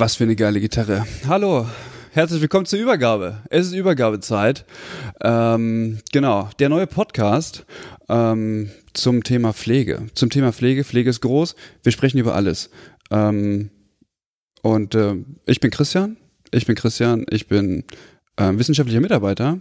[0.00, 1.04] Was für eine geile Gitarre.
[1.28, 1.66] Hallo,
[2.12, 3.42] herzlich willkommen zur Übergabe.
[3.50, 4.64] Es ist Übergabezeit.
[5.20, 7.66] Ähm, genau, der neue Podcast
[8.08, 10.06] ähm, zum Thema Pflege.
[10.14, 10.84] Zum Thema Pflege.
[10.84, 11.54] Pflege ist groß.
[11.82, 12.70] Wir sprechen über alles.
[13.10, 13.68] Ähm,
[14.62, 16.16] und äh, ich bin Christian.
[16.50, 17.26] Ich bin Christian.
[17.28, 17.84] Ich bin
[18.38, 19.60] äh, wissenschaftlicher Mitarbeiter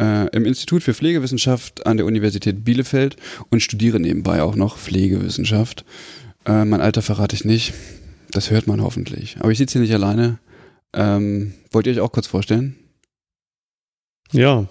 [0.00, 3.16] äh, im Institut für Pflegewissenschaft an der Universität Bielefeld
[3.50, 5.84] und studiere nebenbei auch noch Pflegewissenschaft.
[6.46, 7.74] Äh, mein Alter verrate ich nicht.
[8.32, 9.36] Das hört man hoffentlich.
[9.38, 10.38] Aber ich sitze hier nicht alleine.
[10.94, 12.76] Ähm, wollt ihr euch auch kurz vorstellen?
[14.32, 14.66] Ja,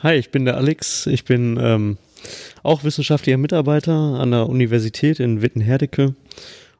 [0.00, 1.06] hi, ich bin der Alex.
[1.06, 1.98] Ich bin ähm,
[2.62, 6.14] auch wissenschaftlicher Mitarbeiter an der Universität in Witten-Herdecke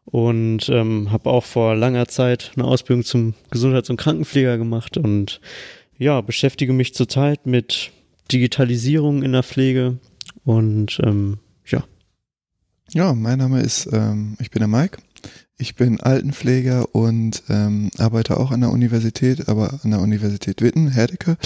[0.07, 5.41] und ähm, habe auch vor langer Zeit eine Ausbildung zum Gesundheits- und Krankenpfleger gemacht und
[5.99, 7.93] ja, beschäftige mich zurzeit mit
[8.33, 9.99] Digitalisierung in der Pflege
[10.45, 11.85] und ähm, ja.
[12.93, 14.99] Ja, mein Name ist, ähm, ich bin der Mike.
[15.63, 20.89] Ich bin Altenpfleger und ähm, arbeite auch an der Universität, aber an der Universität Witten,
[20.89, 21.37] Herdecke.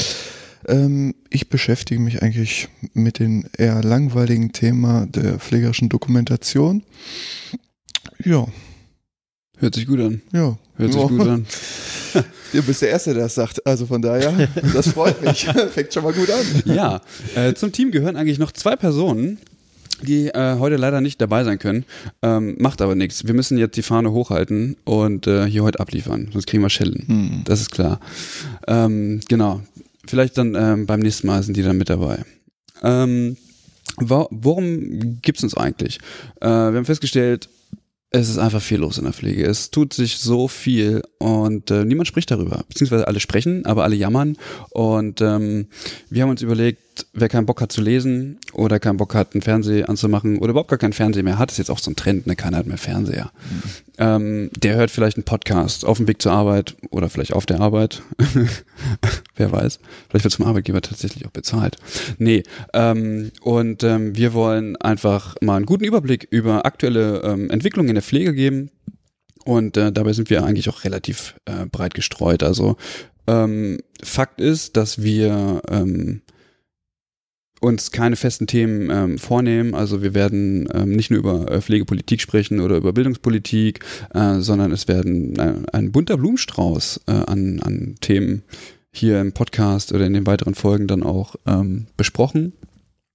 [0.66, 6.82] Ähm, ich beschäftige mich eigentlich mit dem eher langweiligen Thema der pflegerischen Dokumentation.
[8.24, 8.46] Ja.
[9.58, 10.22] Hört sich gut an.
[10.32, 10.56] Ja.
[10.76, 11.46] Hört sich gut an.
[12.52, 13.66] Du bist der Erste, der das sagt.
[13.66, 15.44] Also von daher, das freut mich.
[15.74, 16.62] Fängt schon mal gut an.
[16.64, 17.02] Ja,
[17.34, 19.38] äh, zum Team gehören eigentlich noch zwei Personen,
[20.02, 21.84] die äh, heute leider nicht dabei sein können.
[22.22, 23.26] Ähm, macht aber nichts.
[23.26, 27.04] Wir müssen jetzt die Fahne hochhalten und äh, hier heute abliefern, sonst kriegen wir Schellen.
[27.06, 27.42] Hm.
[27.44, 28.00] Das ist klar.
[28.66, 29.62] Ähm, genau.
[30.06, 32.24] Vielleicht dann ähm, beim nächsten Mal sind die dann mit dabei.
[32.82, 33.36] Ähm,
[33.98, 35.98] wo, worum gibt's uns eigentlich?
[36.40, 37.48] Äh, wir haben festgestellt,
[38.10, 39.44] es ist einfach viel los in der Pflege.
[39.44, 42.64] Es tut sich so viel und äh, niemand spricht darüber.
[42.68, 44.36] Beziehungsweise alle sprechen, aber alle jammern.
[44.70, 45.66] Und ähm,
[46.08, 46.80] wir haben uns überlegt,
[47.12, 50.70] wer keinen Bock hat zu lesen oder keinen Bock hat, einen Fernseher anzumachen oder überhaupt
[50.70, 52.36] gar keinen Fernseher mehr hat, ist jetzt auch so ein Trend, ne?
[52.36, 53.30] Keiner hat mehr Fernseher.
[53.50, 53.62] Mhm.
[53.98, 57.60] Ähm, der hört vielleicht einen Podcast auf dem Weg zur Arbeit oder vielleicht auf der
[57.60, 58.02] Arbeit.
[59.36, 59.78] wer weiß.
[60.08, 61.76] Vielleicht wird zum Arbeitgeber tatsächlich auch bezahlt.
[62.18, 62.42] Nee.
[62.72, 67.94] Ähm, und ähm, wir wollen einfach mal einen guten Überblick über aktuelle ähm, Entwicklungen in
[67.94, 68.70] der Pflege geben.
[69.44, 72.42] Und äh, dabei sind wir eigentlich auch relativ äh, breit gestreut.
[72.42, 72.76] Also
[73.26, 76.22] ähm, Fakt ist, dass wir ähm,
[77.66, 79.74] uns keine festen Themen ähm, vornehmen.
[79.74, 83.84] Also wir werden ähm, nicht nur über äh, Pflegepolitik sprechen oder über Bildungspolitik,
[84.14, 88.42] äh, sondern es werden äh, ein bunter Blumenstrauß äh, an, an Themen
[88.92, 92.52] hier im Podcast oder in den weiteren Folgen dann auch ähm, besprochen.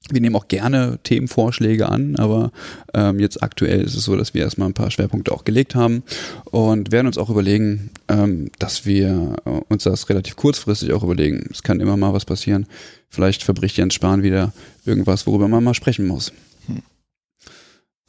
[0.10, 2.52] Wir nehmen auch gerne Themenvorschläge an, aber
[2.94, 6.04] ähm, jetzt aktuell ist es so, dass wir erstmal ein paar Schwerpunkte auch gelegt haben
[6.46, 11.48] und werden uns auch überlegen, ähm, dass wir äh, uns das relativ kurzfristig auch überlegen.
[11.52, 12.66] Es kann immer mal was passieren.
[13.10, 14.54] Vielleicht verbricht Jens Spahn wieder
[14.86, 16.34] irgendwas, worüber man mal sprechen muss.
[16.66, 16.82] Hm.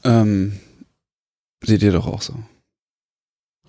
[0.04, 0.52] Ähm,
[1.62, 2.34] seht ihr doch auch so.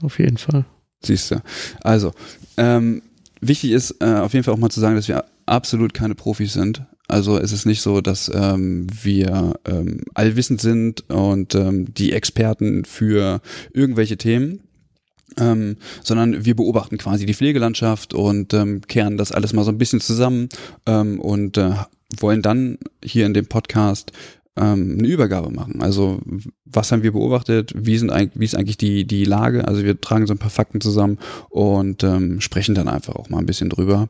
[0.02, 0.66] Auf jeden Fall.
[1.02, 1.42] Siehst du.
[1.82, 2.14] Also,
[2.58, 3.02] ähm,
[3.42, 6.54] wichtig ist äh, auf jeden Fall auch mal zu sagen, dass wir absolut keine Profis
[6.54, 6.84] sind.
[7.08, 12.86] Also es ist nicht so, dass ähm, wir ähm, allwissend sind und ähm, die Experten
[12.86, 13.42] für
[13.74, 14.62] irgendwelche Themen,
[15.38, 19.78] ähm, sondern wir beobachten quasi die Pflegelandschaft und ähm, kehren das alles mal so ein
[19.78, 20.50] bisschen zusammen
[20.86, 21.74] ähm, und äh,
[22.20, 24.12] wollen dann hier in dem Podcast
[24.56, 25.82] ähm, eine Übergabe machen.
[25.82, 26.22] Also
[26.66, 29.68] was haben wir beobachtet, wie, sind, wie ist eigentlich die, die Lage?
[29.68, 31.18] Also wir tragen so ein paar Fakten zusammen
[31.50, 34.10] und ähm, sprechen dann einfach auch mal ein bisschen drüber,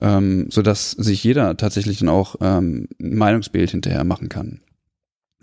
[0.00, 4.60] ähm, sodass sich jeder tatsächlich dann auch ähm, ein Meinungsbild hinterher machen kann.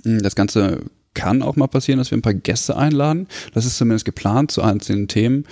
[0.03, 0.81] Das Ganze
[1.13, 3.27] kann auch mal passieren, dass wir ein paar Gäste einladen.
[3.53, 5.45] Das ist zumindest geplant zu einzelnen Themen.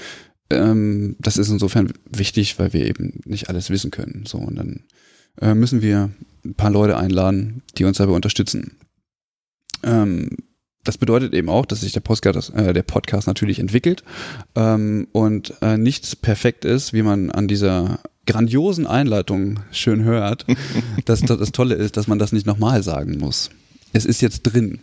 [0.52, 4.26] Ähm, das ist insofern wichtig, weil wir eben nicht alles wissen können.
[4.28, 4.84] So, und dann
[5.42, 6.12] äh, müssen wir
[6.46, 8.78] ein paar Leute einladen, die uns dabei unterstützen.
[9.86, 10.30] Ähm,
[10.84, 14.04] das bedeutet eben auch, dass sich der Podcast, äh, der Podcast natürlich entwickelt
[14.56, 20.46] ähm, und äh, nichts perfekt ist, wie man an dieser grandiosen Einleitung schön hört.
[21.06, 23.50] dass das, das Tolle ist, dass man das nicht nochmal sagen muss.
[23.94, 24.80] Es ist jetzt drin.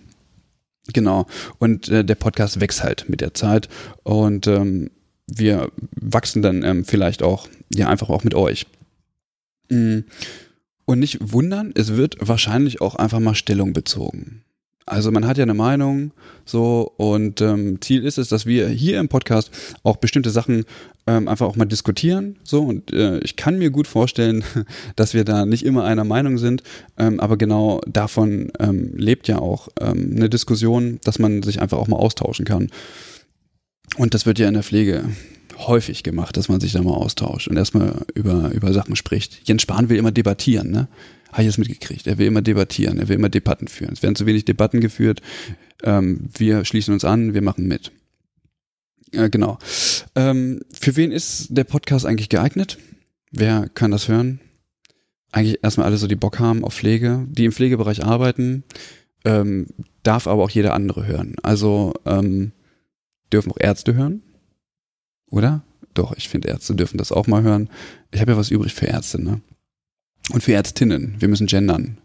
[0.92, 1.26] Genau.
[1.58, 3.68] Und äh, der Podcast wächst halt mit der Zeit
[4.02, 4.90] und ähm,
[5.26, 8.66] wir wachsen dann ähm, vielleicht auch, ja, einfach auch mit euch.
[9.70, 10.04] Mhm.
[10.84, 14.42] Und nicht wundern, es wird wahrscheinlich auch einfach mal Stellung bezogen.
[14.86, 16.12] Also man hat ja eine Meinung,
[16.44, 19.50] so und ähm, Ziel ist es, dass wir hier im Podcast
[19.84, 20.64] auch bestimmte Sachen
[21.06, 24.42] ähm, einfach auch mal diskutieren, so und äh, ich kann mir gut vorstellen,
[24.96, 26.64] dass wir da nicht immer einer Meinung sind,
[26.98, 31.78] ähm, aber genau davon ähm, lebt ja auch ähm, eine Diskussion, dass man sich einfach
[31.78, 32.68] auch mal austauschen kann.
[33.96, 35.04] Und das wird ja in der Pflege
[35.58, 39.40] häufig gemacht, dass man sich da mal austauscht und erstmal über, über Sachen spricht.
[39.44, 40.88] Jens Spahn will immer debattieren, ne?
[41.32, 42.06] Habe ich das mitgekriegt.
[42.06, 43.94] Er will immer debattieren, er will immer Debatten führen.
[43.94, 45.22] Es werden zu wenig Debatten geführt.
[45.82, 47.90] Ähm, wir schließen uns an, wir machen mit.
[49.12, 49.58] Äh, genau.
[50.14, 52.78] Ähm, für wen ist der Podcast eigentlich geeignet?
[53.30, 54.40] Wer kann das hören?
[55.30, 58.64] Eigentlich erstmal alle so, die Bock haben auf Pflege, die im Pflegebereich arbeiten,
[59.24, 59.68] ähm,
[60.02, 61.36] darf aber auch jeder andere hören.
[61.42, 62.52] Also ähm,
[63.32, 64.22] dürfen auch Ärzte hören,
[65.30, 65.64] oder?
[65.94, 67.70] Doch, ich finde, Ärzte dürfen das auch mal hören.
[68.10, 69.40] Ich habe ja was übrig für Ärzte, ne?
[70.30, 71.16] Und für Ärztinnen.
[71.18, 71.98] Wir müssen gendern.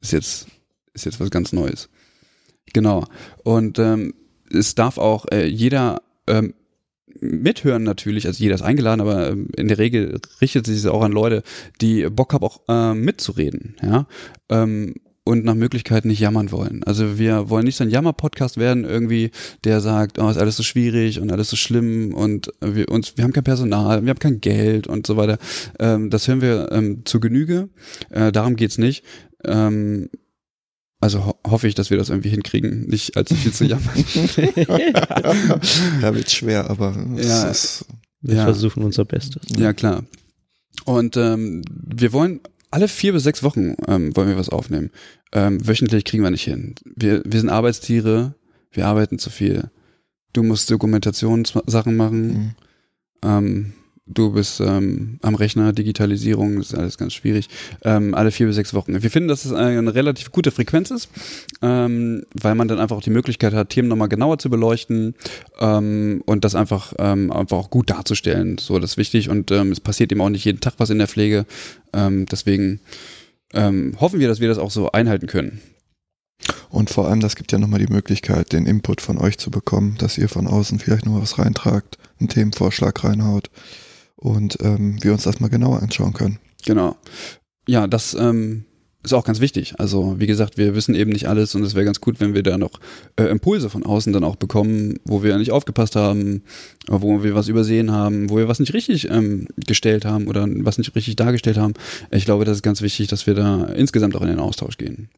[0.00, 0.46] Ist jetzt,
[0.92, 1.88] ist jetzt was ganz Neues.
[2.72, 3.04] Genau.
[3.42, 4.14] Und ähm,
[4.50, 6.54] es darf auch äh, jeder ähm,
[7.20, 11.02] mithören natürlich, also jeder ist eingeladen, aber ähm, in der Regel richtet sich es auch
[11.02, 11.42] an Leute,
[11.80, 13.76] die Bock haben, auch äh, mitzureden.
[13.82, 14.06] Ja?
[14.48, 14.94] Ähm,
[15.24, 16.84] und nach Möglichkeit nicht jammern wollen.
[16.84, 19.30] Also wir wollen nicht so ein Jammer-Podcast werden, irgendwie,
[19.64, 23.24] der sagt, oh, ist alles so schwierig und alles so schlimm und wir uns, wir
[23.24, 25.38] haben kein Personal, wir haben kein Geld und so weiter.
[25.78, 27.70] Ähm, das hören wir ähm, zu Genüge.
[28.10, 29.02] Äh, darum geht's nicht.
[29.44, 30.10] Ähm,
[31.00, 33.94] also ho hoffe ich, dass wir das irgendwie hinkriegen, nicht allzu viel zu jammern.
[36.02, 37.86] ja, wird schwer, aber ja, ist,
[38.20, 38.44] wir ja.
[38.44, 39.42] versuchen unser Bestes.
[39.56, 40.04] Ja, klar.
[40.84, 42.40] Und ähm, wir wollen
[42.74, 44.90] alle vier bis sechs Wochen ähm, wollen wir was aufnehmen.
[45.32, 46.74] Ähm, wöchentlich kriegen wir nicht hin.
[46.84, 48.34] Wir, wir sind Arbeitstiere,
[48.72, 49.70] wir arbeiten zu viel.
[50.32, 52.26] Du musst Dokumentationssachen machen.
[52.26, 52.50] Mhm.
[53.22, 53.72] Ähm,
[54.06, 57.48] du bist ähm, am Rechner, Digitalisierung, ist alles ganz schwierig.
[57.82, 59.02] Ähm, alle vier bis sechs Wochen.
[59.02, 61.08] Wir finden, dass es eine relativ gute Frequenz ist,
[61.62, 65.14] ähm, weil man dann einfach auch die Möglichkeit hat, Themen nochmal genauer zu beleuchten
[65.58, 68.58] ähm, und das einfach, ähm, einfach auch gut darzustellen.
[68.58, 70.98] So, das ist wichtig und ähm, es passiert eben auch nicht jeden Tag was in
[70.98, 71.46] der Pflege.
[71.92, 72.80] Ähm, deswegen
[73.54, 75.60] ähm, hoffen wir, dass wir das auch so einhalten können.
[76.68, 79.96] Und vor allem, das gibt ja nochmal die Möglichkeit, den Input von euch zu bekommen,
[79.98, 83.48] dass ihr von außen vielleicht noch was reintragt, einen Themenvorschlag reinhaut
[84.24, 86.38] und ähm, wir uns das mal genauer anschauen können.
[86.64, 86.96] Genau.
[87.68, 88.64] Ja, das ähm,
[89.02, 89.74] ist auch ganz wichtig.
[89.78, 92.42] Also wie gesagt, wir wissen eben nicht alles und es wäre ganz gut, wenn wir
[92.42, 92.80] da noch
[93.16, 96.42] äh, Impulse von außen dann auch bekommen, wo wir nicht aufgepasst haben,
[96.88, 100.78] wo wir was übersehen haben, wo wir was nicht richtig ähm, gestellt haben oder was
[100.78, 101.74] nicht richtig dargestellt haben.
[102.10, 105.10] Ich glaube, das ist ganz wichtig, dass wir da insgesamt auch in den Austausch gehen.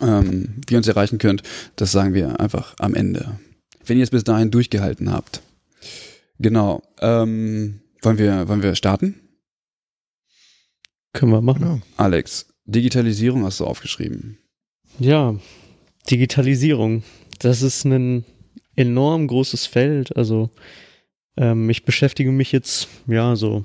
[0.00, 1.42] Ähm, wie ihr uns erreichen könnt,
[1.76, 3.38] das sagen wir einfach am Ende.
[3.84, 5.42] Wenn ihr es bis dahin durchgehalten habt.
[6.38, 6.82] Genau.
[7.02, 9.20] Ähm, wollen wir, wollen wir starten?
[11.12, 11.62] Können wir machen.
[11.62, 11.78] Ja.
[11.96, 14.38] Alex, Digitalisierung hast du aufgeschrieben.
[14.98, 15.36] Ja,
[16.10, 17.02] Digitalisierung.
[17.38, 18.24] Das ist ein
[18.76, 20.16] enorm großes Feld.
[20.16, 20.50] Also
[21.36, 23.64] ähm, ich beschäftige mich jetzt ja so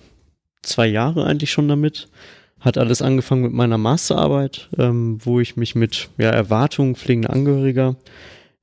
[0.62, 2.10] zwei Jahre eigentlich schon damit.
[2.60, 7.96] Hat alles angefangen mit meiner Masterarbeit, ähm, wo ich mich mit ja, Erwartungen pflegender Angehöriger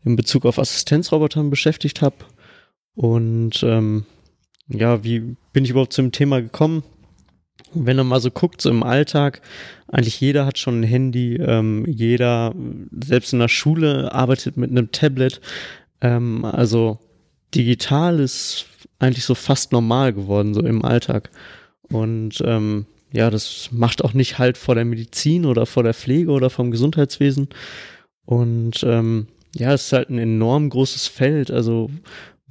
[0.05, 2.17] in Bezug auf Assistenzrobotern beschäftigt habe.
[2.95, 4.05] Und ähm,
[4.69, 6.83] ja, wie bin ich überhaupt zum Thema gekommen?
[7.73, 9.43] Wenn man mal so guckt, so im Alltag,
[9.89, 12.55] eigentlich jeder hat schon ein Handy, ähm, jeder,
[13.05, 15.41] selbst in der Schule, arbeitet mit einem Tablet.
[16.01, 16.99] Ähm, also
[17.55, 18.67] digital ist
[18.99, 21.31] eigentlich so fast normal geworden, so im Alltag.
[21.89, 26.31] Und ähm, ja, das macht auch nicht halt vor der Medizin oder vor der Pflege
[26.31, 27.49] oder vom Gesundheitswesen.
[28.25, 31.51] Und ähm, ja, es ist halt ein enorm großes Feld.
[31.51, 31.91] Also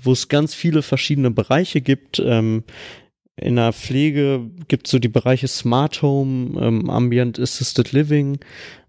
[0.05, 2.21] wo es ganz viele verschiedene Bereiche gibt.
[2.23, 2.63] Ähm,
[3.37, 8.39] in der Pflege gibt es so die Bereiche Smart Home, ähm, Ambient Assisted Living,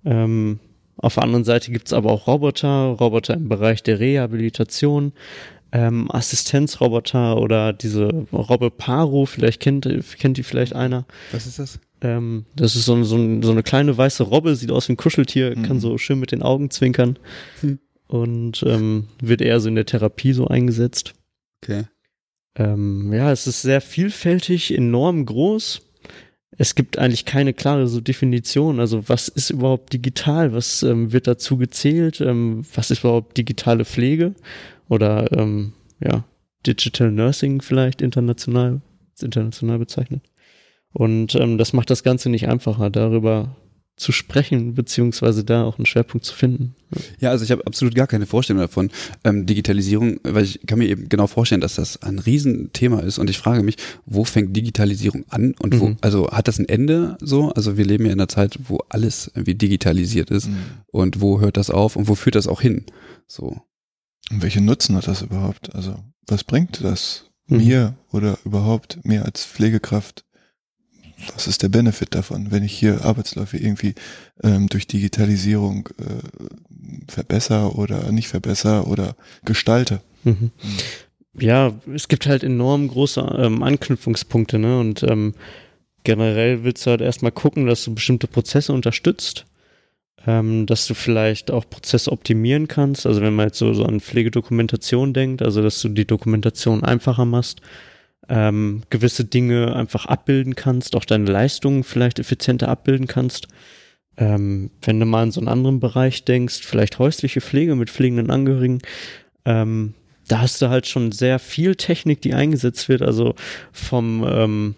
[0.05, 0.61] ähm,
[0.99, 5.13] auf der anderen Seite gibt es aber auch Roboter, Roboter im Bereich der Rehabilitation,
[5.73, 11.05] ähm, Assistenzroboter oder diese Robbe Paro, vielleicht kennt, kennt die vielleicht einer.
[11.33, 11.81] Was ist das?
[12.01, 15.55] Ähm, das ist so, so, so, eine kleine weiße Robbe, sieht aus wie ein Kuscheltier,
[15.57, 15.63] mhm.
[15.63, 17.19] kann so schön mit den Augen zwinkern
[17.63, 17.79] mhm.
[18.09, 21.15] Und ähm, wird eher so in der Therapie so eingesetzt.
[21.63, 21.85] Okay.
[22.55, 25.83] Ähm, ja, es ist sehr vielfältig, enorm groß.
[26.59, 28.81] Es gibt eigentlich keine klare so Definition.
[28.81, 30.55] Also was ist überhaupt digital?
[30.55, 32.21] Was ähm, wird dazu gezählt?
[32.21, 34.35] Ähm, was ist überhaupt digitale Pflege?
[34.89, 36.25] Oder ähm, ja,
[36.67, 38.81] Digital Nursing vielleicht international,
[39.21, 40.23] international bezeichnet.
[40.93, 43.57] Und ähm, das macht das Ganze nicht einfacher, darüber
[43.97, 46.75] zu sprechen, beziehungsweise da auch einen Schwerpunkt zu finden.
[47.19, 48.91] Ja, also ich habe absolut gar keine Vorstellung davon.
[49.25, 53.31] Ähm, Digitalisierung, weil ich kann mir eben genau vorstellen, dass das ein Riesenthema ist und
[53.31, 55.97] ich frage mich, wo fängt Digitalisierung an und wo, mhm.
[56.03, 57.51] also hat das ein Ende so?
[57.53, 60.59] Also wir leben ja in einer Zeit, wo alles irgendwie digitalisiert ist mhm.
[60.89, 62.85] und wo hört das auf und wo führt das auch hin?
[63.27, 63.63] So.
[64.31, 65.75] Und welchen Nutzen hat das überhaupt?
[65.75, 67.57] Also was bringt das mhm.
[67.57, 70.26] mir oder überhaupt mir als Pflegekraft?
[71.35, 73.95] Was ist der Benefit davon, wenn ich hier Arbeitsläufe irgendwie
[74.43, 80.01] ähm, durch Digitalisierung äh, verbessere oder nicht verbessere oder gestalte?
[80.25, 80.51] Mhm.
[81.39, 84.79] Ja, es gibt halt enorm große ähm, Anknüpfungspunkte, ne?
[84.79, 85.35] Und ähm,
[86.05, 89.45] generell willst du halt erstmal gucken, dass du bestimmte Prozesse unterstützt,
[90.27, 93.07] ähm, dass du vielleicht auch Prozesse optimieren kannst.
[93.07, 97.25] Also wenn man jetzt so, so an Pflegedokumentation denkt, also dass du die Dokumentation einfacher
[97.25, 97.61] machst,
[98.29, 103.49] ähm, gewisse Dinge einfach abbilden kannst, auch deine Leistungen vielleicht effizienter abbilden kannst.
[104.17, 108.31] Ähm, wenn du mal in so einen anderen Bereich denkst, vielleicht häusliche Pflege mit pflegenden
[108.31, 108.81] Angehörigen,
[109.45, 109.95] ähm,
[110.29, 113.35] da hast du halt schon sehr viel Technik, die eingesetzt wird, also
[113.73, 114.75] vom ähm,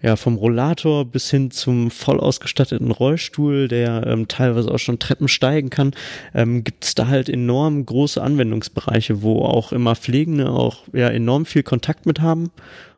[0.00, 5.28] ja, vom Rollator bis hin zum voll ausgestatteten Rollstuhl, der ähm, teilweise auch schon Treppen
[5.28, 5.92] steigen kann,
[6.34, 11.46] ähm, gibt es da halt enorm große Anwendungsbereiche, wo auch immer Pflegende auch ja enorm
[11.46, 12.50] viel Kontakt mit haben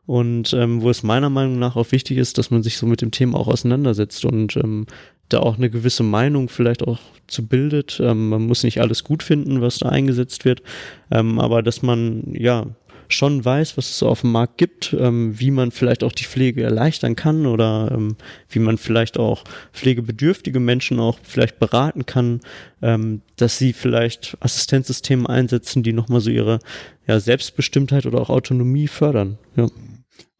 [0.07, 3.01] und ähm, wo es meiner Meinung nach auch wichtig ist, dass man sich so mit
[3.01, 4.87] dem Thema auch auseinandersetzt und ähm,
[5.31, 8.01] da auch eine gewisse Meinung vielleicht auch zu bildet.
[8.03, 10.63] Ähm, man muss nicht alles gut finden, was da eingesetzt wird,
[11.11, 12.67] ähm, aber dass man ja
[13.13, 16.25] schon weiß, was es so auf dem Markt gibt, ähm, wie man vielleicht auch die
[16.25, 18.17] Pflege erleichtern kann oder ähm,
[18.49, 22.41] wie man vielleicht auch pflegebedürftige Menschen auch vielleicht beraten kann,
[22.83, 26.61] ähm, dass sie vielleicht Assistenzsysteme einsetzen, die nochmal so ihre
[27.07, 29.39] ja, Selbstbestimmtheit oder auch Autonomie fördern.
[29.57, 29.69] Ja.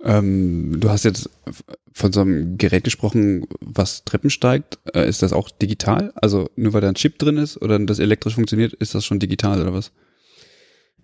[0.03, 1.29] Ähm, du hast jetzt
[1.93, 4.79] von so einem Gerät gesprochen, was Treppen steigt.
[4.95, 6.13] Äh, ist das auch digital?
[6.15, 9.19] Also nur weil da ein Chip drin ist oder das elektrisch funktioniert, ist das schon
[9.19, 9.93] digital oder was?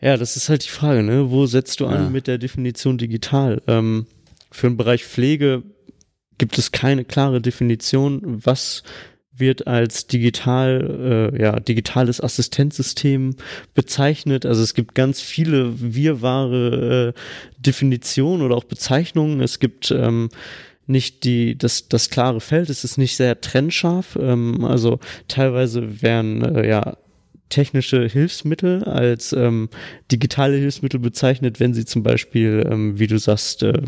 [0.01, 1.31] Ja, das ist halt die Frage, ne?
[1.31, 2.11] Wo setzt du an ja.
[2.11, 3.63] mit der Definition digital?
[3.67, 4.07] Ähm,
[4.51, 5.63] für den Bereich Pflege
[6.39, 8.83] gibt es keine klare Definition, was
[9.39, 13.37] wird als digital, äh, ja, digitales Assistenzsystem
[13.75, 14.47] bezeichnet.
[14.47, 17.21] Also es gibt ganz viele wirrwahre äh,
[17.61, 19.41] Definitionen oder auch Bezeichnungen.
[19.41, 20.31] Es gibt ähm,
[20.87, 24.17] nicht die, das, das klare Feld, es ist nicht sehr trennscharf.
[24.21, 26.97] Ähm, also teilweise werden äh, ja
[27.49, 29.69] technische Hilfsmittel als ähm,
[30.11, 33.83] digitale Hilfsmittel bezeichnet, wenn sie zum Beispiel, ähm, wie du sagst, äh,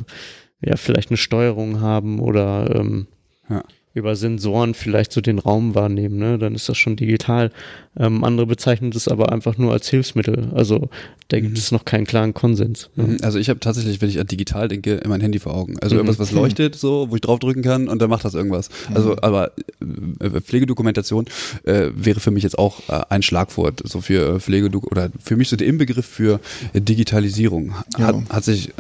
[0.61, 3.07] ja, vielleicht eine Steuerung haben oder ähm,
[3.49, 3.63] ja
[3.99, 6.39] über Sensoren vielleicht so den Raum wahrnehmen, ne?
[6.39, 7.51] dann ist das schon digital.
[7.99, 10.51] Ähm, andere bezeichnen das aber einfach nur als Hilfsmittel.
[10.55, 10.89] Also
[11.29, 11.59] da gibt mhm.
[11.59, 12.91] es noch keinen klaren Konsens.
[12.97, 13.05] Ja.
[13.05, 13.19] Mhm.
[13.23, 15.79] Also ich habe tatsächlich, wenn ich an digital denke, immer ein Handy vor Augen.
[15.81, 16.01] Also mhm.
[16.01, 18.71] irgendwas, was leuchtet, so, wo ich draufdrücken kann und dann macht das irgendwas.
[18.89, 18.97] Mhm.
[18.97, 19.53] Also, aber
[20.21, 21.27] äh, Pflegedokumentation
[21.65, 25.37] äh, wäre für mich jetzt auch äh, ein Schlagwort, so für äh, Pflegedok oder für
[25.37, 26.41] mich so der Inbegriff für
[26.75, 27.75] Digitalisierung.
[27.75, 28.23] Hat, ja.
[28.31, 28.71] hat sich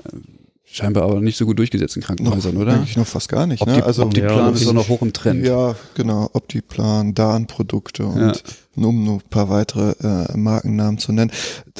[0.70, 2.74] Scheinbar aber nicht so gut durchgesetzt in Krankenhäusern, noch, oder?
[2.74, 3.62] Eigentlich noch fast gar nicht.
[3.62, 3.76] Ob ne?
[3.76, 5.46] die, also Optiplan ja, ist doch noch hoch im Trend.
[5.46, 6.28] Ja, genau.
[6.34, 8.44] Optiplan, Darn-Produkte und
[8.76, 8.84] ja.
[8.84, 11.30] um nur ein paar weitere äh, Markennamen zu nennen.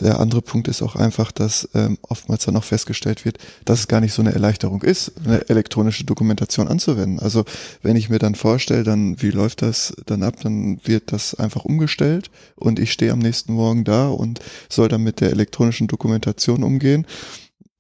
[0.00, 3.88] Der andere Punkt ist auch einfach, dass ähm, oftmals dann auch festgestellt wird, dass es
[3.88, 7.20] gar nicht so eine Erleichterung ist, eine elektronische Dokumentation anzuwenden.
[7.20, 7.44] Also
[7.82, 11.66] wenn ich mir dann vorstelle, dann wie läuft das dann ab, dann wird das einfach
[11.66, 14.40] umgestellt und ich stehe am nächsten Morgen da und
[14.70, 17.06] soll dann mit der elektronischen Dokumentation umgehen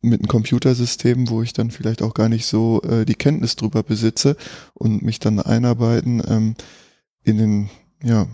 [0.00, 3.82] mit einem Computersystem, wo ich dann vielleicht auch gar nicht so äh, die Kenntnis drüber
[3.82, 4.36] besitze
[4.74, 6.54] und mich dann einarbeiten ähm,
[7.24, 7.70] in den,
[8.02, 8.28] ja,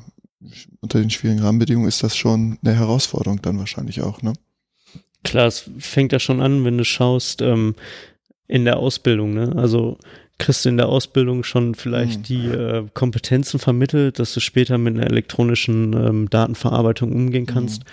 [0.81, 4.35] unter den schwierigen Rahmenbedingungen ist das schon eine Herausforderung dann wahrscheinlich auch, ne?
[5.23, 7.75] Klar, es fängt ja schon an, wenn du schaust, ähm,
[8.47, 9.55] in der Ausbildung, ne?
[9.57, 9.97] Also
[10.37, 12.23] kriegst du in der Ausbildung schon vielleicht mhm.
[12.25, 17.85] die äh, Kompetenzen vermittelt, dass du später mit einer elektronischen ähm, Datenverarbeitung umgehen kannst.
[17.85, 17.89] Mhm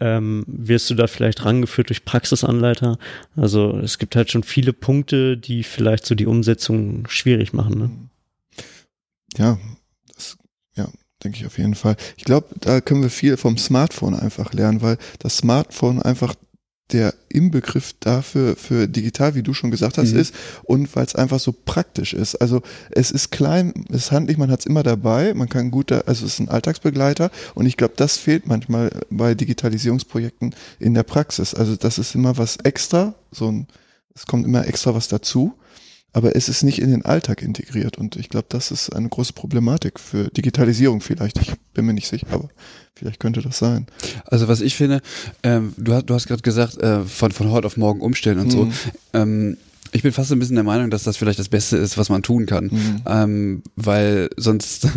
[0.00, 2.98] ähm, wirst du da vielleicht rangeführt durch Praxisanleiter.
[3.36, 7.78] Also es gibt halt schon viele Punkte, die vielleicht so die Umsetzung schwierig machen.
[7.78, 7.90] Ne?
[9.36, 9.58] Ja,
[10.14, 10.36] das,
[10.76, 10.88] ja,
[11.22, 11.96] denke ich auf jeden Fall.
[12.16, 16.34] Ich glaube, da können wir viel vom Smartphone einfach lernen, weil das Smartphone einfach
[16.92, 20.20] der Inbegriff dafür für digital, wie du schon gesagt hast, mhm.
[20.20, 20.34] ist
[20.64, 22.36] und weil es einfach so praktisch ist.
[22.36, 25.90] Also es ist klein, es ist handlich, man hat es immer dabei, man kann gut,
[25.90, 30.94] da, also es ist ein Alltagsbegleiter und ich glaube, das fehlt manchmal bei Digitalisierungsprojekten in
[30.94, 31.54] der Praxis.
[31.54, 33.66] Also das ist immer was extra, so ein,
[34.14, 35.54] es kommt immer extra was dazu
[36.12, 37.98] aber es ist nicht in den Alltag integriert.
[37.98, 41.38] Und ich glaube, das ist eine große Problematik für Digitalisierung vielleicht.
[41.38, 42.48] Ich bin mir nicht sicher, aber
[42.94, 43.86] vielleicht könnte das sein.
[44.26, 45.00] Also was ich finde,
[45.42, 48.46] ähm, du hast, du hast gerade gesagt, äh, von, von heute auf morgen umstellen und
[48.48, 48.50] mhm.
[48.50, 48.68] so.
[49.14, 49.56] Ähm,
[49.94, 52.22] ich bin fast ein bisschen der Meinung, dass das vielleicht das Beste ist, was man
[52.22, 52.64] tun kann.
[52.64, 53.02] Mhm.
[53.06, 54.88] Ähm, weil sonst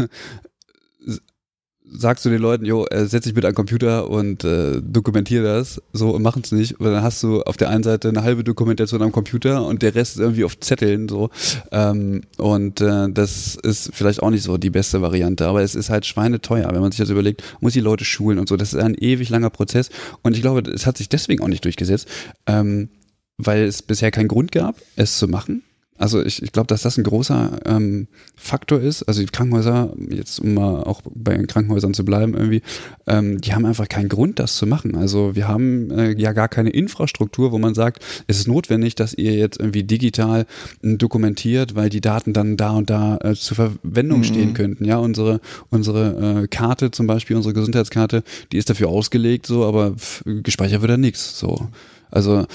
[1.91, 5.81] sagst du den Leuten, jo, äh, setz dich bitte an Computer und äh, dokumentier das,
[5.93, 6.79] so machen es nicht.
[6.79, 9.95] Und dann hast du auf der einen Seite eine halbe Dokumentation am Computer und der
[9.95, 11.29] Rest irgendwie auf Zetteln so.
[11.71, 15.89] Ähm, und äh, das ist vielleicht auch nicht so die beste Variante, aber es ist
[15.89, 18.57] halt schweineteuer, wenn man sich das überlegt, muss die Leute schulen und so.
[18.57, 19.89] Das ist ein ewig langer Prozess
[20.21, 22.07] und ich glaube, es hat sich deswegen auch nicht durchgesetzt,
[22.47, 22.89] ähm,
[23.37, 25.63] weil es bisher keinen Grund gab, es zu machen.
[25.97, 29.03] Also ich, ich glaube, dass das ein großer ähm, Faktor ist.
[29.03, 32.61] Also die Krankenhäuser, jetzt um mal auch bei den Krankenhäusern zu bleiben irgendwie,
[33.07, 34.95] ähm, die haben einfach keinen Grund, das zu machen.
[34.95, 39.13] Also wir haben äh, ja gar keine Infrastruktur, wo man sagt, es ist notwendig, dass
[39.13, 40.45] ihr jetzt irgendwie digital
[40.83, 44.25] äh, dokumentiert, weil die Daten dann da und da äh, zur Verwendung mhm.
[44.25, 44.83] stehen könnten.
[44.83, 49.95] Ja, unsere unsere äh, Karte zum Beispiel, unsere Gesundheitskarte, die ist dafür ausgelegt, so, aber
[50.25, 51.39] gespeichert wird da nichts.
[51.39, 51.69] So,
[52.11, 52.45] also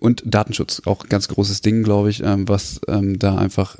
[0.00, 3.76] und Datenschutz, auch ein ganz großes Ding, glaube ich, ähm, was ähm, da einfach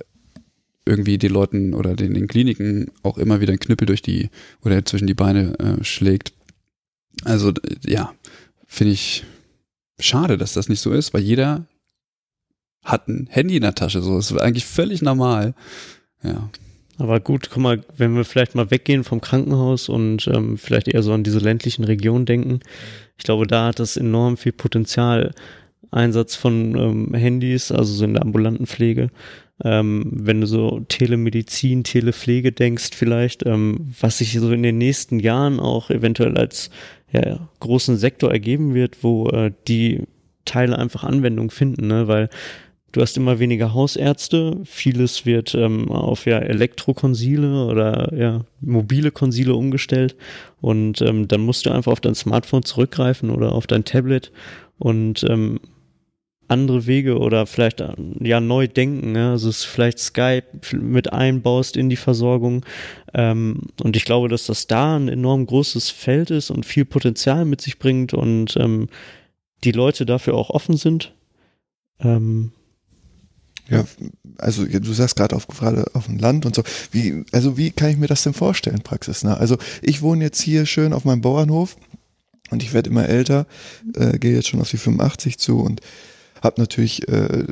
[0.84, 4.30] irgendwie den Leuten oder den, den Kliniken auch immer wieder ein Knüppel durch die
[4.64, 6.32] oder zwischen die Beine äh, schlägt.
[7.24, 7.52] Also
[7.84, 8.14] ja,
[8.66, 9.24] finde ich
[9.98, 11.66] schade, dass das nicht so ist, weil jeder
[12.84, 14.00] hat ein Handy in der Tasche.
[14.00, 15.54] So, das ist eigentlich völlig normal.
[16.22, 16.48] Ja.
[16.98, 21.02] Aber gut, guck mal, wenn wir vielleicht mal weggehen vom Krankenhaus und ähm, vielleicht eher
[21.02, 22.60] so an diese ländlichen Regionen denken,
[23.18, 25.34] ich glaube, da hat das enorm viel Potenzial,
[25.90, 29.10] Einsatz von ähm, Handys, also so in der ambulanten Pflege.
[29.64, 35.18] Ähm, wenn du so Telemedizin, Telepflege denkst vielleicht, ähm, was sich so in den nächsten
[35.18, 36.70] Jahren auch eventuell als
[37.10, 40.02] ja, großen Sektor ergeben wird, wo äh, die
[40.44, 42.06] Teile einfach Anwendung finden, ne?
[42.06, 42.28] weil
[42.92, 49.54] du hast immer weniger Hausärzte, vieles wird ähm, auf ja Elektrokonsile oder ja mobile Konsile
[49.54, 50.16] umgestellt
[50.60, 54.32] und ähm, dann musst du einfach auf dein Smartphone zurückgreifen oder auf dein Tablet
[54.78, 55.60] und ähm,
[56.48, 57.82] andere Wege oder vielleicht
[58.20, 59.32] ja neu denken, ja?
[59.32, 62.64] also es vielleicht Skype mit einbaust in die Versorgung
[63.14, 67.44] ähm, und ich glaube, dass das da ein enorm großes Feld ist und viel Potenzial
[67.44, 68.88] mit sich bringt und ähm,
[69.64, 71.14] die Leute dafür auch offen sind.
[72.00, 72.52] Ähm,
[73.68, 73.84] ja,
[74.38, 76.62] also du sagst gerade auf gerade auf dem Land und so.
[76.92, 79.24] Wie, also wie kann ich mir das denn vorstellen, Praxis?
[79.24, 79.36] Ne?
[79.36, 81.76] Also ich wohne jetzt hier schön auf meinem Bauernhof
[82.50, 83.46] und ich werde immer älter,
[83.94, 85.80] äh, gehe jetzt schon auf die 85 zu und
[86.46, 87.44] habe natürlich äh,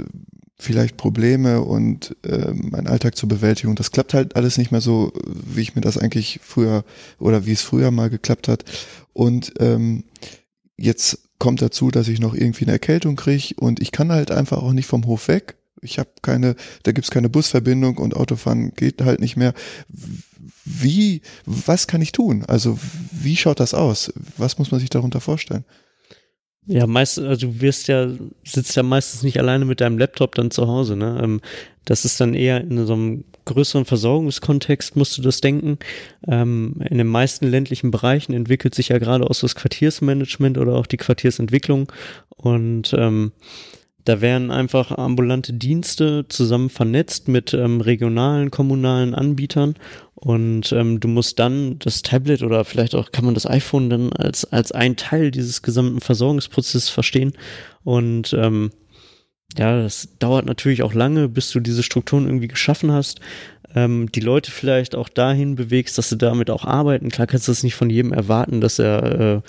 [0.56, 3.74] vielleicht Probleme und äh, mein Alltag zur Bewältigung.
[3.74, 6.84] Das klappt halt alles nicht mehr so, wie ich mir das eigentlich früher
[7.18, 8.64] oder wie es früher mal geklappt hat.
[9.12, 10.04] Und ähm,
[10.76, 14.58] jetzt kommt dazu, dass ich noch irgendwie eine Erkältung kriege und ich kann halt einfach
[14.58, 15.56] auch nicht vom Hof weg.
[15.82, 19.52] Ich habe keine, da gibt's keine Busverbindung und Autofahren geht halt nicht mehr.
[20.64, 22.44] Wie, was kann ich tun?
[22.46, 22.78] Also
[23.10, 24.12] wie schaut das aus?
[24.38, 25.64] Was muss man sich darunter vorstellen?
[26.66, 28.08] Ja, meistens, also du wirst ja,
[28.42, 31.20] sitzt ja meistens nicht alleine mit deinem Laptop dann zu Hause, ne?
[31.22, 31.40] Ähm,
[31.84, 35.78] das ist dann eher in so einem größeren Versorgungskontext, musst du das denken.
[36.26, 40.76] Ähm, in den meisten ländlichen Bereichen entwickelt sich ja gerade auch so das Quartiersmanagement oder
[40.76, 41.92] auch die Quartiersentwicklung
[42.30, 43.32] und ähm,
[44.04, 49.74] da werden einfach ambulante Dienste zusammen vernetzt mit ähm, regionalen, kommunalen Anbietern
[50.24, 54.10] und ähm, du musst dann das Tablet oder vielleicht auch kann man das iPhone dann
[54.12, 57.34] als, als ein Teil dieses gesamten Versorgungsprozesses verstehen.
[57.82, 58.70] Und ähm,
[59.58, 63.20] ja, das dauert natürlich auch lange, bis du diese Strukturen irgendwie geschaffen hast.
[63.74, 67.10] Ähm, die Leute vielleicht auch dahin bewegst, dass sie damit auch arbeiten.
[67.10, 69.40] Klar kannst du das nicht von jedem erwarten, dass er äh,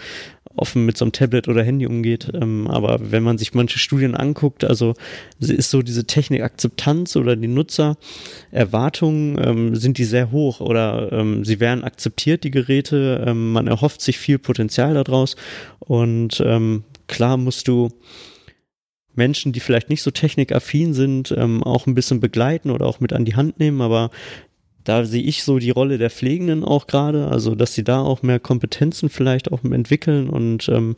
[0.55, 2.31] offen mit so einem Tablet oder Handy umgeht.
[2.33, 4.93] Ähm, aber wenn man sich manche Studien anguckt, also
[5.39, 11.59] ist so diese Technikakzeptanz oder die Nutzererwartungen, ähm, sind die sehr hoch oder ähm, sie
[11.59, 13.23] werden akzeptiert, die Geräte.
[13.25, 15.35] Ähm, man erhofft sich viel Potenzial daraus.
[15.79, 17.89] Und ähm, klar musst du
[19.15, 23.13] Menschen, die vielleicht nicht so technikaffin sind, ähm, auch ein bisschen begleiten oder auch mit
[23.13, 24.09] an die Hand nehmen, aber
[24.85, 28.23] da sehe ich so die Rolle der Pflegenden auch gerade, also dass sie da auch
[28.23, 30.95] mehr Kompetenzen vielleicht auch entwickeln und ähm,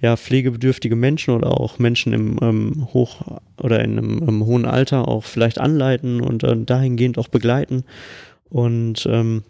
[0.00, 5.08] ja, pflegebedürftige Menschen oder auch Menschen im ähm, Hoch- oder in einem, im hohen Alter
[5.08, 7.84] auch vielleicht anleiten und äh, dahingehend auch begleiten.
[8.48, 9.42] Und ähm,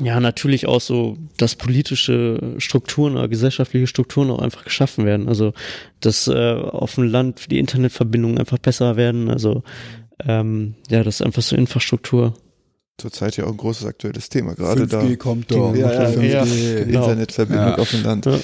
[0.00, 5.28] ja, natürlich auch so, dass politische Strukturen oder gesellschaftliche Strukturen auch einfach geschaffen werden.
[5.28, 5.54] Also,
[6.00, 9.28] dass äh, auf dem Land die Internetverbindungen einfach besser werden.
[9.28, 9.62] Also,
[10.24, 12.34] ähm, ja, das ist einfach so Infrastruktur.
[12.98, 14.54] Zurzeit ja auch ein großes aktuelles Thema.
[14.54, 15.16] Gerade 5G da.
[15.16, 15.74] kommt doch.
[15.74, 16.44] Ja, ja, 5G, ja,
[16.84, 17.02] genau.
[17.02, 17.78] Internetverbindung ja.
[17.78, 18.26] auf dem Land.
[18.26, 18.38] Ja.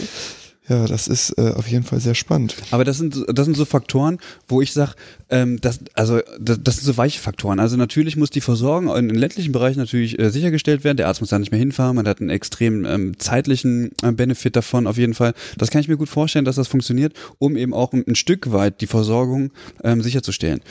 [0.67, 2.57] Ja, das ist äh, auf jeden Fall sehr spannend.
[2.71, 4.93] Aber das sind das sind so Faktoren, wo ich sage,
[5.29, 7.61] ähm, das, also das, das sind so weiche Faktoren.
[7.61, 10.97] Also natürlich muss die Versorgung in den ländlichen Bereichen natürlich äh, sichergestellt werden.
[10.97, 11.97] Der Arzt muss da nicht mehr hinfahren.
[11.97, 15.35] Man hat einen extrem ähm, zeitlichen äh, Benefit davon auf jeden Fall.
[15.59, 18.51] Das kann ich mir gut vorstellen, dass das funktioniert, um eben auch ein, ein Stück
[18.51, 19.51] weit die Versorgung
[19.83, 20.63] ähm, sicherzustellen.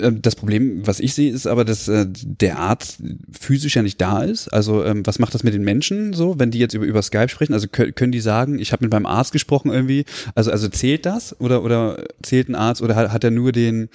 [0.00, 3.02] Ähm, das Problem, was ich sehe, ist aber, dass äh, der Arzt
[3.38, 4.48] physisch ja nicht da ist.
[4.48, 7.28] Also ähm, was macht das mit den Menschen so, wenn die jetzt über, über Skype
[7.28, 7.54] sprechen?
[7.54, 10.04] Also können die sagen, ich habe mit meinem Arzt gesprochen irgendwie?
[10.34, 13.88] Also also zählt das oder oder zählt ein Arzt oder hat, hat er nur den,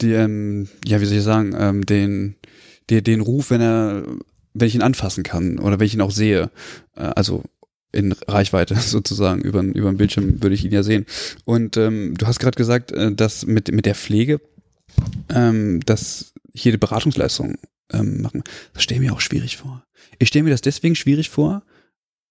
[0.00, 2.36] den ähm, ja wie soll ich sagen, ähm, den
[2.90, 4.04] den, den Ruf, wenn er
[4.54, 6.50] wenn ich ihn anfassen kann oder wenn ich ihn auch sehe?
[6.96, 7.42] Äh, also
[7.92, 11.06] in Reichweite sozusagen über, über den Bildschirm würde ich ihn ja sehen.
[11.44, 14.40] Und ähm, du hast gerade gesagt, äh, dass mit, mit der Pflege
[15.28, 17.56] ähm, dass hier die Beratungsleistung
[17.92, 18.42] ähm, machen.
[18.74, 19.84] Das stelle ich mir auch schwierig vor.
[20.18, 21.62] Ich stelle mir das deswegen schwierig vor,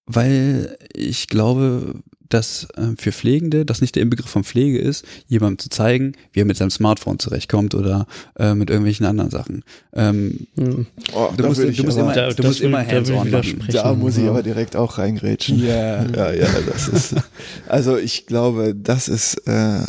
[0.06, 5.58] weil ich glaube, dass äh, für Pflegende das nicht der Inbegriff von Pflege ist, jemandem
[5.58, 8.06] zu zeigen, wie er mit seinem Smartphone zurechtkommt oder
[8.38, 9.64] äh, mit irgendwelchen anderen Sachen.
[9.92, 10.86] Ähm, hm.
[11.12, 13.64] oh, du musst, du musst immer, da, du musst immer hands-on machen.
[13.68, 15.60] Da muss ich aber direkt auch reingrätschen.
[15.62, 16.06] Yeah.
[16.14, 17.14] Ja, ja, das ist.
[17.68, 19.82] Also ich glaube, das ist äh,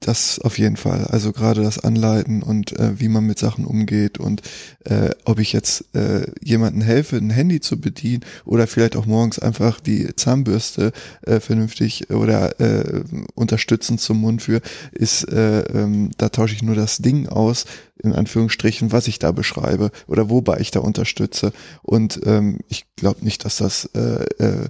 [0.00, 1.04] das auf jeden Fall.
[1.06, 4.42] Also gerade das Anleiten und äh, wie man mit Sachen umgeht und
[4.84, 9.38] äh, ob ich jetzt äh, jemandem helfe, ein Handy zu bedienen oder vielleicht auch morgens
[9.38, 13.02] einfach die Zahnbürste äh, vernünftig oder äh,
[13.34, 14.60] unterstützend zum Mund für,
[14.92, 17.64] ist, äh, ähm, da tausche ich nur das Ding aus,
[18.00, 21.52] in Anführungsstrichen, was ich da beschreibe oder wobei ich da unterstütze.
[21.82, 24.68] Und ähm, ich glaube nicht, dass das äh, äh,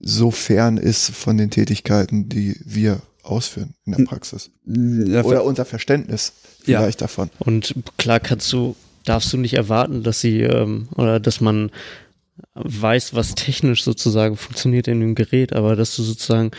[0.00, 4.50] so fern ist von den Tätigkeiten, die wir ausführen in der Praxis.
[4.66, 6.32] Ja, Oder unser Verständnis
[6.62, 7.06] vielleicht ja.
[7.06, 7.30] davon.
[7.38, 11.70] Und klar kannst du, darfst du nicht erwarten, dass sie ähm, oder dass man
[12.54, 16.50] weiß, was technisch sozusagen funktioniert in dem Gerät, aber dass du sozusagen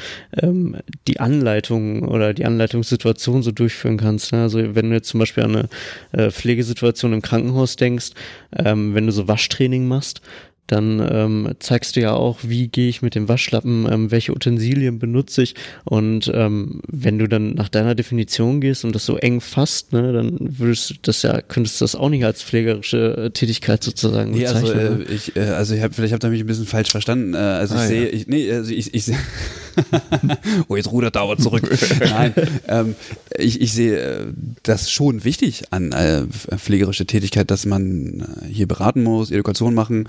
[0.41, 4.32] ähm, die Anleitung oder die Anleitungssituation so durchführen kannst.
[4.32, 4.41] Ne?
[4.41, 5.69] Also wenn du jetzt zum Beispiel an eine
[6.13, 8.12] äh, Pflegesituation im Krankenhaus denkst,
[8.56, 10.21] ähm, wenn du so Waschtraining machst,
[10.67, 14.99] dann ähm, zeigst du ja auch, wie gehe ich mit dem Waschlappen, ähm, welche Utensilien
[14.99, 19.41] benutze ich und ähm, wenn du dann nach deiner Definition gehst und das so eng
[19.41, 23.30] fasst, ne, dann würdest du das ja, könntest du das auch nicht als pflegerische äh,
[23.32, 24.80] Tätigkeit sozusagen nee, bezeichnen.
[24.80, 27.34] Also, äh, ich, äh, also ich habe vielleicht habt ihr mich ein bisschen falsch verstanden.
[27.34, 28.13] Äh, also ich ah, sehe, ja.
[28.13, 29.17] ich, nee, also ich, ich sehe,
[30.68, 31.70] oh jetzt rudert Dauer zurück.
[32.00, 32.34] Nein,
[32.68, 32.96] ähm,
[33.38, 34.26] ich, ich sehe äh,
[34.64, 36.26] das schon wichtig an äh,
[36.58, 40.08] pflegerische Tätigkeit, dass man äh, hier beraten muss, Education machen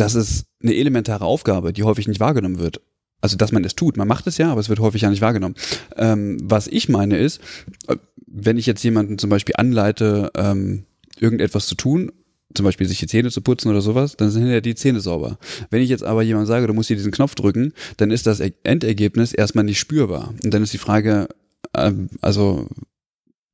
[0.00, 2.80] das ist eine elementare Aufgabe, die häufig nicht wahrgenommen wird.
[3.20, 3.98] Also, dass man es tut.
[3.98, 5.54] Man macht es ja, aber es wird häufig ja nicht wahrgenommen.
[5.96, 7.40] Ähm, was ich meine ist,
[7.86, 7.96] äh,
[8.26, 10.84] wenn ich jetzt jemanden zum Beispiel anleite, ähm,
[11.18, 12.12] irgendetwas zu tun,
[12.54, 15.38] zum Beispiel sich die Zähne zu putzen oder sowas, dann sind ja die Zähne sauber.
[15.70, 18.40] Wenn ich jetzt aber jemand sage, du musst hier diesen Knopf drücken, dann ist das
[18.40, 20.34] Endergebnis erstmal nicht spürbar.
[20.42, 21.28] Und dann ist die Frage,
[21.74, 22.68] ähm, also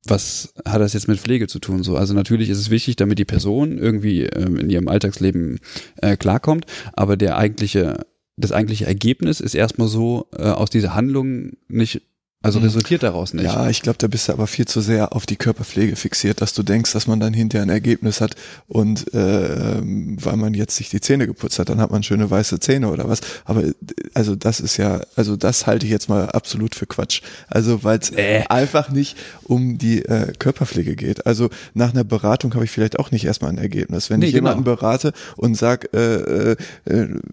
[0.09, 1.83] was hat das jetzt mit Pflege zu tun?
[1.83, 5.59] So, also natürlich ist es wichtig, damit die Person irgendwie ähm, in ihrem Alltagsleben
[6.01, 8.05] äh, klarkommt, aber der eigentliche,
[8.37, 12.01] das eigentliche Ergebnis ist erstmal so äh, aus dieser Handlung nicht
[12.43, 13.45] also resultiert daraus nicht.
[13.45, 16.53] Ja, ich glaube, da bist du aber viel zu sehr auf die Körperpflege fixiert, dass
[16.53, 18.35] du denkst, dass man dann hinterher ein Ergebnis hat
[18.67, 22.59] und äh, weil man jetzt sich die Zähne geputzt hat, dann hat man schöne weiße
[22.59, 23.21] Zähne oder was.
[23.43, 23.63] Aber
[24.13, 27.21] also das ist ja, also das halte ich jetzt mal absolut für Quatsch.
[27.47, 28.43] Also weil es äh.
[28.49, 31.25] einfach nicht um die äh, Körperpflege geht.
[31.25, 34.11] Also nach einer Beratung habe ich vielleicht auch nicht erstmal ein Ergebnis.
[34.11, 34.49] Wenn nee, ich genau.
[34.49, 36.55] jemanden berate und sag, äh, äh,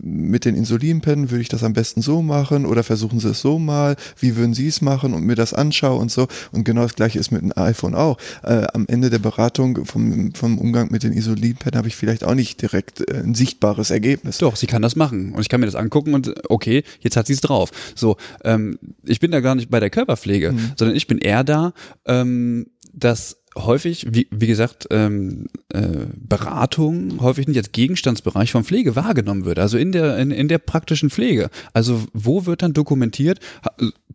[0.00, 3.58] mit den Insulinpennen würde ich das am besten so machen oder versuchen Sie es so
[3.58, 4.93] mal, wie würden Sie es machen?
[4.94, 6.28] Machen und mir das anschaue und so.
[6.52, 8.16] Und genau das gleiche ist mit dem iPhone auch.
[8.42, 12.34] Äh, am Ende der Beratung vom, vom Umgang mit den Isolinpads habe ich vielleicht auch
[12.34, 14.38] nicht direkt äh, ein sichtbares Ergebnis.
[14.38, 15.32] Doch, sie kann das machen.
[15.32, 17.70] Und ich kann mir das angucken und okay, jetzt hat sie es drauf.
[17.94, 20.72] So, ähm, ich bin da gar nicht bei der Körperpflege, mhm.
[20.76, 21.72] sondern ich bin eher da,
[22.06, 28.96] ähm, dass häufig, wie, wie gesagt, ähm, äh, Beratung häufig nicht als Gegenstandsbereich von Pflege
[28.96, 29.58] wahrgenommen wird.
[29.58, 31.50] Also in der, in, in der praktischen Pflege.
[31.72, 33.40] Also wo wird dann dokumentiert,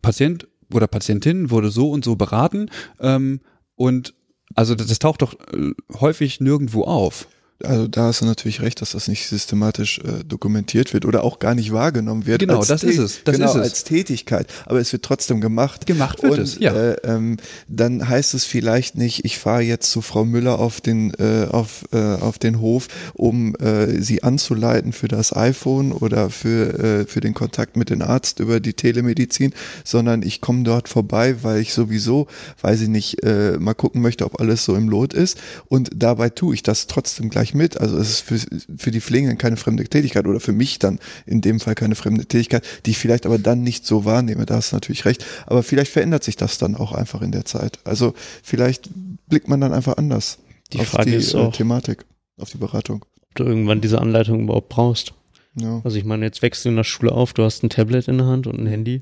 [0.02, 3.42] Patient oder Patientin wurde so und so beraten ähm,
[3.76, 4.14] und
[4.56, 7.28] also das, das taucht doch äh, häufig nirgendwo auf.
[7.62, 11.40] Also da hast du natürlich recht, dass das nicht systematisch äh, dokumentiert wird oder auch
[11.40, 12.40] gar nicht wahrgenommen wird.
[12.40, 13.24] Genau, das ist es.
[13.26, 13.62] Das genau, ist es.
[13.62, 14.48] als Tätigkeit.
[14.66, 15.86] Aber es wird trotzdem gemacht.
[15.86, 16.74] Gemacht wird Und, es, ja.
[16.74, 21.14] Äh, ähm, dann heißt es vielleicht nicht, ich fahre jetzt zu Frau Müller auf den
[21.16, 26.80] äh, auf äh, auf den Hof, um äh, sie anzuleiten für das iPhone oder für
[26.80, 31.44] äh, für den Kontakt mit dem Arzt über die Telemedizin, sondern ich komme dort vorbei,
[31.44, 32.28] weil ich sowieso,
[32.62, 33.18] weiß ich nicht,
[33.60, 35.38] mal gucken möchte, ob alles so im Lot ist.
[35.68, 37.78] Und dabei tue ich das trotzdem gleich mit.
[37.80, 38.40] Also es ist für,
[38.78, 42.26] für die Pflegenden keine fremde Tätigkeit oder für mich dann in dem Fall keine fremde
[42.26, 44.46] Tätigkeit, die ich vielleicht aber dann nicht so wahrnehme.
[44.46, 45.26] Da hast du natürlich recht.
[45.46, 47.80] Aber vielleicht verändert sich das dann auch einfach in der Zeit.
[47.84, 48.90] Also vielleicht
[49.28, 50.40] blickt man dann einfach anders
[50.74, 52.06] Die auf Frage die ist äh, auch- Thematik,
[52.38, 53.06] auf die Beratung.
[53.30, 55.14] Ob du irgendwann diese Anleitung überhaupt brauchst.
[55.56, 55.82] Ja.
[55.84, 58.18] Also ich meine, jetzt wächst du in der Schule auf, du hast ein Tablet in
[58.20, 59.02] der Hand und ein Handy.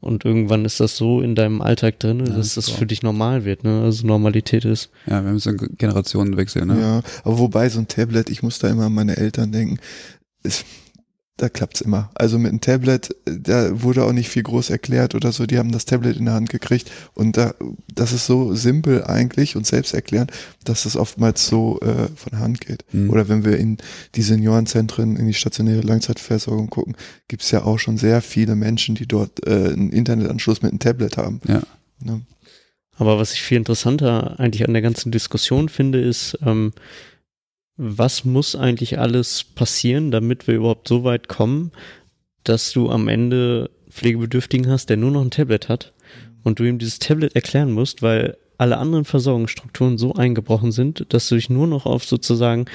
[0.00, 2.72] Und irgendwann ist das so in deinem Alltag drin, Ja, dass das so.
[2.74, 3.82] für dich normal wird, ne?
[3.82, 4.90] Also Normalität ist.
[5.06, 6.80] Ja, wir haben so einen Generationenwechsel, ne?
[6.80, 9.78] Ja, aber wobei so ein Tablet, ich muss da immer an meine Eltern denken,
[10.42, 10.64] ist,
[11.40, 12.10] da klappt's immer.
[12.14, 15.58] Also mit einem Tablet, äh, da wurde auch nicht viel groß erklärt oder so, die
[15.58, 17.54] haben das Tablet in der Hand gekriegt und da,
[17.94, 20.30] das ist so simpel eigentlich und selbsterklärend,
[20.64, 22.84] dass es oftmals so äh, von Hand geht.
[22.92, 23.10] Mhm.
[23.10, 23.78] Oder wenn wir in
[24.14, 26.96] die Seniorenzentren, in die stationäre Langzeitversorgung gucken,
[27.28, 31.16] gibt's ja auch schon sehr viele Menschen, die dort äh, einen Internetanschluss mit einem Tablet
[31.16, 31.40] haben.
[31.48, 31.62] Ja.
[32.02, 32.22] Ne?
[32.96, 36.72] Aber was ich viel interessanter eigentlich an der ganzen Diskussion finde, ist, ähm,
[37.82, 41.72] was muss eigentlich alles passieren, damit wir überhaupt so weit kommen,
[42.44, 45.94] dass du am Ende Pflegebedürftigen hast, der nur noch ein Tablet hat
[46.44, 51.28] und du ihm dieses Tablet erklären musst, weil alle anderen Versorgungsstrukturen so eingebrochen sind, dass
[51.28, 52.66] du dich nur noch auf sozusagen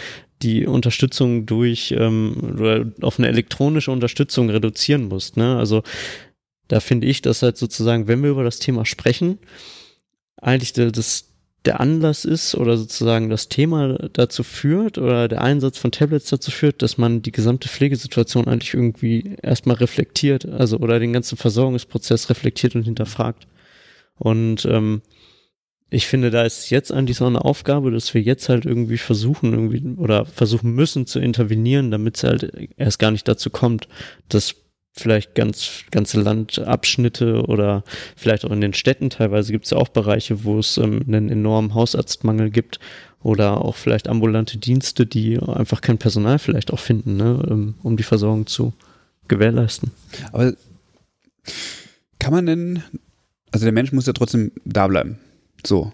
[0.41, 5.37] die Unterstützung durch ähm, auf eine elektronische Unterstützung reduzieren musst.
[5.37, 5.55] Ne?
[5.55, 5.83] Also
[6.67, 9.37] da finde ich, dass halt sozusagen, wenn wir über das Thema sprechen,
[10.37, 11.34] eigentlich das,
[11.65, 16.51] der Anlass ist oder sozusagen das Thema dazu führt oder der Einsatz von Tablets dazu
[16.51, 22.29] führt, dass man die gesamte Pflegesituation eigentlich irgendwie erstmal reflektiert, also oder den ganzen Versorgungsprozess
[22.29, 23.47] reflektiert und hinterfragt.
[24.17, 25.01] Und ähm,
[25.89, 29.53] ich finde, da ist jetzt eigentlich so eine Aufgabe, dass wir jetzt halt irgendwie versuchen,
[29.53, 33.87] irgendwie oder versuchen müssen zu intervenieren, damit es halt erst gar nicht dazu kommt,
[34.29, 34.55] dass
[34.97, 37.83] vielleicht ganz ganze Landabschnitte oder
[38.15, 41.29] vielleicht auch in den Städten teilweise gibt es ja auch Bereiche, wo es ähm, einen
[41.29, 42.79] enormen Hausarztmangel gibt
[43.21, 47.97] oder auch vielleicht ambulante Dienste, die einfach kein Personal vielleicht auch finden, ne, ähm, um
[47.97, 48.73] die Versorgung zu
[49.27, 49.91] gewährleisten.
[50.31, 50.53] Aber
[52.19, 52.83] kann man denn,
[53.51, 55.17] also der Mensch muss ja trotzdem da bleiben.
[55.65, 55.91] So.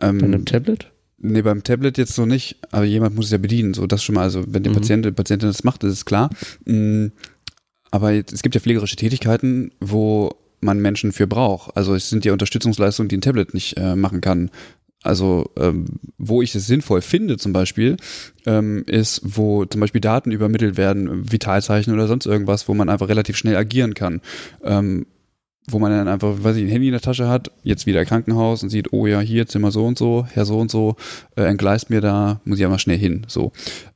[0.00, 0.90] Ähm, Bei einem Tablet?
[1.20, 4.14] Nee, beim Tablet jetzt so nicht, aber jemand muss es ja bedienen, so das schon
[4.14, 4.22] mal.
[4.22, 4.76] Also wenn der Mhm.
[4.76, 6.30] Patient, die Patientin das macht, das ist klar.
[6.64, 7.06] Mm,
[7.90, 11.76] Aber es gibt ja pflegerische Tätigkeiten, wo man Menschen für braucht.
[11.76, 14.50] Also es sind ja Unterstützungsleistungen, die ein Tablet nicht äh, machen kann.
[15.02, 15.86] Also ähm,
[16.18, 17.96] wo ich es sinnvoll finde zum Beispiel,
[18.46, 23.08] ähm, ist, wo zum Beispiel Daten übermittelt werden, Vitalzeichen oder sonst irgendwas, wo man einfach
[23.08, 24.20] relativ schnell agieren kann.
[24.64, 25.06] Ähm,
[25.70, 28.62] wo man dann einfach, weiß ich, ein Handy in der Tasche hat, jetzt wieder Krankenhaus
[28.62, 30.96] und sieht, oh ja, hier Zimmer so und so, Herr so und so,
[31.36, 33.26] äh, entgleist mir da, muss ich einmal schnell hin.
[33.28, 33.52] So,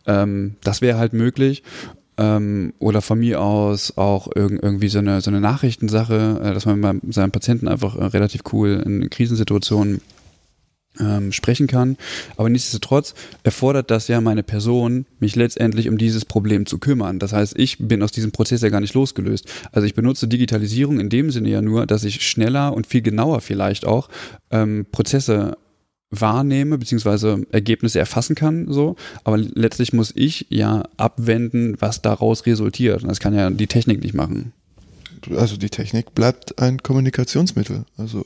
[0.07, 1.63] ähm, das wäre halt möglich.
[2.19, 6.67] Ähm, oder von mir aus auch irg irgendwie so eine, so eine Nachrichtensache, äh, dass
[6.67, 10.03] man mit seinem Patienten einfach äh, relativ cool in Krisensituationen
[11.01, 11.97] ähm, sprechen kann.
[12.37, 17.19] Aber nichtsdestotrotz erfordert das ja meine Person, mich letztendlich um dieses Problem zu kümmern.
[17.19, 19.51] Das heißt, ich bin aus diesem Prozess ja gar nicht losgelöst.
[19.73, 23.41] Also ich benutze Digitalisierung in dem Sinne ja nur, dass ich schneller und viel genauer
[23.41, 24.09] vielleicht auch
[24.51, 25.57] ähm, Prozesse
[26.13, 28.95] wahrnehme beziehungsweise Ergebnisse erfassen kann, so.
[29.25, 33.03] Aber letztlich muss ich ja abwenden, was daraus resultiert.
[33.03, 34.53] Und das kann ja die Technik nicht machen.
[35.37, 38.25] Also die Technik bleibt ein Kommunikationsmittel, also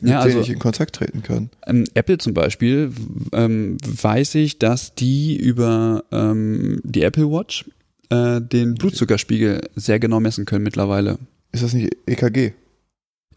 [0.00, 1.50] mit Ja, also- dem ich in Kontakt treten kann.
[1.66, 2.92] Ähm, Apple zum Beispiel
[3.32, 7.64] ähm, weiß ich, dass die über ähm, die Apple Watch
[8.10, 11.18] äh, den Blutzuckerspiegel sehr genau messen können mittlerweile.
[11.52, 12.52] Ist das nicht EKG?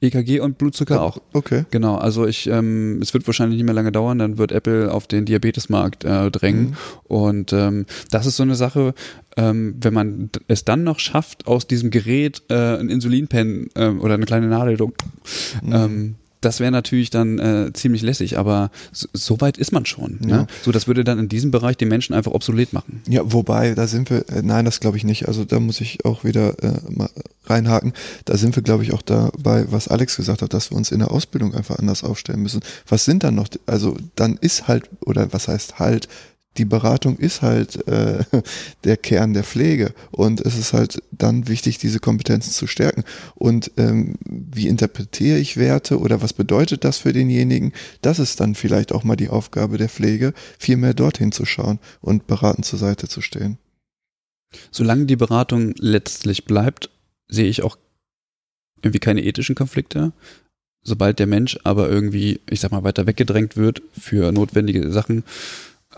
[0.01, 1.19] EKG und Blutzucker auch.
[1.33, 1.65] Okay.
[1.71, 5.07] Genau, also ich, ähm, es wird wahrscheinlich nicht mehr lange dauern, dann wird Apple auf
[5.07, 6.69] den Diabetesmarkt äh, drängen.
[6.69, 6.75] Mhm.
[7.05, 8.93] Und ähm, das ist so eine Sache,
[9.37, 14.15] ähm, wenn man es dann noch schafft, aus diesem Gerät äh, ein Insulinpen äh, oder
[14.15, 15.73] eine kleine Nadel, Mhm.
[15.73, 20.19] ähm, das wäre natürlich dann äh, ziemlich lässig, aber so, so weit ist man schon.
[20.21, 20.37] Ja.
[20.37, 20.47] Ne?
[20.63, 23.01] So, das würde dann in diesem Bereich die Menschen einfach obsolet machen.
[23.07, 25.27] Ja, wobei, da sind wir, äh, nein, das glaube ich nicht.
[25.27, 27.09] Also da muss ich auch wieder äh, mal
[27.45, 27.93] reinhaken.
[28.25, 30.99] Da sind wir, glaube ich, auch dabei, was Alex gesagt hat, dass wir uns in
[30.99, 32.61] der Ausbildung einfach anders aufstellen müssen.
[32.87, 36.07] Was sind dann noch, also dann ist halt, oder was heißt halt,
[36.57, 38.23] die Beratung ist halt äh,
[38.83, 43.03] der Kern der Pflege und es ist halt dann wichtig, diese Kompetenzen zu stärken.
[43.35, 47.73] Und ähm, wie interpretiere ich Werte oder was bedeutet das für denjenigen?
[48.01, 51.79] Das ist dann vielleicht auch mal die Aufgabe der Pflege, viel mehr dorthin zu schauen
[52.01, 53.57] und beratend zur Seite zu stehen.
[54.71, 56.89] Solange die Beratung letztlich bleibt,
[57.27, 57.77] sehe ich auch
[58.81, 60.13] irgendwie keine ethischen Konflikte.
[60.83, 65.23] Sobald der Mensch aber irgendwie, ich sag mal, weiter weggedrängt wird für notwendige Sachen,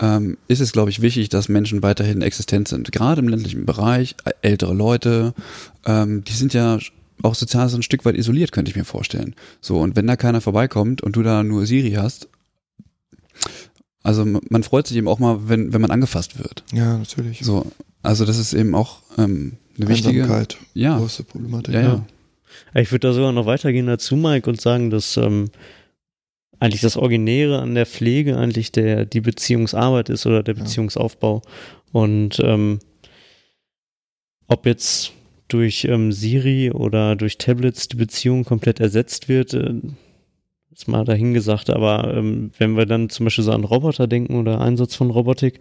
[0.00, 2.90] ähm, ist es, glaube ich, wichtig, dass Menschen weiterhin existent sind.
[2.90, 5.34] Gerade im ländlichen Bereich, ältere Leute,
[5.86, 6.78] ähm, die sind ja
[7.22, 9.34] auch sozial so ein Stück weit isoliert, könnte ich mir vorstellen.
[9.60, 12.28] So, und wenn da keiner vorbeikommt und du da nur Siri hast,
[14.02, 16.64] also man freut sich eben auch mal, wenn, wenn man angefasst wird.
[16.72, 17.40] Ja, natürlich.
[17.40, 17.70] So,
[18.02, 20.26] also das ist eben auch ähm, eine wichtige
[20.72, 20.98] ja.
[20.98, 21.74] große Problematik.
[21.74, 22.06] Ja, ja.
[22.74, 25.50] Ich würde da sogar noch weitergehen dazu, Mike, und sagen, dass ähm,
[26.60, 31.42] eigentlich das Originäre an der Pflege eigentlich der die Beziehungsarbeit ist oder der Beziehungsaufbau.
[31.92, 32.78] Und ähm,
[34.46, 35.12] ob jetzt
[35.48, 39.74] durch ähm, Siri oder durch Tablets die Beziehung komplett ersetzt wird, äh,
[40.72, 44.60] ist mal dahingesagt, aber ähm, wenn wir dann zum Beispiel so an Roboter denken oder
[44.60, 45.58] Einsatz von Robotik,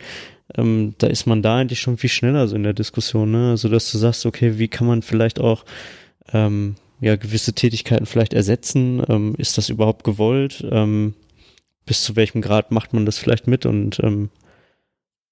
[0.55, 3.49] ähm, da ist man da eigentlich schon viel schneller so in der Diskussion, ne?
[3.51, 5.65] Also dass du sagst, okay, wie kann man vielleicht auch
[6.31, 9.03] ähm, ja gewisse Tätigkeiten vielleicht ersetzen?
[9.07, 10.65] Ähm, ist das überhaupt gewollt?
[10.69, 11.13] Ähm,
[11.85, 13.65] bis zu welchem Grad macht man das vielleicht mit?
[13.65, 14.29] Und ähm,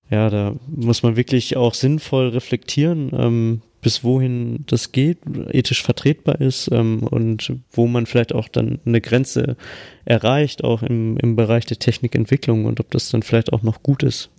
[0.10, 5.20] ja, da muss man wirklich auch sinnvoll reflektieren, ähm, bis wohin das geht,
[5.52, 9.58] ethisch vertretbar ist ähm, und wo man vielleicht auch dann eine Grenze
[10.06, 14.04] erreicht, auch im, im Bereich der Technikentwicklung und ob das dann vielleicht auch noch gut
[14.04, 14.30] ist.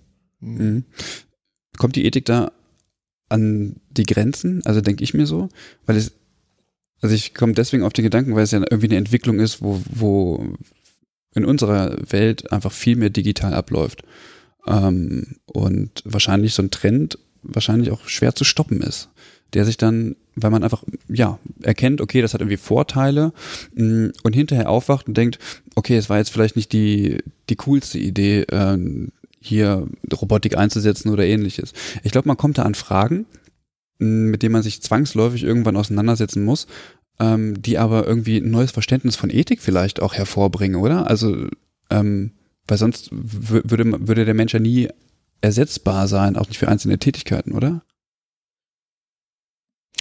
[0.40, 0.84] Mhm.
[1.76, 2.50] Kommt die Ethik da
[3.28, 4.62] an die Grenzen?
[4.64, 5.48] Also denke ich mir so,
[5.86, 6.12] weil es,
[7.00, 9.80] also ich komme deswegen auf den Gedanken, weil es ja irgendwie eine Entwicklung ist, wo,
[9.90, 10.54] wo
[11.34, 14.02] in unserer Welt einfach viel mehr digital abläuft.
[14.66, 19.10] Ähm, und wahrscheinlich so ein Trend wahrscheinlich auch schwer zu stoppen ist
[19.52, 23.32] der sich dann, weil man einfach, ja, erkennt, okay, das hat irgendwie Vorteile
[23.74, 25.38] mm, und hinterher aufwacht und denkt,
[25.74, 31.24] okay, es war jetzt vielleicht nicht die, die coolste Idee, ähm, hier Robotik einzusetzen oder
[31.24, 31.72] ähnliches.
[32.02, 33.24] Ich glaube, man kommt da an Fragen,
[33.98, 36.66] mit denen man sich zwangsläufig irgendwann auseinandersetzen muss,
[37.20, 41.08] ähm, die aber irgendwie ein neues Verständnis von Ethik vielleicht auch hervorbringen, oder?
[41.08, 41.48] Also,
[41.90, 42.32] ähm,
[42.66, 44.88] weil sonst würde, würde der Mensch ja nie
[45.40, 47.82] ersetzbar sein, auch nicht für einzelne Tätigkeiten, oder?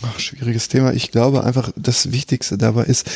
[0.04, 0.94] Ach, schwieriges Thema.
[0.94, 3.10] Ich glaube einfach, das Wichtigste dabei ist,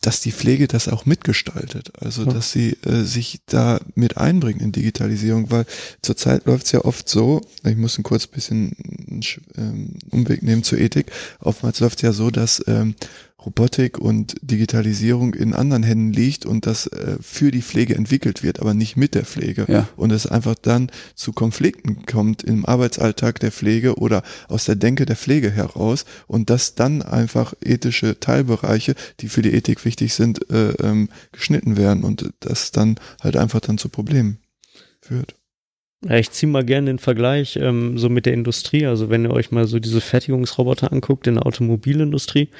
[0.00, 1.92] dass die Pflege das auch mitgestaltet.
[2.00, 2.32] Also, ja.
[2.32, 5.66] dass sie äh, sich da mit einbringen in Digitalisierung, weil
[6.02, 8.76] zurzeit läuft es ja oft so, ich muss ein kurz bisschen
[9.56, 12.94] ähm, Umweg nehmen zur Ethik, oftmals läuft es ja so, dass ähm,
[13.48, 18.60] Robotik und Digitalisierung in anderen Händen liegt und das äh, für die Pflege entwickelt wird,
[18.60, 19.64] aber nicht mit der Pflege.
[19.68, 19.88] Ja.
[19.96, 25.06] Und es einfach dann zu Konflikten kommt im Arbeitsalltag der Pflege oder aus der Denke
[25.06, 30.50] der Pflege heraus und dass dann einfach ethische Teilbereiche, die für die Ethik wichtig sind,
[30.50, 34.38] äh, ähm, geschnitten werden und das dann halt einfach dann zu Problemen
[35.00, 35.34] führt.
[36.04, 38.84] Ja, ich ziehe mal gerne den Vergleich ähm, so mit der Industrie.
[38.84, 42.50] Also wenn ihr euch mal so diese Fertigungsroboter anguckt in der Automobilindustrie,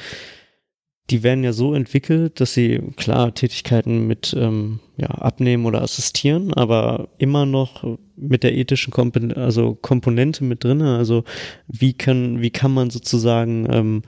[1.11, 6.53] die werden ja so entwickelt, dass sie klar Tätigkeiten mit ähm, ja, abnehmen oder assistieren,
[6.53, 10.83] aber immer noch mit der ethischen Kompon also Komponente mit drin.
[10.83, 11.25] Also
[11.66, 14.03] wie kann, wie kann man sozusagen ähm,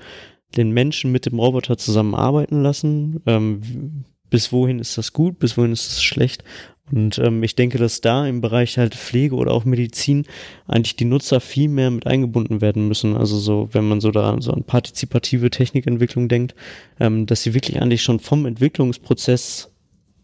[0.56, 3.22] den Menschen mit dem Roboter zusammenarbeiten lassen?
[3.26, 6.44] Ähm, bis wohin ist das gut, bis wohin ist das schlecht
[6.92, 10.26] und ähm, ich denke, dass da im Bereich halt Pflege oder auch Medizin
[10.66, 13.16] eigentlich die Nutzer viel mehr mit eingebunden werden müssen.
[13.16, 16.54] Also so, wenn man so da so an partizipative Technikentwicklung denkt,
[16.98, 19.70] ähm, dass sie wirklich eigentlich schon vom Entwicklungsprozess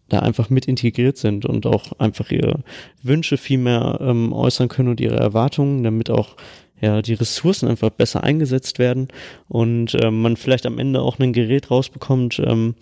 [0.09, 2.63] da einfach mit integriert sind und auch einfach ihre
[3.03, 6.37] Wünsche viel mehr ähm, äußern können und ihre Erwartungen, damit auch
[6.81, 9.09] ja, die Ressourcen einfach besser eingesetzt werden
[9.49, 12.75] und ähm, man vielleicht am Ende auch ein Gerät rausbekommt, ähm,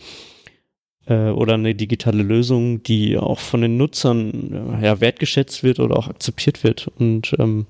[1.07, 6.09] äh, oder eine digitale Lösung, die auch von den Nutzern ja, wertgeschätzt wird oder auch
[6.09, 6.91] akzeptiert wird.
[6.99, 7.67] Und ähm,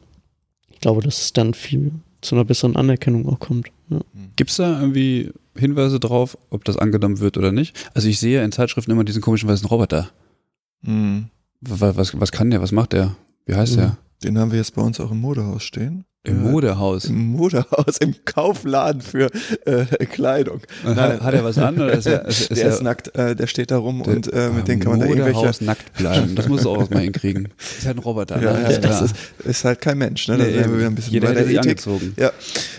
[0.73, 3.69] ich glaube, dass es dann viel zu einer besseren Anerkennung auch kommt.
[3.91, 4.01] Ja.
[4.37, 7.91] Gibt es da irgendwie Hinweise drauf, ob das angenommen wird oder nicht?
[7.95, 10.11] Also ich sehe in Zeitschriften immer diesen komischen weißen Roboter.
[10.83, 11.27] Mhm.
[11.61, 12.61] Was, was, was kann der?
[12.61, 13.17] Was macht der?
[13.47, 13.81] Wie heißt mhm.
[13.81, 13.99] der?
[14.23, 16.05] Den haben wir jetzt bei uns auch im Modehaus stehen.
[16.27, 17.05] Im Modehaus.
[17.05, 19.31] Im Modehaus, im Kaufladen für
[19.67, 20.63] äh, Kleidung.
[20.83, 21.77] Nein, hat, hat, er was an?
[21.77, 24.15] Oder ist er, ist, ist der er, ist nackt, äh, der steht da rum der,
[24.15, 25.65] und äh, mit dem kann man da irgendwelche...
[25.65, 27.49] nackt bleiben, das muss auch mal hinkriegen.
[27.79, 28.73] Ist halt ein Roboter, ja, ne?
[28.73, 30.39] Ja, das ist, ist, halt kein Mensch, ne?
[30.39, 31.59] Da nee, wir wieder ein bisschen Jeder bei der Ethik.
[31.59, 32.15] angezogen.
[32.19, 32.31] Ja,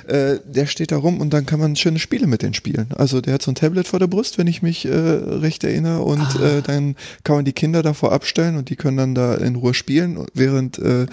[0.07, 2.87] äh, der steht da rum und dann kann man schöne Spiele mit denen spielen.
[2.95, 6.01] Also der hat so ein Tablet vor der Brust, wenn ich mich äh, recht erinnere
[6.01, 6.57] und ah.
[6.57, 9.73] äh, dann kann man die Kinder davor abstellen und die können dann da in Ruhe
[9.73, 11.03] spielen, während äh,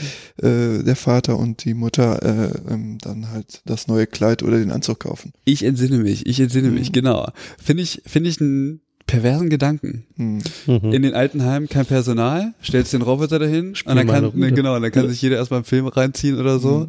[0.43, 4.71] äh, der Vater und die Mutter äh, ähm, dann halt das neue Kleid oder den
[4.71, 5.33] Anzug kaufen.
[5.45, 6.75] Ich entsinne mich, ich entsinne mhm.
[6.75, 7.29] mich, genau.
[7.63, 10.07] Finde ich, finde ich einen perversen Gedanken.
[10.17, 10.41] Mhm.
[10.67, 14.79] In den Altenheimen kein Personal, stellst den Roboter dahin Spiel und dann kann, ne, genau,
[14.79, 15.11] dann kann ja.
[15.11, 16.87] sich jeder erstmal einen Film reinziehen oder so.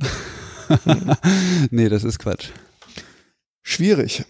[0.86, 1.16] Mhm.
[1.72, 2.48] nee, das ist Quatsch.
[3.62, 4.26] Schwierig.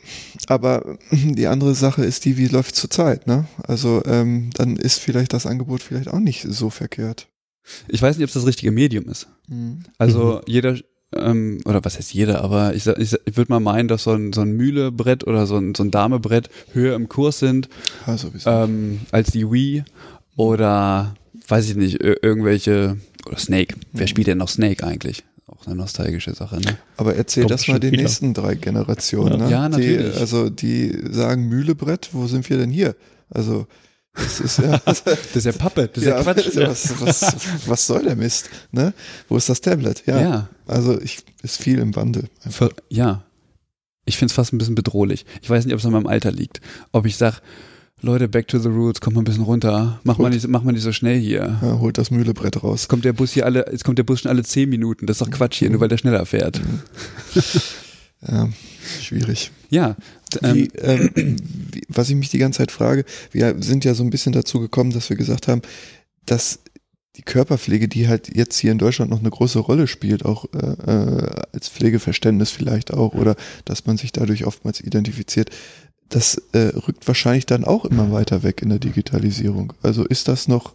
[0.47, 3.47] Aber die andere Sache ist die, wie läuft zurzeit, ne?
[3.63, 7.27] Also ähm, dann ist vielleicht das Angebot vielleicht auch nicht so verkehrt.
[7.87, 9.27] Ich weiß nicht, ob es das richtige Medium ist.
[9.47, 9.83] Mhm.
[9.97, 10.41] Also mhm.
[10.47, 10.77] jeder
[11.17, 14.33] ähm, oder was heißt jeder, aber ich, ich, ich würde mal meinen, dass so ein,
[14.33, 17.69] so ein Mühlebrett oder so ein, so ein Damebrett höher im Kurs sind
[18.05, 19.83] ja, ähm, als die Wii
[20.35, 21.15] oder
[21.47, 23.75] weiß ich nicht, irgendwelche oder Snake.
[23.91, 24.07] Wer mhm.
[24.07, 25.23] spielt denn noch Snake eigentlich?
[25.47, 26.77] Auch eine nostalgische Sache, ne?
[26.97, 28.03] Aber erzähl Kommt das mal den wieder.
[28.03, 29.45] nächsten drei Generationen, ja.
[29.45, 29.51] ne?
[29.51, 30.13] Ja, natürlich.
[30.13, 32.95] Die, also die sagen Mühlebrett, wo sind wir denn hier?
[33.29, 33.67] Also
[34.13, 35.03] das ist ja, das
[35.35, 36.55] ist ja Pappe, das ist ja, ja Quatsch.
[36.55, 37.35] Was, was,
[37.65, 38.49] was soll der Mist?
[38.71, 38.93] Ne?
[39.27, 40.03] Wo ist das Tablet?
[40.05, 40.21] Ja.
[40.21, 40.49] ja.
[40.67, 42.29] Also ich ist viel im Wandel.
[42.43, 42.69] Einfach.
[42.89, 43.23] Ja.
[44.05, 45.25] Ich finde es fast ein bisschen bedrohlich.
[45.41, 46.61] Ich weiß nicht, ob es an meinem Alter liegt.
[46.91, 47.37] Ob ich sage,
[48.01, 50.01] Leute, back to the rules, kommt mal ein bisschen runter.
[50.03, 51.57] Mach mal nicht, mach mal nicht so schnell hier.
[51.61, 52.89] Ja, holt das Mühlebrett raus.
[52.89, 55.05] Kommt der Bus hier alle, jetzt kommt der Bus schon alle zehn Minuten.
[55.05, 55.73] Das ist doch Quatsch hier, mhm.
[55.73, 56.59] nur weil der schneller fährt.
[56.59, 56.81] Mhm.
[58.27, 58.49] ja,
[59.01, 59.51] schwierig.
[59.69, 59.95] Ja.
[60.41, 61.09] Wie, ähm,
[61.71, 64.59] wie, was ich mich die ganze Zeit frage, wir sind ja so ein bisschen dazu
[64.59, 65.61] gekommen, dass wir gesagt haben,
[66.25, 66.59] dass
[67.15, 70.91] die Körperpflege, die halt jetzt hier in Deutschland noch eine große Rolle spielt, auch äh,
[70.91, 75.51] äh, als Pflegeverständnis vielleicht auch, oder dass man sich dadurch oftmals identifiziert,
[76.09, 79.73] das äh, rückt wahrscheinlich dann auch immer weiter weg in der Digitalisierung.
[79.81, 80.73] Also ist das noch,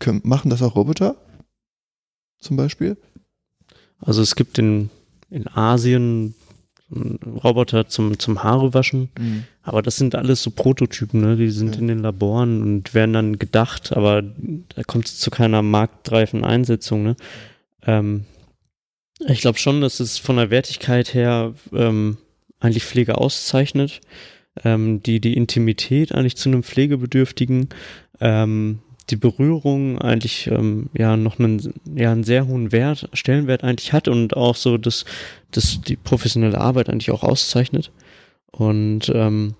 [0.00, 1.16] können, machen das auch Roboter
[2.40, 2.96] zum Beispiel?
[4.00, 4.90] Also es gibt in,
[5.30, 6.34] in Asien
[6.90, 9.08] Roboter zum, zum Haare waschen.
[9.18, 9.44] Mhm.
[9.62, 11.36] Aber das sind alles so Prototypen, ne?
[11.36, 11.80] Die sind ja.
[11.80, 17.02] in den Laboren und werden dann gedacht, aber da kommt es zu keiner marktreifen Einsetzung,
[17.02, 17.16] ne?
[17.86, 18.26] Ähm,
[19.26, 22.18] ich glaube schon, dass es von der Wertigkeit her ähm,
[22.60, 24.00] eigentlich Pflege auszeichnet,
[24.64, 27.68] ähm, die die Intimität eigentlich zu einem Pflegebedürftigen
[28.20, 28.80] ähm,
[29.10, 34.08] die Berührung eigentlich ähm, ja noch einen, ja, einen sehr hohen Wert, Stellenwert eigentlich hat
[34.08, 35.04] und auch so das,
[35.50, 37.92] das die professionelle Arbeit eigentlich auch auszeichnet.
[38.50, 39.54] Und ähm,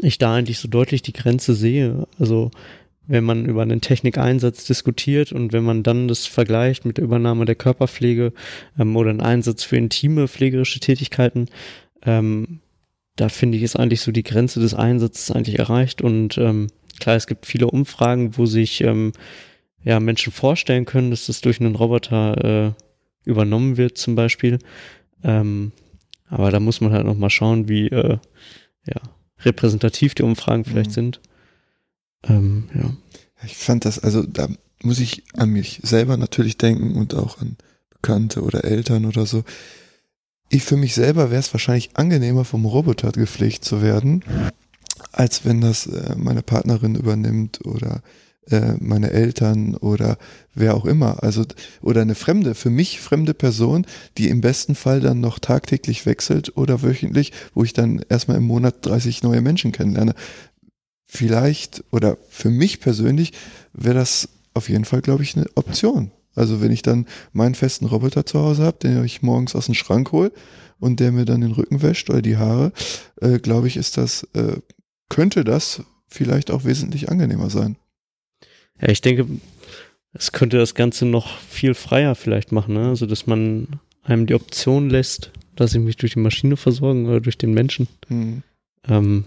[0.00, 2.06] ich da eigentlich so deutlich die Grenze sehe.
[2.18, 2.50] Also
[3.06, 7.44] wenn man über einen Technikeinsatz diskutiert und wenn man dann das vergleicht mit der Übernahme
[7.44, 8.32] der Körperpflege
[8.78, 11.48] ähm, oder einen Einsatz für intime pflegerische Tätigkeiten,
[12.04, 12.60] ähm,
[13.16, 16.68] da finde ich ist eigentlich so die Grenze des Einsatzes eigentlich erreicht und ähm,
[17.02, 19.12] Klar, es gibt viele Umfragen, wo sich ähm,
[19.82, 24.60] ja, Menschen vorstellen können, dass das durch einen Roboter äh, übernommen wird, zum Beispiel.
[25.24, 25.72] Ähm,
[26.28, 28.18] aber da muss man halt noch mal schauen, wie äh,
[28.86, 29.00] ja,
[29.40, 30.94] repräsentativ die Umfragen vielleicht mhm.
[30.94, 31.20] sind.
[32.22, 32.96] Ähm, ja.
[33.44, 34.48] Ich fand das, also da
[34.82, 37.56] muss ich an mich selber natürlich denken und auch an
[37.90, 39.42] Bekannte oder Eltern oder so.
[40.54, 44.22] Ich für mich selber wäre es wahrscheinlich angenehmer, vom Roboter gepflegt zu werden,
[45.10, 48.02] als wenn das äh, meine Partnerin übernimmt oder
[48.50, 50.18] äh, meine Eltern oder
[50.54, 51.22] wer auch immer.
[51.22, 51.46] Also,
[51.80, 53.86] oder eine fremde, für mich fremde Person,
[54.18, 58.44] die im besten Fall dann noch tagtäglich wechselt oder wöchentlich, wo ich dann erstmal im
[58.44, 60.14] Monat 30 neue Menschen kennenlerne.
[61.06, 63.32] Vielleicht oder für mich persönlich
[63.72, 66.10] wäre das auf jeden Fall, glaube ich, eine Option.
[66.34, 69.74] Also wenn ich dann meinen festen Roboter zu Hause habe, den ich morgens aus dem
[69.74, 70.32] Schrank hole
[70.78, 72.72] und der mir dann den Rücken wäscht oder die Haare,
[73.20, 74.56] äh, glaube ich, ist das äh,
[75.08, 77.76] könnte das vielleicht auch wesentlich angenehmer sein.
[78.80, 79.26] Ja, ich denke,
[80.14, 82.88] es könnte das Ganze noch viel freier vielleicht machen, ne?
[82.88, 87.20] also dass man einem die Option lässt, dass ich mich durch die Maschine versorgen oder
[87.20, 87.88] durch den Menschen.
[88.08, 88.42] Hm.
[88.88, 89.24] Ähm,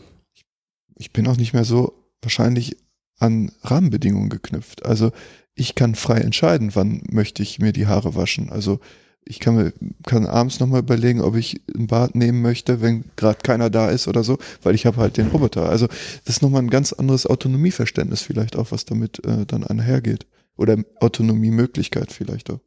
[0.95, 2.77] ich bin auch nicht mehr so wahrscheinlich
[3.19, 4.85] an Rahmenbedingungen geknüpft.
[4.85, 5.11] Also
[5.53, 8.49] ich kann frei entscheiden, wann möchte ich mir die Haare waschen.
[8.49, 8.79] Also
[9.23, 13.39] ich kann mir kann abends nochmal überlegen, ob ich ein Bad nehmen möchte, wenn gerade
[13.41, 15.67] keiner da ist oder so, weil ich habe halt den Roboter.
[15.67, 20.27] Also das ist nochmal ein ganz anderes Autonomieverständnis vielleicht auch, was damit äh, dann einhergeht.
[20.57, 22.59] Oder Autonomiemöglichkeit vielleicht auch.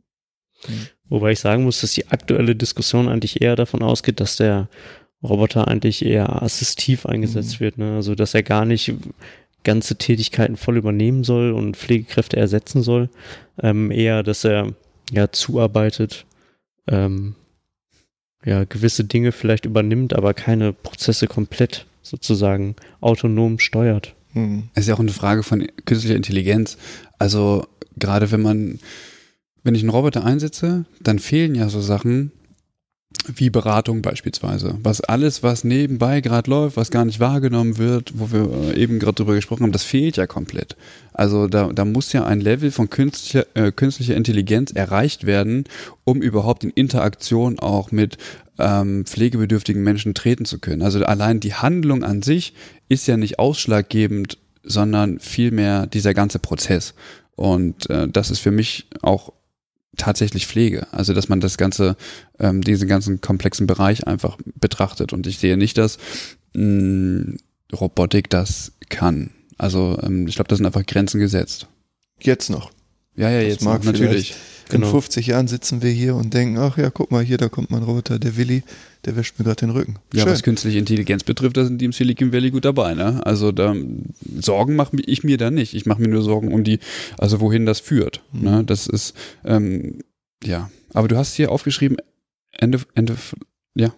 [0.67, 0.89] Mhm.
[1.09, 4.69] Wobei ich sagen muss, dass die aktuelle Diskussion eigentlich eher davon ausgeht, dass der
[5.23, 7.65] Roboter eigentlich eher assistiv eingesetzt mhm.
[7.65, 7.79] wird.
[7.79, 7.95] Ne?
[7.95, 8.95] Also dass er gar nicht
[9.65, 13.11] ganze Tätigkeiten voll übernehmen soll und Pflegekräfte ersetzen soll.
[13.61, 14.75] Ähm, eher, dass er
[15.11, 16.27] ja zuarbeitet
[16.87, 17.35] ähm,
[18.45, 24.15] ja, gewisse Dinge vielleicht übernimmt, aber keine Prozesse komplett sozusagen autonom steuert.
[24.33, 24.69] Hm.
[24.75, 26.79] Es ist ja auch eine Frage von künstlicher Intelligenz.
[27.19, 28.79] Also gerade wenn man,
[29.65, 32.33] wenn ich einen Roboter einsetze, dann fehlen ja so Sachen,
[33.27, 34.77] wie Beratung beispielsweise.
[34.83, 38.99] Was alles, was nebenbei gerade läuft, was gar nicht wahrgenommen wird, wo wir äh, eben
[38.99, 40.77] gerade drüber gesprochen haben, das fehlt ja komplett.
[41.13, 45.65] Also da, da muss ja ein Level von künstlicher, äh, künstlicher Intelligenz erreicht werden,
[46.05, 48.19] um überhaupt in Interaktion auch mit
[48.59, 50.83] ähm, pflegebedürftigen Menschen treten zu können.
[50.83, 52.55] Also allein die Handlung an sich
[52.89, 56.95] ist ja nicht ausschlaggebend, sondern vielmehr dieser ganze Prozess.
[57.37, 59.33] Und äh, das ist für mich auch
[59.99, 60.87] tatsächlich Pflege.
[60.93, 61.97] Also dass man das ganze,
[62.39, 65.13] ähm, diesen ganzen komplexen Bereich einfach betrachtet.
[65.13, 65.99] Und ich sehe nicht, dass
[66.55, 67.37] mh, mm,
[67.75, 69.31] Robotik das kann.
[69.59, 71.67] Also ähm, ich glaube, da sind einfach Grenzen gesetzt.
[72.21, 72.71] Jetzt noch.
[73.17, 74.35] Ja, ja, das jetzt mag noch, natürlich.
[74.71, 74.91] In genau.
[74.93, 77.83] 50 Jahren sitzen wir hier und denken, ach ja, guck mal hier, da kommt mein
[77.83, 78.63] Roboter, der Willi,
[79.05, 79.97] der wäscht mir gerade den Rücken.
[80.13, 80.33] Ja, Schön.
[80.33, 82.95] was künstliche Intelligenz betrifft, da sind die im Silicon Valley gut dabei.
[82.95, 83.25] Ne?
[83.25, 83.75] Also da
[84.39, 85.75] Sorgen mache ich mir da nicht.
[85.75, 86.81] Ich mache mir nur Sorgen um die,
[87.17, 88.23] also wohin das führt.
[88.33, 88.43] Mhm.
[88.43, 88.65] Ne?
[88.65, 89.15] Das ist,
[89.45, 90.01] ähm,
[90.45, 90.71] ja.
[90.93, 91.97] Aber du hast hier aufgeschrieben,
[92.51, 93.17] Ende, Ende,
[93.75, 93.95] ja.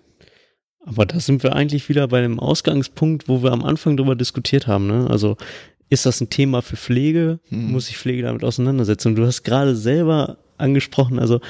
[0.84, 4.66] Aber da sind wir eigentlich wieder bei dem Ausgangspunkt, wo wir am Anfang drüber diskutiert
[4.66, 4.86] haben.
[4.86, 5.08] Ne?
[5.10, 5.36] Also
[5.90, 7.40] ist das ein Thema für Pflege?
[7.50, 7.72] Mhm.
[7.72, 9.08] Muss sich Pflege damit auseinandersetzen?
[9.08, 11.18] Und du hast gerade selber angesprochen.
[11.18, 11.40] Also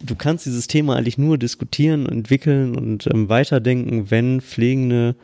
[0.00, 5.16] du kannst dieses Thema eigentlich nur diskutieren, entwickeln und ähm, weiterdenken, wenn Pflegende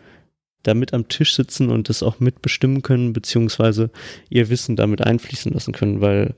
[0.63, 3.91] da mit am Tisch sitzen und das auch mitbestimmen können, beziehungsweise
[4.31, 6.35] ihr Wissen damit einfließen lassen können, weil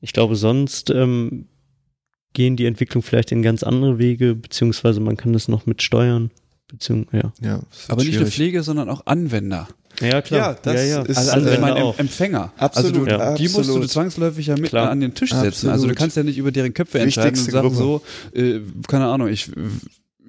[0.00, 1.46] ich glaube, sonst ähm,
[2.32, 6.30] gehen die Entwicklung vielleicht in ganz andere Wege, beziehungsweise man kann das noch mit steuern.
[6.66, 7.32] Beziehung, ja.
[7.40, 9.68] ja Aber nicht nur Pflege, sondern auch Anwender.
[10.00, 10.40] Ja, klar.
[10.40, 11.02] Ja, das ja, ja.
[11.02, 11.98] ist also, also ich meine, auch.
[11.98, 12.52] Empfänger.
[12.56, 12.94] Absolut.
[12.94, 13.34] Also du, ja.
[13.34, 14.90] Die musst du zwangsläufig ja mit klar.
[14.90, 15.46] an den Tisch setzen.
[15.46, 15.72] Absolut.
[15.72, 18.04] Also du kannst ja nicht über deren Köpfe entscheiden Wichtigste und sagen Gruppe.
[18.34, 19.50] so, äh, keine Ahnung, ich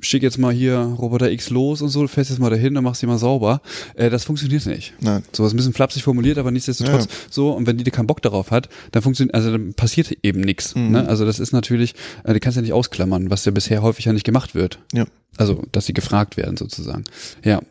[0.01, 2.83] schick jetzt mal hier Roboter X los und so, du fährst jetzt mal dahin, dann
[2.83, 3.61] machst du die mal sauber.
[3.95, 4.93] Äh, das funktioniert nicht.
[4.99, 5.23] Nein.
[5.31, 7.11] So was ein bisschen flapsig formuliert, aber nichtsdestotrotz ja.
[7.29, 7.51] so.
[7.51, 10.75] Und wenn die keinen Bock darauf hat, dann funktioniert, also dann passiert eben nichts.
[10.75, 10.91] Mhm.
[10.91, 11.07] Ne?
[11.07, 14.05] Also das ist natürlich, äh, die kannst du ja nicht ausklammern, was ja bisher häufig
[14.05, 14.79] ja nicht gemacht wird.
[14.93, 15.05] Ja.
[15.37, 17.03] Also, dass sie gefragt werden sozusagen.
[17.43, 17.61] Ja.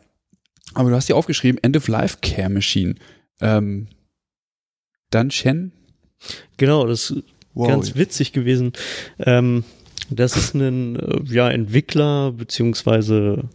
[0.73, 2.95] Aber du hast hier aufgeschrieben, End of Life Care Machine.
[3.41, 3.87] Ähm,
[5.09, 5.71] dann Shen?
[6.57, 7.67] Genau, das ist wow.
[7.67, 8.73] ganz witzig gewesen.
[9.19, 9.63] Ähm,
[10.09, 13.49] das ist ein äh, ja, Entwickler, beziehungsweise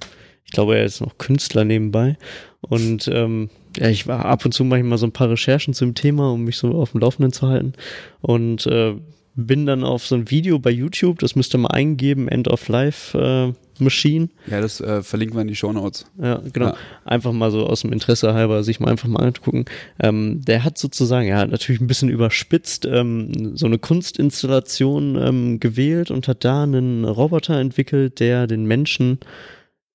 [0.45, 2.17] ich glaube, er ist noch Künstler nebenbei.
[2.61, 6.31] Und ähm, ja, ich war ab und zu manchmal so ein paar Recherchen zum Thema,
[6.31, 7.73] um mich so auf dem Laufenden zu halten.
[8.21, 8.95] Und äh,
[9.37, 13.19] bin dann auf so ein Video bei YouTube, das müsste man eingeben, End of Life
[13.19, 14.29] äh, Machine.
[14.47, 16.07] Ja, das äh, verlinken wir in die Show Notes.
[16.21, 16.69] Ja, genau.
[16.69, 16.77] Ja.
[17.05, 19.65] Einfach mal so aus dem Interesse halber sich mal einfach mal angucken.
[20.01, 26.11] Ähm, der hat sozusagen, ja, natürlich ein bisschen überspitzt, ähm, so eine Kunstinstallation ähm, gewählt
[26.13, 29.19] und hat da einen Roboter entwickelt, der den Menschen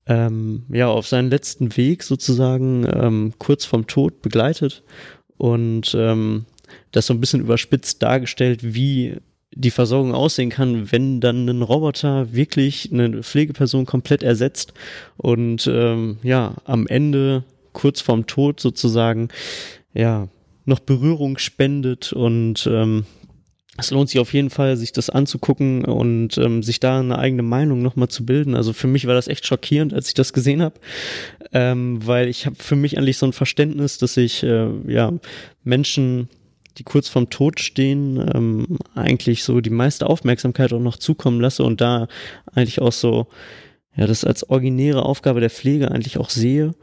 [0.07, 4.83] ähm, ja auf seinen letzten Weg sozusagen ähm, kurz vorm Tod begleitet
[5.37, 6.45] und ähm,
[6.91, 9.17] das so ein bisschen überspitzt dargestellt, wie
[9.51, 14.73] die Versorgung aussehen kann, wenn dann ein Roboter wirklich eine Pflegeperson komplett ersetzt
[15.17, 17.43] und ähm, ja, am Ende
[17.73, 19.29] kurz vorm Tod sozusagen
[19.93, 20.27] ja
[20.65, 23.05] noch Berührung spendet und ähm,
[23.79, 27.43] es lohnt sich auf jeden Fall, sich das anzugucken und ähm, sich da eine eigene
[27.43, 28.55] Meinung nochmal zu bilden.
[28.55, 30.79] Also für mich war das echt schockierend, als ich das gesehen habe,
[31.53, 35.13] ähm, weil ich habe für mich eigentlich so ein Verständnis, dass ich äh, ja
[35.63, 36.29] Menschen
[36.79, 41.63] die kurz vorm Tod stehen, ähm, eigentlich so die meiste Aufmerksamkeit auch noch zukommen lasse
[41.63, 42.07] und da
[42.53, 43.27] eigentlich auch so,
[43.95, 46.73] ja, das als originäre Aufgabe der Pflege eigentlich auch sehe.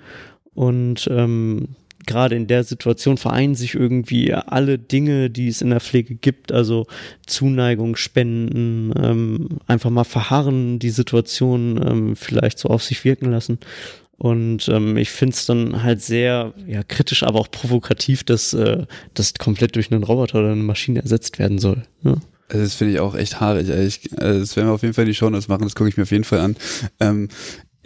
[0.55, 1.77] Und ähm,
[2.07, 6.53] gerade in der Situation vereinen sich irgendwie alle Dinge, die es in der Pflege gibt,
[6.53, 6.87] also
[7.27, 13.59] Zuneigung, Spenden, ähm, einfach mal verharren, die Situation ähm, vielleicht so auf sich wirken lassen.
[14.19, 18.87] Und ähm, ich finde es dann halt sehr ja, kritisch, aber auch provokativ, dass äh,
[19.15, 21.83] das komplett durch einen Roboter oder eine Maschine ersetzt werden soll.
[22.03, 22.15] Ja.
[22.49, 23.69] Also das finde ich auch echt haarig.
[23.69, 25.89] Ich, also das werden wir auf jeden Fall in die Show Notes machen, das gucke
[25.89, 26.57] ich mir auf jeden Fall an.
[27.01, 27.29] Ähm,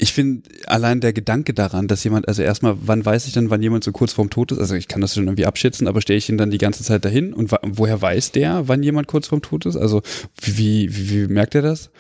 [0.03, 3.63] ich finde allein der Gedanke daran, dass jemand, also erstmal, wann weiß ich denn, wann
[3.63, 4.59] jemand so kurz vorm Tod ist?
[4.59, 7.05] Also ich kann das schon irgendwie abschätzen, aber stelle ich ihn dann die ganze Zeit
[7.05, 9.77] dahin und woher weiß der, wann jemand kurz vorm Tod ist?
[9.77, 10.01] Also
[10.41, 11.91] wie, wie, wie merkt er das?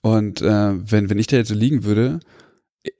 [0.00, 2.20] Und äh, wenn, wenn ich da jetzt so liegen würde,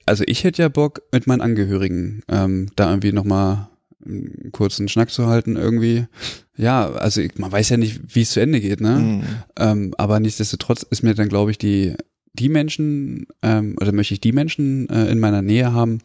[0.07, 3.69] also ich hätte ja Bock, mit meinen Angehörigen ähm, da irgendwie nochmal
[4.05, 6.07] einen kurzen Schnack zu halten irgendwie.
[6.57, 8.97] Ja, also ich, man weiß ja nicht, wie es zu Ende geht, ne?
[8.97, 9.23] Mhm.
[9.59, 11.95] Ähm, aber nichtsdestotrotz ist mir dann, glaube ich, die,
[12.35, 16.01] die Menschen, ähm, oder möchte ich die Menschen äh, in meiner Nähe haben,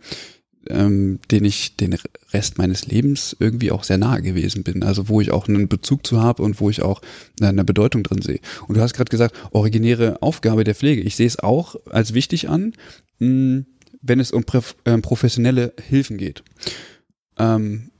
[0.69, 1.95] ähm, den ich den
[2.33, 4.83] Rest meines Lebens irgendwie auch sehr nahe gewesen bin.
[4.83, 7.01] Also wo ich auch einen Bezug zu habe und wo ich auch
[7.41, 8.39] eine Bedeutung drin sehe.
[8.67, 11.01] Und du hast gerade gesagt, originäre Aufgabe der Pflege.
[11.01, 12.73] Ich sehe es auch als wichtig an,
[13.19, 14.43] wenn es um
[14.83, 16.43] äh, professionelle Hilfen geht.
[17.37, 17.91] Ähm,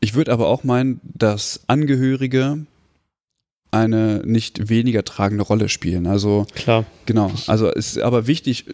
[0.00, 2.66] ich würde aber auch meinen, dass Angehörige
[3.70, 6.06] eine nicht weniger tragende Rolle spielen.
[6.06, 6.84] Also klar.
[7.06, 7.32] Genau.
[7.46, 8.66] Also es ist aber wichtig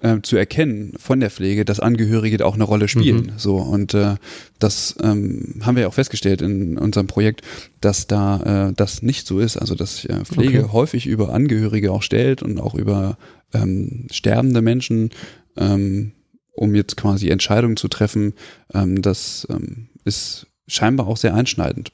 [0.00, 3.26] äh, zu erkennen von der Pflege, dass Angehörige auch eine Rolle spielen.
[3.26, 3.38] Mhm.
[3.38, 4.16] So und äh,
[4.58, 7.42] das ähm, haben wir ja auch festgestellt in unserem Projekt,
[7.80, 9.56] dass da äh, das nicht so ist.
[9.56, 10.72] Also dass äh, Pflege okay.
[10.72, 13.18] häufig über Angehörige auch stellt und auch über
[13.54, 15.10] ähm, sterbende Menschen,
[15.56, 16.12] ähm,
[16.52, 18.34] um jetzt quasi Entscheidungen zu treffen.
[18.74, 21.92] Ähm, das ähm, ist scheinbar auch sehr einschneidend.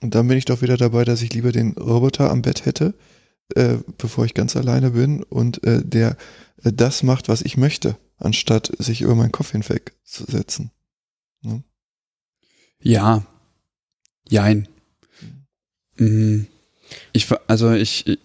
[0.00, 2.94] Und dann bin ich doch wieder dabei, dass ich lieber den Roboter am Bett hätte,
[3.54, 6.16] äh, bevor ich ganz alleine bin und äh, der
[6.62, 10.70] äh, das macht, was ich möchte, anstatt sich über meinen Kopf hinwegzusetzen.
[11.42, 11.62] Ne?
[12.80, 13.26] Ja.
[14.28, 14.68] Jein.
[15.96, 16.46] Mhm.
[17.12, 18.18] Ich, also ich, ich,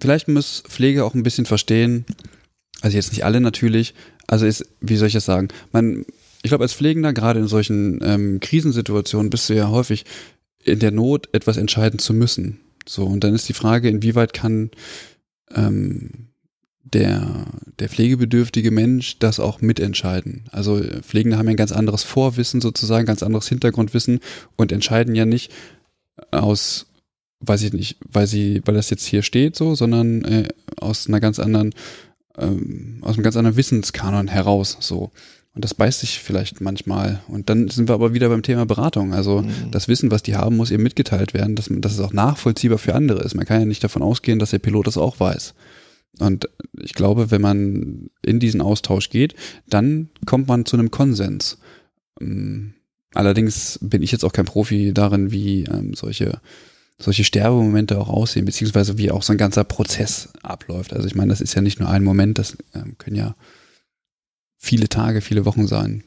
[0.00, 2.04] vielleicht muss Pflege auch ein bisschen verstehen,
[2.80, 3.94] also jetzt nicht alle natürlich,
[4.26, 5.48] also ist, wie soll ich das sagen?
[5.72, 6.04] Man,
[6.42, 10.04] ich glaube, als Pflegender, gerade in solchen ähm, Krisensituationen, bist du ja häufig
[10.64, 12.60] in der Not, etwas entscheiden zu müssen.
[12.90, 14.72] So, und dann ist die Frage, inwieweit kann
[15.54, 16.30] ähm,
[16.82, 17.46] der,
[17.78, 20.48] der pflegebedürftige Mensch das auch mitentscheiden.
[20.50, 24.18] Also Pflegende haben ja ein ganz anderes Vorwissen sozusagen, ganz anderes Hintergrundwissen
[24.56, 25.52] und entscheiden ja nicht
[26.32, 26.86] aus,
[27.38, 31.20] weiß ich nicht, weil sie, weil das jetzt hier steht so, sondern äh, aus einer
[31.20, 31.72] ganz anderen,
[32.38, 35.12] ähm, aus einem ganz anderen Wissenskanon heraus so.
[35.60, 37.20] Und das beißt sich vielleicht manchmal.
[37.28, 39.12] Und dann sind wir aber wieder beim Thema Beratung.
[39.12, 39.70] Also mhm.
[39.70, 42.94] das Wissen, was die haben, muss eben mitgeteilt werden, dass, dass es auch nachvollziehbar für
[42.94, 43.34] andere ist.
[43.34, 45.52] Man kann ja nicht davon ausgehen, dass der Pilot das auch weiß.
[46.18, 46.48] Und
[46.80, 49.34] ich glaube, wenn man in diesen Austausch geht,
[49.68, 51.58] dann kommt man zu einem Konsens.
[52.22, 52.72] Ähm,
[53.12, 56.40] allerdings bin ich jetzt auch kein Profi darin, wie ähm, solche
[56.98, 60.94] solche Sterbemomente auch aussehen, beziehungsweise wie auch so ein ganzer Prozess abläuft.
[60.94, 63.34] Also ich meine, das ist ja nicht nur ein Moment, das ähm, können ja
[64.60, 66.04] viele Tage, viele Wochen sein.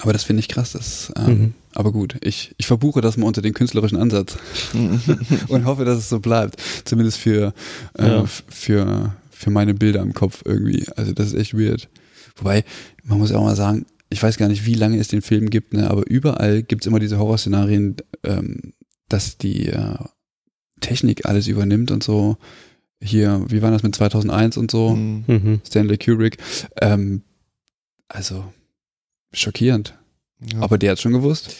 [0.00, 0.72] Aber das finde ich krass.
[0.72, 1.54] Das, ähm, mhm.
[1.72, 4.36] Aber gut, ich, ich verbuche das mal unter den künstlerischen Ansatz
[5.48, 6.62] und hoffe, dass es so bleibt.
[6.84, 7.54] Zumindest für,
[7.98, 8.26] äh, ja.
[8.26, 10.84] für, für meine Bilder im Kopf irgendwie.
[10.96, 11.88] Also das ist echt weird.
[12.36, 12.64] Wobei,
[13.04, 15.48] man muss ja auch mal sagen, ich weiß gar nicht, wie lange es den Film
[15.50, 18.74] gibt, ne, aber überall gibt es immer diese Horrorszenarien, ähm,
[19.08, 19.96] dass die äh,
[20.80, 22.36] Technik alles übernimmt und so.
[23.00, 24.94] Hier, wie war das mit 2001 und so?
[24.94, 25.60] Mhm.
[25.66, 26.38] Stanley Kubrick.
[26.80, 27.22] Ähm,
[28.08, 28.52] also,
[29.32, 29.94] schockierend.
[30.52, 30.60] Ja.
[30.60, 31.56] Aber der hat schon gewusst.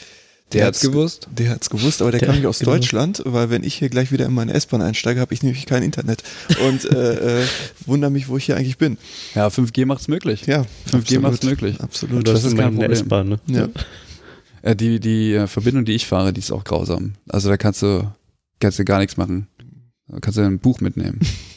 [0.52, 1.26] Der, der hat's gewusst.
[1.36, 2.72] Der hat's gewusst, aber der, der kam nicht aus genau.
[2.72, 5.82] Deutschland, weil wenn ich hier gleich wieder in meine S-Bahn einsteige, habe ich nämlich kein
[5.82, 6.22] Internet
[6.64, 7.46] und äh, äh,
[7.84, 8.96] wundere mich, wo ich hier eigentlich bin.
[9.34, 10.46] Ja, 5G macht's möglich.
[10.46, 11.80] Ja, 5G macht's möglich.
[11.80, 12.28] Absolut.
[12.28, 12.92] Das, das ist kein Problem.
[12.92, 13.40] S-Bahn, ne?
[13.46, 13.68] Ja.
[14.62, 17.14] Äh, die die äh, Verbindung, die ich fahre, die ist auch grausam.
[17.28, 18.08] Also da kannst du
[18.60, 19.48] kannst du gar nichts machen.
[20.06, 21.20] Da kannst du ein Buch mitnehmen.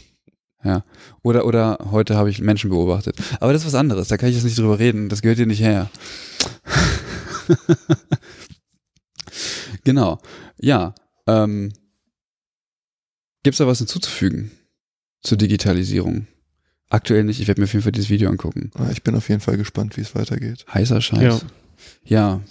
[0.63, 0.83] Ja.
[1.21, 3.15] Oder, oder heute habe ich Menschen beobachtet.
[3.39, 5.45] Aber das ist was anderes, da kann ich jetzt nicht drüber reden, das gehört dir
[5.45, 5.89] nicht her.
[9.83, 10.19] genau.
[10.57, 10.93] Ja.
[11.27, 11.71] Ähm,
[13.43, 14.51] Gibt es da was hinzuzufügen
[15.21, 16.27] zur Digitalisierung?
[16.89, 18.71] Aktuell nicht, ich werde mir auf jeden Fall dieses Video angucken.
[18.75, 20.65] Ah, ich bin auf jeden Fall gespannt, wie es weitergeht.
[20.73, 21.21] Heißer Scheiß.
[21.21, 21.39] Ja.
[22.03, 22.41] ja.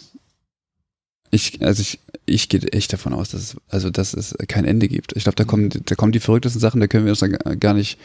[1.30, 4.88] Ich, also ich, ich gehe echt davon aus, dass es, also dass es kein Ende
[4.88, 5.16] gibt.
[5.16, 7.74] Ich glaube, da kommen, da kommen die verrücktesten Sachen, da können wir uns dann gar
[7.74, 7.98] nicht.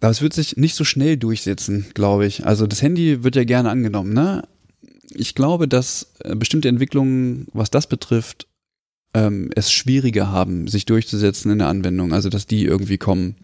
[0.00, 2.46] Aber es wird sich nicht so schnell durchsetzen, glaube ich.
[2.46, 4.46] Also das Handy wird ja gerne angenommen, ne?
[5.10, 8.46] Ich glaube, dass äh, bestimmte Entwicklungen, was das betrifft,
[9.14, 12.12] ähm, es schwieriger haben, sich durchzusetzen in der Anwendung.
[12.12, 13.36] Also dass die irgendwie kommen.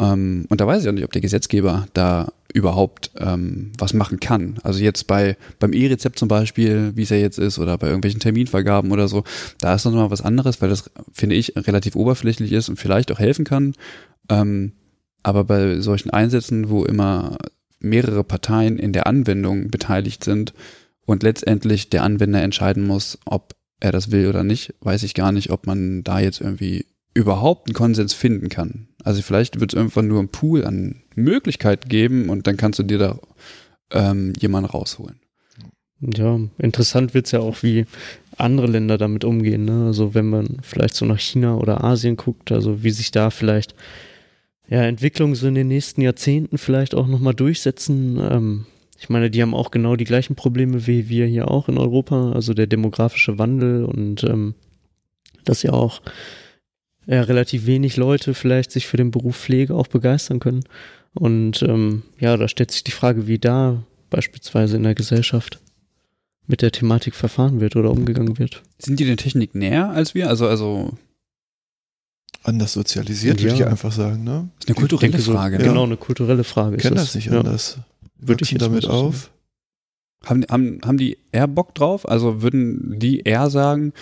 [0.00, 4.18] Ähm, und da weiß ich auch nicht, ob der Gesetzgeber da überhaupt ähm, was machen
[4.18, 4.58] kann.
[4.62, 8.20] Also jetzt bei beim E-Rezept zum Beispiel, wie es ja jetzt ist, oder bei irgendwelchen
[8.20, 9.24] Terminvergaben oder so,
[9.60, 13.12] da ist noch mal was anderes, weil das finde ich relativ oberflächlich ist und vielleicht
[13.12, 13.74] auch helfen kann.
[14.28, 14.72] Ähm,
[15.22, 17.36] aber bei solchen Einsätzen, wo immer
[17.78, 20.54] mehrere Parteien in der Anwendung beteiligt sind
[21.04, 25.32] und letztendlich der Anwender entscheiden muss, ob er das will oder nicht, weiß ich gar
[25.32, 28.88] nicht, ob man da jetzt irgendwie überhaupt einen Konsens finden kann.
[29.02, 32.82] Also vielleicht wird es irgendwann nur einen Pool an Möglichkeiten geben und dann kannst du
[32.82, 33.18] dir da
[33.92, 35.20] ähm, jemanden rausholen.
[36.00, 37.84] Ja, interessant wird es ja auch, wie
[38.36, 39.66] andere Länder damit umgehen.
[39.66, 39.86] Ne?
[39.86, 43.74] Also wenn man vielleicht so nach China oder Asien guckt, also wie sich da vielleicht
[44.68, 48.18] ja, Entwicklungen so in den nächsten Jahrzehnten vielleicht auch nochmal durchsetzen.
[48.18, 48.66] Ähm,
[48.98, 52.32] ich meine, die haben auch genau die gleichen Probleme wie wir hier auch in Europa,
[52.32, 54.54] also der demografische Wandel und ähm,
[55.44, 56.00] das ja auch
[57.06, 60.64] ja, relativ wenig Leute vielleicht sich für den Beruf Pflege auch begeistern können.
[61.14, 65.60] Und ähm, ja, da stellt sich die Frage, wie da beispielsweise in der Gesellschaft
[66.46, 68.62] mit der Thematik verfahren wird oder umgegangen wird.
[68.78, 70.28] Sind die der Technik näher als wir?
[70.28, 70.96] Also, also.
[72.42, 73.50] Anders sozialisiert, Ja.
[73.50, 74.48] würde ich einfach sagen, ne?
[74.58, 75.58] Ist eine kulturelle denke so, Frage.
[75.58, 75.64] Ne?
[75.64, 76.76] Genau, eine kulturelle Frage.
[76.76, 77.06] ist Kennen das.
[77.06, 77.38] das nicht ja.
[77.38, 77.78] anders.
[78.18, 79.30] Würde ich damit so auf.
[80.24, 82.08] Haben, haben, haben die eher Bock drauf?
[82.08, 83.92] Also würden die eher sagen,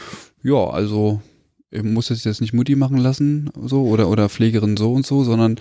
[0.42, 1.38] ja, also ich
[1.83, 5.57] muss es jetzt nicht Mutti machen lassen, so, oder, oder Pflegerin so und so, sondern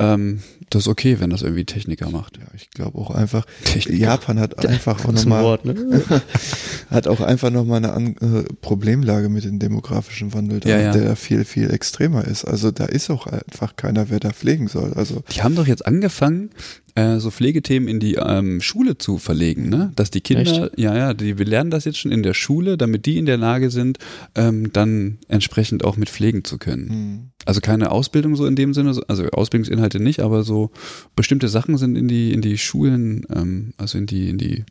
[0.00, 2.38] ähm, das ist okay, wenn das irgendwie Techniker macht.
[2.38, 3.98] Ja, ich glaube auch einfach, Techniker.
[4.00, 6.02] Japan hat einfach auch nochmal, Wort, ne?
[6.90, 10.92] hat auch einfach nochmal eine an, äh, Problemlage mit dem demografischen Wandel, da, Ja, ja.
[10.92, 12.44] der viel, viel extremer ist.
[12.44, 14.94] Also da ist auch einfach keiner, wer da pflegen soll.
[14.94, 16.50] Also Die haben doch jetzt angefangen,
[16.94, 19.92] äh, so Pflegethemen in die ähm, Schule zu verlegen, ne?
[19.96, 23.06] Dass die Kinder, ja, ja, die wir lernen das jetzt schon in der Schule, damit
[23.06, 23.98] die in der Lage sind,
[24.34, 26.88] ähm, dann entsprechend auch mit pflegen zu können.
[26.90, 30.70] hm, Also keine Ausbildung so in dem Sinne, so- also Ausbildungsinhalte nicht, aber so
[31.16, 34.64] bestimmte Sachen sind in die in die Schulen, ähm, also in die in die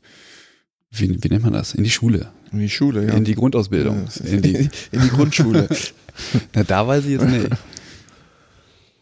[0.93, 1.73] wie, wie nennt man das?
[1.73, 3.13] In die Schule, in die Schule, ja.
[3.13, 4.29] in die Grundausbildung, Ja.
[4.29, 4.55] in die
[4.91, 5.69] in die Grundschule.
[6.53, 7.47] Na, da weiß ich jetzt nicht.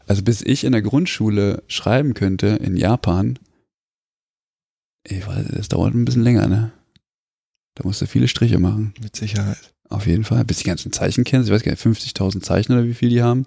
[0.10, 3.38] Also bis ich in der Grundschule schreiben könnte in Japan,
[5.04, 6.72] ich weiß, das dauert ein bisschen länger, ne?
[7.76, 8.96] Da musst du viele Striche machen.
[9.00, 9.72] Mit Sicherheit.
[9.88, 10.44] Auf jeden Fall.
[10.46, 11.48] Bis die ganzen Zeichen kennst.
[11.48, 13.46] Ich weiß gar nicht, 50.000 Zeichen oder wie viel die haben.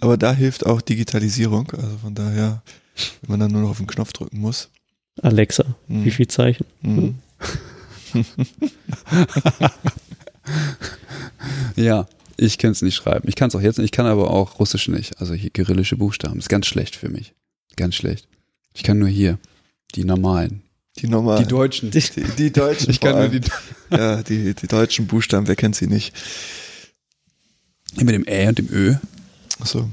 [0.00, 1.68] Aber da hilft auch Digitalisierung.
[1.72, 2.62] Also von daher,
[3.22, 4.70] wenn man dann nur noch auf den Knopf drücken muss.
[5.20, 6.04] Alexa, Hm.
[6.04, 6.64] wie viel Zeichen?
[6.82, 7.16] Hm.
[11.76, 12.06] Ja,
[12.42, 13.28] ich kann es nicht schreiben.
[13.28, 13.86] Ich kann es auch jetzt nicht.
[13.86, 15.20] Ich kann aber auch Russisch nicht.
[15.20, 16.38] Also hier kyrillische Buchstaben.
[16.38, 17.34] ist ganz schlecht für mich.
[17.76, 18.28] Ganz schlecht.
[18.74, 19.38] Ich kann nur hier.
[19.94, 20.62] Die normalen.
[20.98, 21.42] Die normalen.
[21.42, 21.90] Die deutschen.
[21.90, 22.02] Die,
[22.38, 22.90] die deutschen.
[22.90, 23.40] Ich kann nur die
[23.90, 26.14] Ja, die, die deutschen Buchstaben, wer kennt sie nicht?
[27.96, 28.94] mit dem Ä und dem Ö.
[29.60, 29.90] Achso.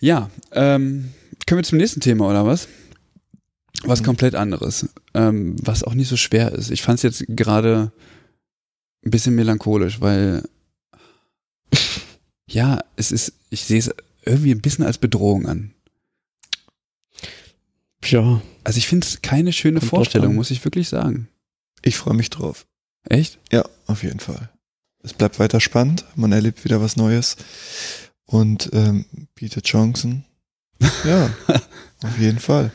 [0.00, 1.10] Ja, ähm,
[1.46, 2.66] können wir zum nächsten Thema oder was?
[3.82, 4.04] Was Mhm.
[4.06, 6.70] komplett anderes, ähm, was auch nicht so schwer ist.
[6.70, 7.92] Ich fand es jetzt gerade
[9.04, 10.42] ein bisschen melancholisch, weil
[12.48, 13.90] ja, es ist, ich sehe es
[14.24, 15.74] irgendwie ein bisschen als Bedrohung an.
[18.04, 21.28] Ja, Also ich finde es keine schöne Kommt Vorstellung, muss ich wirklich sagen.
[21.82, 22.66] Ich freue mich drauf.
[23.08, 23.38] Echt?
[23.52, 24.50] Ja, auf jeden Fall.
[25.02, 26.04] Es bleibt weiter spannend.
[26.16, 27.36] Man erlebt wieder was Neues
[28.24, 29.04] und ähm,
[29.34, 30.24] bietet Chancen.
[31.04, 31.30] Ja,
[32.02, 32.72] auf jeden Fall.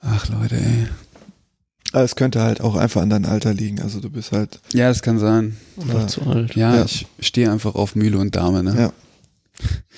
[0.00, 0.88] Ach Leute, ey.
[1.94, 3.80] Aber es könnte halt auch einfach an deinem Alter liegen.
[3.80, 5.56] Also du bist halt, Ja, das kann sein.
[5.80, 6.06] einfach Ja.
[6.08, 6.56] zu alt.
[6.56, 6.84] Ja, Ja.
[6.84, 8.74] ich stehe einfach auf Mühle und Dame, ne?
[8.78, 8.92] ja.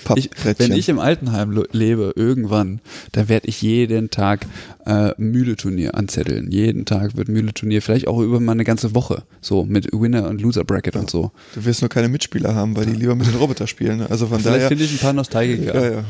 [0.05, 0.55] Pappbrettchen.
[0.59, 2.81] Wenn ich im Altenheim lebe, irgendwann,
[3.13, 4.47] dann werde ich jeden Tag
[4.85, 6.51] äh, Mühle-Turnier anzetteln.
[6.51, 9.23] Jeden Tag wird Mühle-Turnier, vielleicht auch über mal eine ganze Woche.
[9.41, 11.33] So mit Winner- und Loser-Bracket und so.
[11.55, 13.99] du wirst nur keine Mitspieler haben, weil die lieber mit den Roboter spielen.
[14.01, 14.11] ne?
[14.11, 14.69] Also von Vielleicht daher.
[14.69, 15.75] finde ich ein paar Nostalgiker.
[15.75, 16.05] Ja, ja.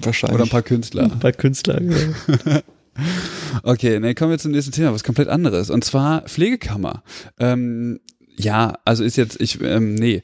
[0.00, 0.34] Wahrscheinlich.
[0.34, 1.08] Oder ein paar Künstler.
[1.20, 1.90] Bei Künstlern.
[2.44, 2.60] Ja.
[3.62, 5.70] Okay, dann kommen wir zum nächsten Thema, was komplett anderes.
[5.70, 7.02] Und zwar Pflegekammer.
[7.38, 8.00] Ähm,
[8.36, 10.22] ja, also ist jetzt, ich, ähm, nee.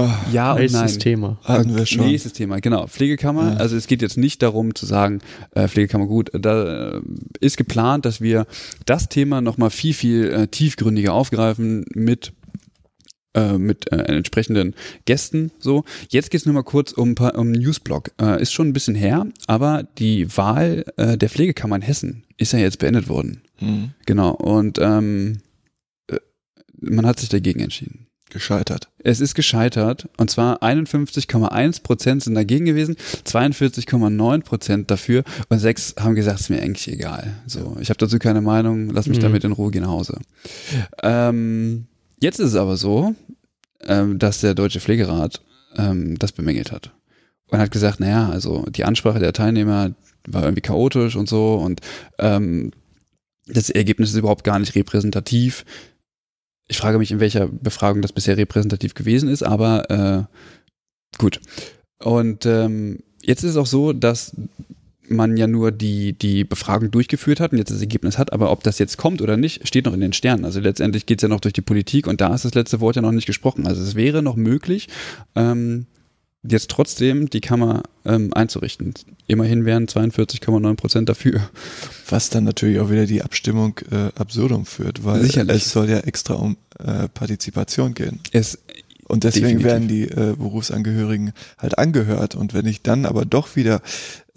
[0.00, 0.98] Oh, Ja und Heißes nein.
[1.00, 1.38] Thema.
[1.42, 2.06] hatten wir schon.
[2.06, 2.86] Nächstes Thema, genau.
[2.86, 3.54] Pflegekammer.
[3.54, 3.56] Ja.
[3.56, 5.20] Also es geht jetzt nicht darum zu sagen,
[5.54, 6.30] äh, Pflegekammer gut.
[6.32, 7.00] Da äh,
[7.40, 8.46] ist geplant, dass wir
[8.86, 12.32] das Thema nochmal viel, viel äh, tiefgründiger aufgreifen mit
[13.38, 14.74] äh, mit äh, entsprechenden
[15.04, 15.50] Gästen.
[15.58, 18.10] So, jetzt geht es nur mal kurz um, um Newsblog.
[18.20, 22.52] Äh, ist schon ein bisschen her, aber die Wahl äh, der Pflegekammer in Hessen ist
[22.52, 23.42] ja jetzt beendet worden.
[23.56, 23.90] Hm.
[24.06, 24.30] Genau.
[24.30, 25.38] Und ähm,
[26.08, 26.16] äh,
[26.80, 28.04] man hat sich dagegen entschieden.
[28.30, 28.90] Gescheitert.
[28.98, 35.94] Es ist gescheitert und zwar 51,1 Prozent sind dagegen gewesen, 42,9 Prozent dafür und sechs
[35.98, 37.36] haben gesagt, es ist mir eigentlich egal.
[37.46, 39.22] So, ich habe dazu keine Meinung, lass mich Mhm.
[39.22, 40.18] damit in Ruhe gehen nach Hause.
[41.02, 41.86] Ähm,
[42.20, 43.14] jetzt ist es aber so,
[43.82, 45.42] ähm, dass der Deutsche Pflegerat
[45.76, 46.92] ähm, das bemängelt hat
[47.48, 49.94] und hat gesagt, naja, also die Ansprache der Teilnehmer
[50.26, 51.80] war irgendwie chaotisch und so und
[52.18, 52.72] ähm,
[53.46, 55.64] das Ergebnis ist überhaupt gar nicht repräsentativ.
[56.66, 61.40] Ich frage mich, in welcher Befragung das bisher repräsentativ gewesen ist, aber äh, gut.
[61.98, 64.36] Und ähm, jetzt ist es auch so, dass
[65.10, 68.62] man ja nur die, die Befragung durchgeführt hat und jetzt das Ergebnis hat, aber ob
[68.62, 70.44] das jetzt kommt oder nicht, steht noch in den Sternen.
[70.44, 72.96] Also letztendlich geht es ja noch durch die Politik und da ist das letzte Wort
[72.96, 73.66] ja noch nicht gesprochen.
[73.66, 74.88] Also es wäre noch möglich,
[75.34, 75.86] ähm,
[76.46, 78.94] jetzt trotzdem die Kammer ähm, einzurichten.
[79.26, 81.50] Immerhin wären 42,9 Prozent dafür.
[82.08, 85.56] Was dann natürlich auch wieder die Abstimmung äh, absurdum führt, weil Sicherlich.
[85.56, 88.20] es soll ja extra um äh, Partizipation gehen.
[88.32, 88.58] Es,
[89.08, 89.66] Und deswegen Definitiv.
[89.66, 92.34] werden die äh, Berufsangehörigen halt angehört.
[92.34, 93.82] Und wenn ich dann aber doch wieder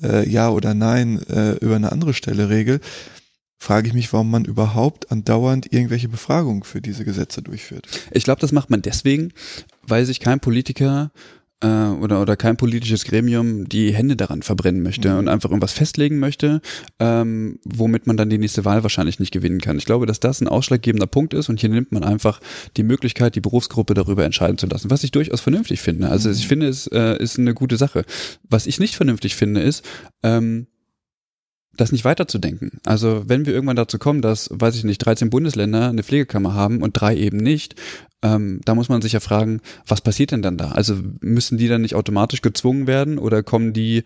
[0.04, 2.80] äh, Ja oder Nein äh, über eine andere Stelle regel,
[3.60, 7.88] frage ich mich, warum man überhaupt andauernd irgendwelche Befragungen für diese Gesetze durchführt.
[8.12, 9.34] ich glaube, das macht man deswegen,
[9.84, 11.12] weil sich kein Politiker
[11.62, 15.20] äh, oder, oder kein politisches Gremium die Hände daran verbrennen möchte mhm.
[15.20, 16.62] und einfach irgendwas festlegen möchte,
[17.00, 19.78] ähm, womit man dann die nächste Wahl wahrscheinlich nicht gewinnen kann.
[19.78, 22.42] Ich glaube, dass das ein ausschlaggebender Punkt ist und hier nimmt man einfach
[22.78, 26.10] die Möglichkeit, die Berufsgruppe darüber entscheiden zu lassen, was ich durchaus vernünftig finde.
[26.10, 26.36] Also mhm.
[26.36, 28.06] ich finde, es äh, ist eine gute Sache.
[28.50, 29.86] Was ich nicht vernünftig finde, ist,
[30.24, 30.68] ähm,
[31.76, 32.80] das nicht weiterzudenken.
[32.86, 36.82] Also wenn wir irgendwann dazu kommen, dass, weiß ich nicht, 13 Bundesländer eine Pflegekammer haben
[36.82, 37.76] und drei eben nicht,
[38.22, 40.72] ähm, da muss man sich ja fragen, was passiert denn dann da?
[40.72, 44.04] Also müssen die dann nicht automatisch gezwungen werden oder kommen die,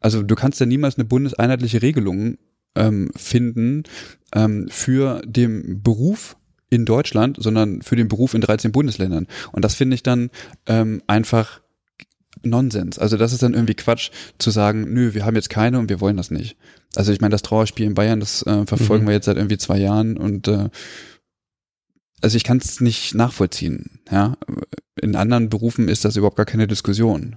[0.00, 2.38] also du kannst ja niemals eine bundeseinheitliche Regelung
[2.74, 3.84] ähm, finden
[4.34, 6.36] ähm, für den Beruf
[6.70, 9.28] in Deutschland, sondern für den Beruf in 13 Bundesländern.
[9.52, 10.30] Und das finde ich dann
[10.66, 11.60] ähm, einfach
[12.44, 12.98] Nonsens.
[12.98, 16.00] Also das ist dann irgendwie Quatsch zu sagen, nö, wir haben jetzt keine und wir
[16.00, 16.56] wollen das nicht.
[16.94, 19.08] Also ich meine, das Trauerspiel in Bayern, das äh, verfolgen mhm.
[19.08, 20.68] wir jetzt seit irgendwie zwei Jahren und äh,
[22.20, 24.00] also ich kann es nicht nachvollziehen.
[24.10, 24.36] Ja,
[25.00, 27.36] in anderen Berufen ist das überhaupt gar keine Diskussion.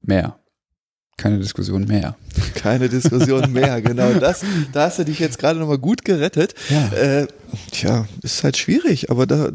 [0.00, 0.38] Mehr.
[1.18, 2.16] Keine Diskussion mehr.
[2.54, 4.14] Keine Diskussion mehr, genau.
[4.14, 6.54] Das, da hast du dich jetzt gerade nochmal gut gerettet.
[6.70, 6.92] Ja.
[6.92, 7.26] Äh,
[7.72, 9.50] tja, ist halt schwierig, aber da,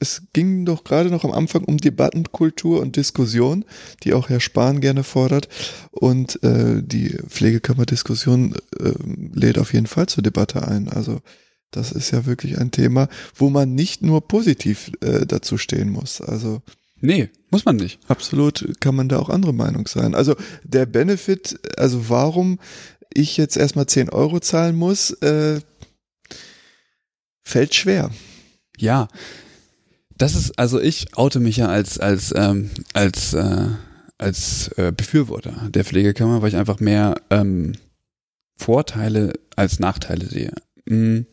[0.00, 3.64] es ging doch gerade noch am Anfang um Debattenkultur und Diskussion,
[4.02, 5.48] die auch Herr Spahn gerne fordert.
[5.92, 8.92] Und äh, die Pflegekammerdiskussion äh,
[9.32, 10.88] lädt auf jeden Fall zur Debatte ein.
[10.88, 11.20] Also
[11.70, 16.20] das ist ja wirklich ein Thema, wo man nicht nur positiv äh, dazu stehen muss.
[16.20, 16.60] Also
[17.04, 18.00] Nee, muss man nicht.
[18.08, 20.14] Absolut kann man da auch andere Meinung sein.
[20.14, 22.58] Also der Benefit, also warum
[23.12, 25.60] ich jetzt erstmal 10 Euro zahlen muss, äh,
[27.42, 28.10] fällt schwer.
[28.78, 29.08] Ja,
[30.16, 33.68] das ist, also ich oute mich ja als, als, ähm, als, äh,
[34.16, 37.72] als äh, Befürworter der Pflegekammer, weil ich einfach mehr ähm,
[38.56, 40.54] Vorteile als Nachteile sehe.
[40.86, 41.26] Mhm.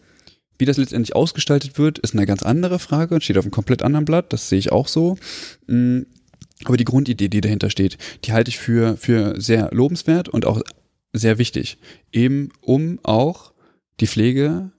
[0.61, 3.81] Wie das letztendlich ausgestaltet wird, ist eine ganz andere Frage und steht auf einem komplett
[3.81, 4.31] anderen Blatt.
[4.31, 5.17] Das sehe ich auch so.
[5.65, 6.01] Mm,
[6.65, 10.61] aber die Grundidee, die dahinter steht, die halte ich für, für sehr lobenswert und auch
[11.13, 11.79] sehr wichtig.
[12.11, 13.53] Eben um auch
[14.01, 14.69] die Pflege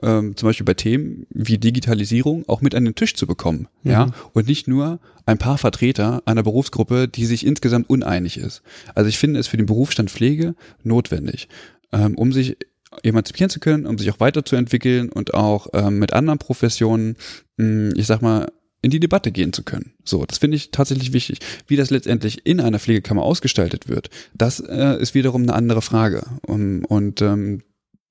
[0.00, 3.90] ähm, zum Beispiel bei Themen wie Digitalisierung auch mit an den Tisch zu bekommen, mhm.
[3.90, 8.62] ja, und nicht nur ein paar Vertreter einer Berufsgruppe, die sich insgesamt uneinig ist.
[8.94, 10.54] Also ich finde es für den Berufsstand Pflege
[10.84, 11.48] notwendig,
[11.90, 12.56] ähm, um sich
[13.02, 17.16] emanzipieren zu können, um sich auch weiterzuentwickeln und auch ähm, mit anderen Professionen,
[17.56, 18.50] mh, hm, ich sag mal,
[18.82, 19.92] in die Debatte gehen zu können.
[20.04, 21.40] So, das finde ich tatsächlich wichtig.
[21.66, 26.22] Wie das letztendlich in einer Pflegekammer ausgestaltet wird, das äh, ist wiederum eine andere Frage.
[26.46, 27.62] Um, und ähm,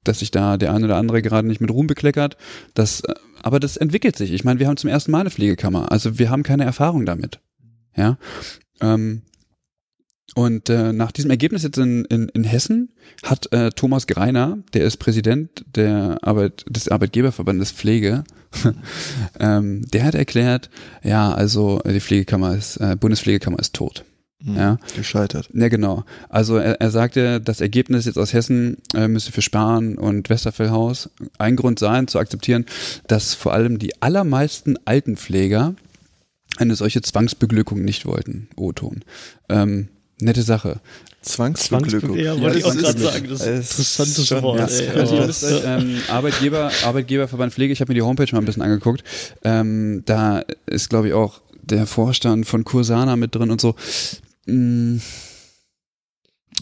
[0.03, 2.37] dass sich da der eine oder andere gerade nicht mit Ruhm bekleckert,
[2.73, 4.31] das, äh, aber das entwickelt sich.
[4.31, 7.39] Ich meine, wir haben zum ersten Mal eine Pflegekammer, also wir haben keine Erfahrung damit.
[7.95, 8.17] Ja,
[8.81, 9.23] ähm,
[10.35, 12.89] und äh, nach diesem Ergebnis jetzt in, in, in Hessen
[13.23, 18.23] hat äh, Thomas Greiner, der ist Präsident der Arbeit, des Arbeitgeberverbandes Pflege,
[19.39, 20.69] ähm, der hat erklärt,
[21.03, 24.05] ja, also die Pflegekammer ist, äh, Bundespflegekammer ist tot.
[24.41, 24.77] Mhm, ja.
[24.95, 25.49] Gescheitert.
[25.53, 26.05] Ja, genau.
[26.29, 31.09] Also er, er sagte, das Ergebnis jetzt aus Hessen äh, müsste für Spahn und Westerfellhaus
[31.37, 32.65] ein Grund sein, zu akzeptieren,
[33.07, 35.75] dass vor allem die allermeisten Altenpfleger
[36.57, 39.03] eine solche Zwangsbeglückung nicht wollten, O-Ton.
[39.49, 39.89] Ähm,
[40.21, 40.79] Nette Sache.
[41.21, 42.17] Zwangsbeglückung.
[42.17, 43.27] Ja, wollte ja, ich auch gerade sagen.
[43.29, 44.59] Das ist ein interessantes schon, Wort.
[44.59, 49.03] Ja, ist, ähm, Arbeitgeber, Arbeitgeberverband Pflege, ich habe mir die Homepage mal ein bisschen angeguckt.
[49.43, 53.75] Ähm, da ist, glaube ich, auch der Vorstand von Cursana mit drin und so.
[54.47, 55.01] Hm,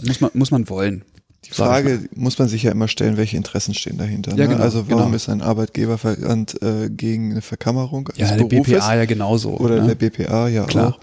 [0.04, 1.04] muss, man, muss man wollen.
[1.46, 4.34] Die Frage muss man sich ja immer stellen, welche Interessen stehen dahinter.
[4.34, 4.42] Ne?
[4.42, 5.16] Ja, genau, also warum genau.
[5.16, 8.10] ist ein Arbeitgeberverband äh, gegen eine Verkammerung?
[8.18, 8.74] Ja, der Berufes?
[8.74, 9.52] BPA ja genauso.
[9.58, 9.96] Oder ne?
[9.96, 10.96] der BPA ja Klar.
[10.96, 11.00] auch.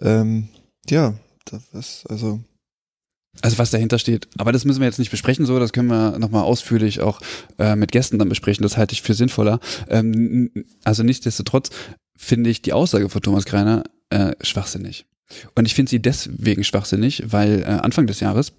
[0.00, 0.48] Ähm,
[0.88, 2.40] ja, das ist also.
[3.40, 4.28] Also was dahinter steht.
[4.36, 7.18] Aber das müssen wir jetzt nicht besprechen, so, das können wir nochmal ausführlich auch
[7.58, 8.62] äh, mit Gästen dann besprechen.
[8.62, 9.58] Das halte ich für sinnvoller.
[9.88, 10.50] Ähm,
[10.84, 11.70] also nichtsdestotrotz
[12.14, 15.06] finde ich die Aussage von Thomas Greiner äh, schwachsinnig.
[15.54, 18.52] Und ich finde sie deswegen schwachsinnig, weil äh, Anfang des Jahres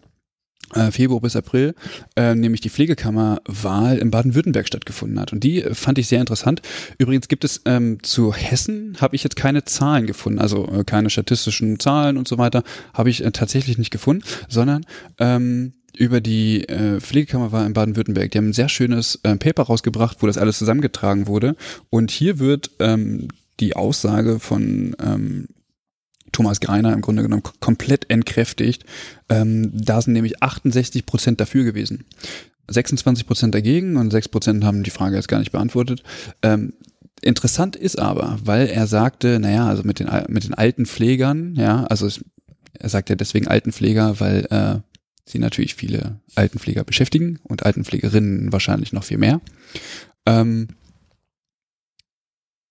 [0.91, 1.76] Februar bis April
[2.16, 5.34] äh, nämlich die Pflegekammerwahl in Baden-Württemberg stattgefunden hat.
[5.34, 6.61] Und die äh, fand ich sehr interessant.
[6.97, 11.09] Übrigens gibt es ähm, zu Hessen, habe ich jetzt keine Zahlen gefunden, also äh, keine
[11.09, 14.86] statistischen Zahlen und so weiter, habe ich äh, tatsächlich nicht gefunden, sondern
[15.20, 18.32] ähm, über die äh, Pflegekammerwahl in Baden-Württemberg.
[18.32, 21.55] Die haben ein sehr schönes äh, Paper rausgebracht, wo das alles zusammengetragen wurde.
[21.89, 23.28] Und hier wird ähm,
[23.59, 25.47] die Aussage von ähm,
[26.34, 28.84] Thomas Greiner im Grunde genommen komplett entkräftigt.
[29.29, 32.03] Ähm, da sind nämlich 68 Prozent dafür gewesen.
[32.69, 36.03] 26 Prozent dagegen und 6 Prozent haben die Frage jetzt gar nicht beantwortet.
[36.41, 36.73] Ähm,
[37.21, 41.86] interessant ist aber, weil er sagte, naja, also mit den, mit den alten Pflegern, ja,
[41.86, 42.23] also es,
[42.73, 44.79] er sagt ja deswegen Altenpfleger, weil äh,
[45.25, 49.41] sie natürlich viele Altenpfleger beschäftigen und Altenpflegerinnen wahrscheinlich noch viel mehr.
[50.25, 50.69] Ähm,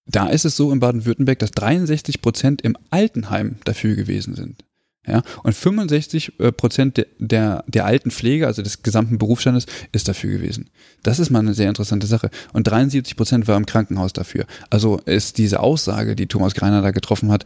[0.07, 4.65] da ist es so in Baden-Württemberg, dass 63 Prozent im Altenheim dafür gewesen sind.
[5.07, 10.07] Ja, und 65 äh, Prozent der, der, der alten Pflege, also des gesamten Berufsstandes, ist
[10.07, 10.71] dafür gewesen.
[11.03, 12.31] Das ist mal eine sehr interessante Sache.
[12.53, 14.47] Und 73 Prozent war im Krankenhaus dafür.
[14.71, 17.45] Also ist diese Aussage, die Thomas Greiner da getroffen hat,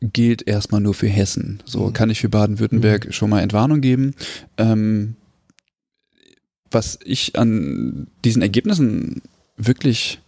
[0.00, 1.62] gilt erstmal nur für Hessen.
[1.66, 1.92] So mhm.
[1.92, 3.12] kann ich für Baden-Württemberg mhm.
[3.12, 4.14] schon mal Entwarnung geben.
[4.56, 5.16] Ähm,
[6.70, 9.20] was ich an diesen Ergebnissen
[9.58, 10.20] wirklich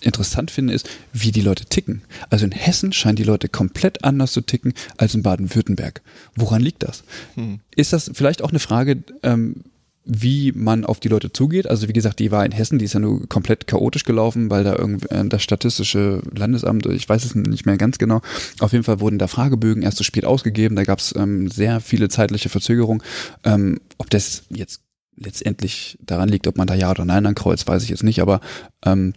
[0.00, 2.02] interessant finde, ist, wie die Leute ticken.
[2.30, 6.02] Also in Hessen scheinen die Leute komplett anders zu ticken als in Baden-Württemberg.
[6.36, 7.02] Woran liegt das?
[7.34, 7.60] Hm.
[7.74, 9.64] Ist das vielleicht auch eine Frage, ähm,
[10.10, 11.68] wie man auf die Leute zugeht?
[11.68, 14.64] Also wie gesagt, die war in Hessen, die ist ja nur komplett chaotisch gelaufen, weil
[14.64, 18.22] da irgendwie äh, das statistische Landesamt, ich weiß es nicht mehr ganz genau,
[18.60, 21.80] auf jeden Fall wurden da Fragebögen erst zu spät ausgegeben, da gab es ähm, sehr
[21.80, 23.02] viele zeitliche Verzögerungen.
[23.44, 24.80] Ähm, ob das jetzt
[25.14, 28.40] letztendlich daran liegt, ob man da ja oder nein ankreuzt, weiß ich jetzt nicht, aber
[28.86, 29.12] ähm,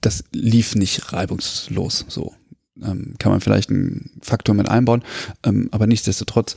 [0.00, 2.34] das lief nicht reibungslos so.
[2.82, 5.02] Ähm, kann man vielleicht einen Faktor mit einbauen,
[5.44, 6.56] ähm, aber nichtsdestotrotz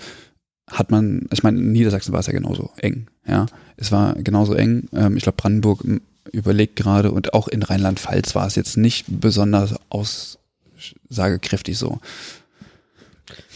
[0.70, 3.46] hat man, ich meine, in Niedersachsen war es ja genauso eng, ja.
[3.76, 4.88] Es war genauso eng.
[4.94, 5.84] Ähm, ich glaube, Brandenburg
[6.32, 12.00] überlegt gerade und auch in Rheinland-Pfalz war es jetzt nicht besonders aussagekräftig so.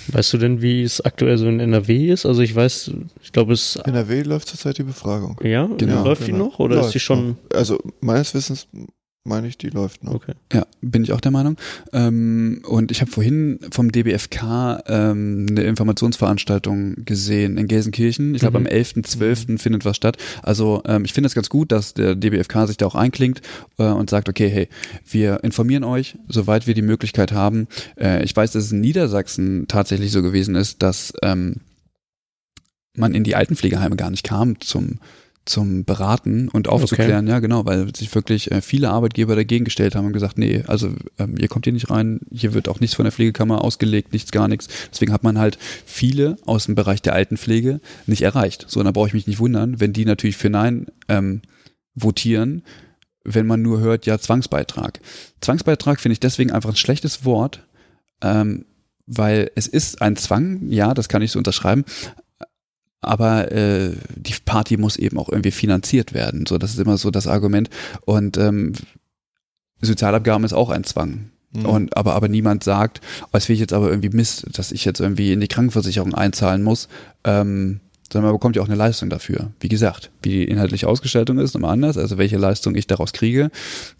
[0.09, 2.25] Weißt du denn, wie es aktuell so in NRW ist?
[2.25, 3.75] Also ich weiß, ich glaube es.
[3.75, 5.39] NRW läuft zurzeit die Befragung.
[5.43, 6.03] Ja, genau.
[6.03, 6.37] läuft genau.
[6.37, 7.29] die noch oder läuft ist die schon?
[7.29, 7.37] Noch.
[7.53, 8.67] Also meines Wissens
[9.27, 10.15] meine ich, die läuft noch.
[10.15, 10.33] Okay.
[10.51, 11.57] Ja, bin ich auch der Meinung.
[11.93, 18.33] Ähm, und ich habe vorhin vom DBFK ähm, eine Informationsveranstaltung gesehen in Gelsenkirchen.
[18.33, 18.67] Ich glaube, mhm.
[18.67, 19.51] am 11.12.
[19.51, 19.57] Mhm.
[19.57, 20.17] findet was statt.
[20.41, 23.41] Also ähm, ich finde es ganz gut, dass der DBFK sich da auch einklingt
[23.77, 24.69] äh, und sagt, okay, hey,
[25.05, 27.67] wir informieren euch, soweit wir die Möglichkeit haben.
[27.99, 31.57] Äh, ich weiß, dass es in Niedersachsen tatsächlich so gewesen ist, dass ähm,
[32.95, 34.99] man in die Altenpflegeheime gar nicht kam zum
[35.47, 37.29] zum Beraten und aufzuklären, okay.
[37.29, 40.93] ja genau, weil sich wirklich äh, viele Arbeitgeber dagegen gestellt haben und gesagt, nee, also
[41.17, 44.31] ähm, ihr kommt hier nicht rein, hier wird auch nichts von der Pflegekammer ausgelegt, nichts,
[44.31, 44.67] gar nichts.
[44.91, 48.65] Deswegen hat man halt viele aus dem Bereich der Altenpflege nicht erreicht.
[48.67, 51.41] So, und da brauche ich mich nicht wundern, wenn die natürlich für Nein ähm,
[51.95, 52.63] votieren,
[53.23, 54.99] wenn man nur hört, ja, Zwangsbeitrag.
[55.41, 57.65] Zwangsbeitrag finde ich deswegen einfach ein schlechtes Wort,
[58.21, 58.65] ähm,
[59.05, 61.85] weil es ist ein Zwang, ja, das kann ich so unterschreiben,
[63.01, 66.45] aber äh, die Party muss eben auch irgendwie finanziert werden.
[66.47, 67.69] So, das ist immer so das Argument.
[68.01, 68.73] Und ähm,
[69.81, 71.29] Sozialabgaben ist auch ein Zwang.
[71.51, 71.65] Mhm.
[71.65, 74.85] Und aber, aber niemand sagt, oh, es will ich jetzt aber irgendwie Mist, dass ich
[74.85, 76.87] jetzt irgendwie in die Krankenversicherung einzahlen muss.
[77.23, 77.79] Ähm,
[78.11, 79.51] sondern man bekommt ja auch eine Leistung dafür.
[79.59, 83.51] Wie gesagt, wie die inhaltliche Ausgestaltung ist, nochmal anders, also welche Leistung ich daraus kriege.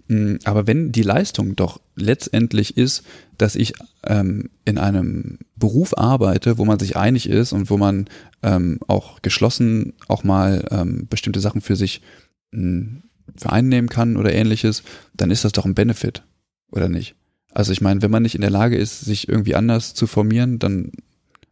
[0.08, 3.04] Mm, aber wenn die Leistung doch letztendlich ist,
[3.38, 3.74] dass ich
[4.06, 8.08] ähm, in einem Beruf arbeite, wo man sich einig ist und wo man
[8.44, 12.02] ähm, auch geschlossen auch mal ähm, bestimmte Sachen für sich
[12.52, 13.04] mh, mm,
[13.36, 14.84] vereinnehmen kann oder ähnliches,
[15.16, 16.24] dann ist das doch ein Benefit,
[16.72, 17.16] oder nicht?
[17.52, 20.60] Also ich meine, wenn man nicht in der Lage ist, sich irgendwie anders zu formieren,
[20.60, 20.92] dann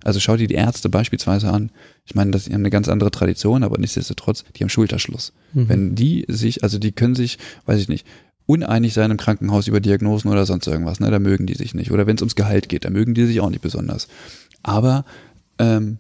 [0.06, 1.72] also schau dir die Ärzte beispielsweise an.
[2.06, 5.34] Ich meine, das, die haben eine ganz andere Tradition, aber nichtsdestotrotz, die haben Schulterschluss.
[5.54, 5.70] Mhm.
[5.70, 8.06] Wenn die sich, also die können sich, weiß ich nicht,
[8.46, 11.10] uneinig sein im Krankenhaus über Diagnosen oder sonst irgendwas, ne?
[11.10, 11.92] Da mögen die sich nicht.
[11.92, 14.08] Oder wenn es ums Gehalt geht, da mögen die sich auch nicht besonders.
[14.62, 15.06] Aber
[15.58, 15.98] ähm,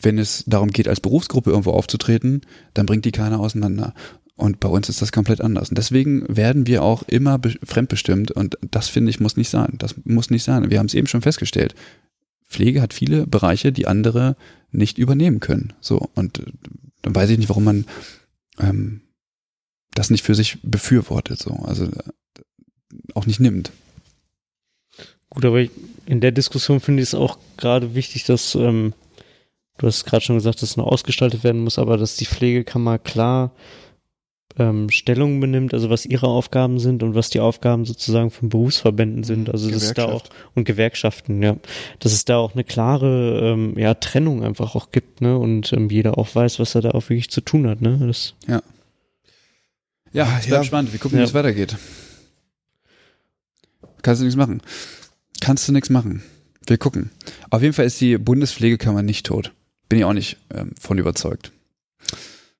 [0.00, 2.40] wenn es darum geht, als Berufsgruppe irgendwo aufzutreten,
[2.72, 3.92] dann bringt die keiner auseinander.
[4.36, 5.68] Und bei uns ist das komplett anders.
[5.68, 8.30] Und deswegen werden wir auch immer fremdbestimmt.
[8.30, 9.74] Und das finde ich muss nicht sein.
[9.76, 10.70] Das muss nicht sein.
[10.70, 11.74] Wir haben es eben schon festgestellt.
[12.52, 14.36] Pflege hat viele Bereiche, die andere
[14.70, 15.72] nicht übernehmen können.
[15.80, 16.44] So, und äh,
[17.02, 17.86] dann weiß ich nicht, warum man
[18.58, 19.00] ähm,
[19.94, 22.42] das nicht für sich befürwortet, so, also äh,
[23.14, 23.72] auch nicht nimmt.
[25.30, 25.64] Gut, aber
[26.06, 28.92] in der Diskussion finde ich es auch gerade wichtig, dass ähm,
[29.78, 32.98] du hast gerade schon gesagt, dass es noch ausgestaltet werden muss, aber dass die Pflegekammer
[32.98, 33.52] klar
[34.58, 39.24] ähm, Stellung benimmt, also was ihre Aufgaben sind und was die Aufgaben sozusagen von Berufsverbänden
[39.24, 39.50] sind.
[39.50, 40.24] Also das ist da auch
[40.54, 41.56] und Gewerkschaften, ja,
[41.98, 45.38] dass es da auch eine klare ähm, ja, Trennung einfach auch gibt, ne?
[45.38, 47.98] Und ähm, jeder auch weiß, was er da auch wirklich zu tun hat, ne?
[48.06, 48.62] Das ja.
[50.12, 50.64] Ja, es bleibt ja.
[50.64, 50.92] spannend.
[50.92, 51.22] Wir gucken, ja.
[51.22, 51.76] wie es weitergeht.
[54.02, 54.60] Kannst du nichts machen.
[55.40, 56.22] Kannst du nichts machen.
[56.66, 57.10] Wir gucken.
[57.50, 59.52] Auf jeden Fall ist die Bundespflegekammer nicht tot.
[59.88, 61.52] Bin ich auch nicht ähm, von überzeugt.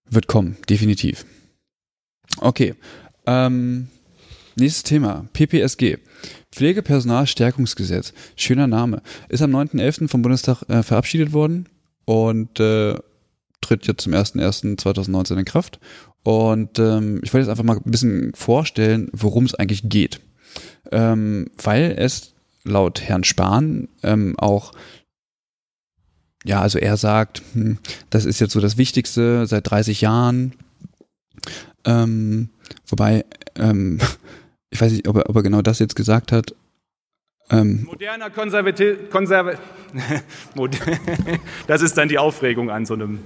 [0.08, 1.24] Wird kommen, definitiv.
[2.38, 2.74] Okay.
[3.26, 3.88] Ähm,
[4.56, 5.26] nächstes Thema.
[5.32, 5.98] PPSG.
[6.52, 8.12] Pflegepersonalstärkungsgesetz.
[8.36, 9.02] Schöner Name.
[9.28, 10.08] Ist am 9.11.
[10.08, 11.68] vom Bundestag äh, verabschiedet worden
[12.04, 12.94] und äh,
[13.60, 15.78] tritt jetzt zum 01.01.2019 in Kraft.
[16.24, 20.20] Und ähm, ich wollte jetzt einfach mal ein bisschen vorstellen, worum es eigentlich geht.
[20.90, 24.72] Ähm, weil es laut Herrn Spahn ähm, auch
[26.44, 27.78] ja, also er sagt, hm,
[28.10, 30.54] das ist jetzt so das Wichtigste seit 30 Jahren.
[31.84, 32.50] Ähm,
[32.86, 33.24] wobei
[33.56, 33.98] ähm,
[34.72, 36.54] ich weiß nicht, ob er, ob er genau das jetzt gesagt hat.
[37.50, 39.58] Ähm, Moderner Konservativ, Konserv
[41.66, 43.20] das ist dann die Aufregung an so einem,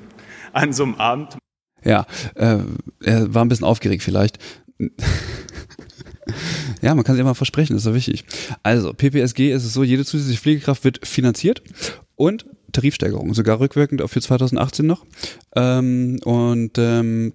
[0.53, 1.39] an so einem Abend.
[1.85, 2.05] Ja,
[2.35, 2.59] äh,
[3.05, 4.39] er war ein bisschen aufgeregt vielleicht.
[6.83, 8.25] ja, man kann sich immer versprechen, das ist doch wichtig.
[8.65, 11.63] Also, PPSG ist es so, jede zusätzliche Pflegekraft wird finanziert
[12.17, 15.07] und Tarifsteigerung, sogar rückwirkend auch für 2018 noch.
[15.55, 17.33] Ähm, und ähm,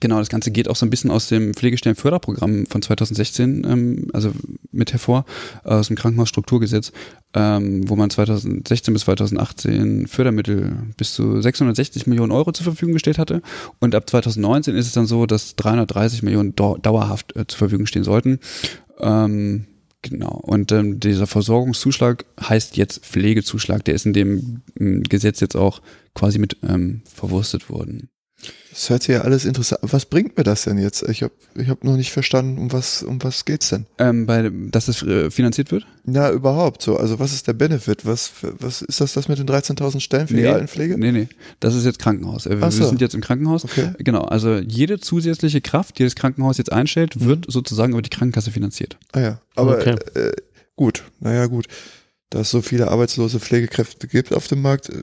[0.00, 4.32] Genau, das Ganze geht auch so ein bisschen aus dem Pflegestellenförderprogramm von 2016, ähm, also
[4.72, 5.24] mit hervor,
[5.62, 6.92] aus dem Krankenhausstrukturgesetz,
[7.32, 13.18] ähm, wo man 2016 bis 2018 Fördermittel bis zu 660 Millionen Euro zur Verfügung gestellt
[13.18, 13.40] hatte.
[13.78, 18.04] Und ab 2019 ist es dann so, dass 330 Millionen dauerhaft äh, zur Verfügung stehen
[18.04, 18.40] sollten.
[19.00, 19.66] Ähm,
[20.06, 20.38] Genau.
[20.42, 23.82] Und ähm, dieser Versorgungszuschlag heißt jetzt Pflegezuschlag.
[23.86, 25.80] Der ist in dem Gesetz jetzt auch
[26.14, 28.10] quasi mit ähm, verwurstet worden.
[28.74, 29.80] Das hört sich ja alles interessant.
[29.82, 31.08] Was bringt mir das denn jetzt?
[31.08, 33.86] Ich habe ich hab noch nicht verstanden, um was um was geht's denn?
[33.98, 35.86] Ähm, bei, dass das äh, finanziert wird?
[36.04, 36.96] Na, überhaupt so.
[36.96, 38.04] Also was ist der Benefit?
[38.04, 40.98] Was was ist das das mit den 13.000 Stellen für nee, die Altenpflege?
[40.98, 41.28] Nee, nee.
[41.60, 42.46] Das ist jetzt Krankenhaus.
[42.46, 42.88] Äh, wir so.
[42.88, 43.64] sind jetzt im Krankenhaus.
[43.64, 43.92] Okay.
[43.98, 44.22] Genau.
[44.22, 47.26] Also jede zusätzliche Kraft, die das Krankenhaus jetzt einstellt, mhm.
[47.26, 48.98] wird sozusagen über die Krankenkasse finanziert.
[49.12, 49.40] Ah ja.
[49.54, 49.94] Aber okay.
[50.14, 50.32] äh,
[50.74, 51.04] gut.
[51.20, 51.68] Naja, gut.
[52.30, 55.02] Da es so viele arbeitslose Pflegekräfte gibt auf dem Markt, äh,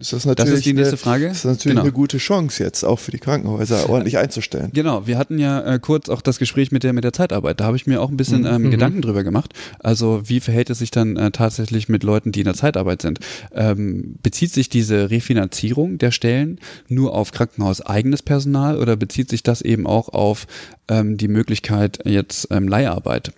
[0.00, 1.24] ist das natürlich das ist die nächste Frage.
[1.24, 1.80] Eine, ist natürlich genau.
[1.82, 4.70] eine gute Chance jetzt auch für die Krankenhäuser ordentlich einzustellen.
[4.72, 7.58] Genau, wir hatten ja äh, kurz auch das Gespräch mit der mit der Zeitarbeit.
[7.58, 8.70] Da habe ich mir auch ein bisschen ähm, mhm.
[8.70, 9.54] Gedanken drüber gemacht.
[9.80, 13.18] Also wie verhält es sich dann äh, tatsächlich mit Leuten, die in der Zeitarbeit sind?
[13.52, 19.42] Ähm, bezieht sich diese Refinanzierung der Stellen nur auf Krankenhaus eigenes Personal oder bezieht sich
[19.42, 20.46] das eben auch auf
[20.86, 23.32] ähm, die Möglichkeit jetzt ähm, Leiharbeit?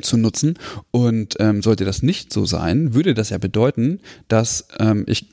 [0.00, 0.58] zu nutzen.
[0.90, 5.26] Und ähm, sollte das nicht so sein, würde das ja bedeuten, dass ähm, ich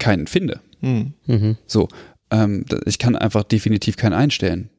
[0.00, 0.60] keinen finde.
[0.80, 1.12] Mhm.
[1.26, 1.56] mhm.
[1.66, 1.88] So,
[2.32, 4.70] ähm, ich kann einfach definitiv keinen einstellen.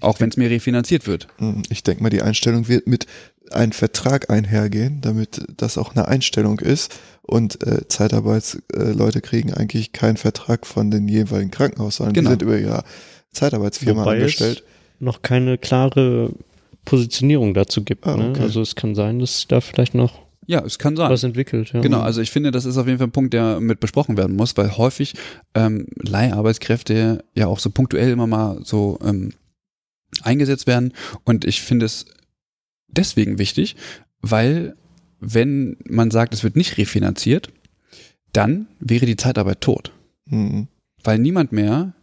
[0.00, 1.28] Auch wenn es mir refinanziert wird.
[1.36, 3.06] Hm, ich denke mal, die Einstellung wird mit
[3.50, 6.98] einem Vertrag einhergehen, damit das auch eine Einstellung ist.
[7.20, 12.28] Und äh, Zeitarbeitsleute äh, kriegen eigentlich keinen Vertrag von den jeweiligen Krankenhaus, sondern genau.
[12.28, 12.82] die sind über ihre
[13.32, 14.58] Zeitarbeitsfirma Wobei angestellt.
[14.58, 16.32] Es noch keine klare
[16.84, 18.06] Positionierung dazu gibt.
[18.06, 18.30] Ah, ne?
[18.30, 18.38] okay.
[18.38, 18.44] ne?
[18.44, 21.10] Also es kann sein, dass da vielleicht noch ja, es kann sein.
[21.10, 21.80] Was entwickelt, ja.
[21.80, 24.34] Genau, also ich finde, das ist auf jeden Fall ein Punkt, der mit besprochen werden
[24.34, 25.14] muss, weil häufig
[25.54, 29.30] ähm, Leiharbeitskräfte ja auch so punktuell immer mal so ähm,
[30.22, 30.92] eingesetzt werden.
[31.22, 32.06] Und ich finde es
[32.88, 33.76] deswegen wichtig,
[34.22, 34.74] weil
[35.20, 37.52] wenn man sagt, es wird nicht refinanziert,
[38.32, 39.92] dann wäre die Zeitarbeit tot.
[40.26, 40.66] Mhm.
[41.04, 41.94] Weil niemand mehr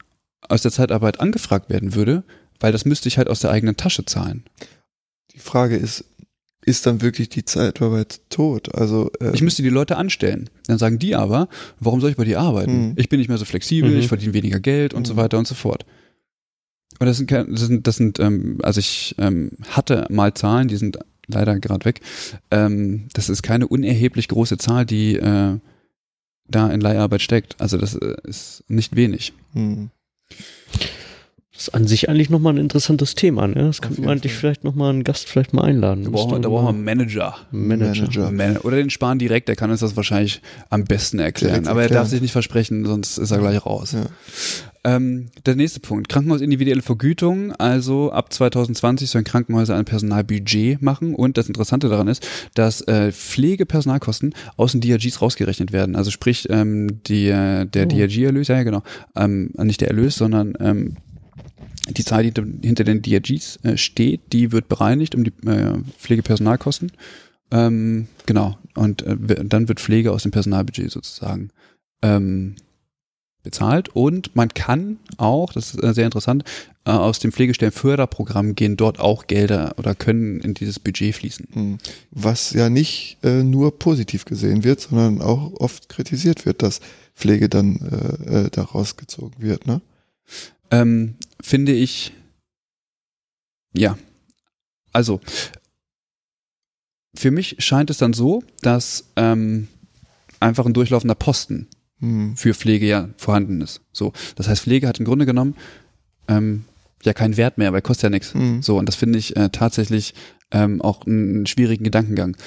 [0.47, 2.23] aus der Zeitarbeit angefragt werden würde,
[2.61, 4.45] weil das müsste ich halt aus der eigenen Tasche zahlen.
[5.33, 6.05] Die Frage ist,
[6.67, 8.75] ist dann wirklich die Zeitarbeit tot.
[8.75, 10.49] Also äh, ich müsste die Leute anstellen.
[10.67, 11.47] Dann sagen die aber,
[11.79, 12.89] warum soll ich bei dir arbeiten?
[12.89, 12.93] Mhm.
[12.97, 13.99] Ich bin nicht mehr so flexibel, mhm.
[13.99, 15.05] ich verdiene weniger Geld und mhm.
[15.05, 15.85] so weiter und so fort.
[16.99, 20.75] Und das sind, das sind, das sind ähm, also ich ähm, hatte mal Zahlen, die
[20.75, 22.01] sind leider gerade weg.
[22.51, 25.57] Ähm, das ist keine unerheblich große Zahl, die äh,
[26.49, 27.55] da in Leiharbeit steckt.
[27.61, 29.31] Also das äh, ist nicht wenig.
[29.53, 29.89] Mhm.
[31.57, 33.47] Das ist an sich eigentlich nochmal ein interessantes Thema.
[33.47, 33.55] Ne?
[33.55, 36.03] Das könnte man eigentlich vielleicht nochmal einen Gast vielleicht mal einladen.
[36.03, 37.35] Da brauchen wir, da brauchen wir einen Manager.
[37.49, 38.29] Manager.
[38.29, 38.63] Manager.
[38.63, 41.53] Oder den Spahn direkt, der kann uns das wahrscheinlich am besten erklären.
[41.53, 43.93] Direkt Aber er darf sich nicht versprechen, sonst ist er gleich raus.
[43.93, 44.05] Ja.
[44.83, 46.09] Ähm, der nächste Punkt.
[46.09, 47.51] Krankenhaus individuelle Vergütung.
[47.53, 51.15] Also ab 2020 sollen Krankenhäuser ein Personalbudget machen.
[51.15, 55.95] Und das Interessante daran ist, dass äh, Pflegepersonalkosten aus den DRGs rausgerechnet werden.
[55.95, 57.89] Also sprich, ähm, die, äh, der oh.
[57.89, 58.83] DRG-Erlös, ja, ja genau,
[59.15, 60.97] ähm, nicht der Erlös, sondern ähm,
[61.89, 66.91] die Zahl, die hinter den DRGs äh, steht, die wird bereinigt um die äh, Pflegepersonalkosten.
[67.51, 68.57] Ähm, genau.
[68.75, 71.49] Und äh, dann wird Pflege aus dem Personalbudget sozusagen
[72.01, 72.55] ähm,
[73.43, 73.89] bezahlt.
[73.89, 76.43] Und man kann auch, das ist äh, sehr interessant,
[76.85, 81.47] äh, aus dem Pflegestellenförderprogramm gehen dort auch Gelder oder können in dieses Budget fließen.
[81.53, 81.77] Hm.
[82.11, 86.81] Was ja nicht äh, nur positiv gesehen wird, sondern auch oft kritisiert wird, dass
[87.15, 87.79] Pflege dann
[88.27, 89.81] äh, äh, daraus gezogen wird, ne?
[90.71, 92.13] ähm, finde ich,
[93.73, 93.97] ja,
[94.93, 95.21] also
[97.15, 99.67] für mich scheint es dann so, dass ähm,
[100.39, 101.67] einfach ein durchlaufender Posten
[101.99, 102.35] hm.
[102.37, 103.81] für Pflege ja vorhanden ist.
[103.91, 105.55] So, das heißt, Pflege hat im Grunde genommen
[106.27, 106.65] ähm,
[107.03, 108.33] ja keinen Wert mehr, weil kostet ja nichts.
[108.33, 108.61] Hm.
[108.61, 110.13] So, und das finde ich äh, tatsächlich
[110.51, 112.37] ähm, auch einen schwierigen Gedankengang.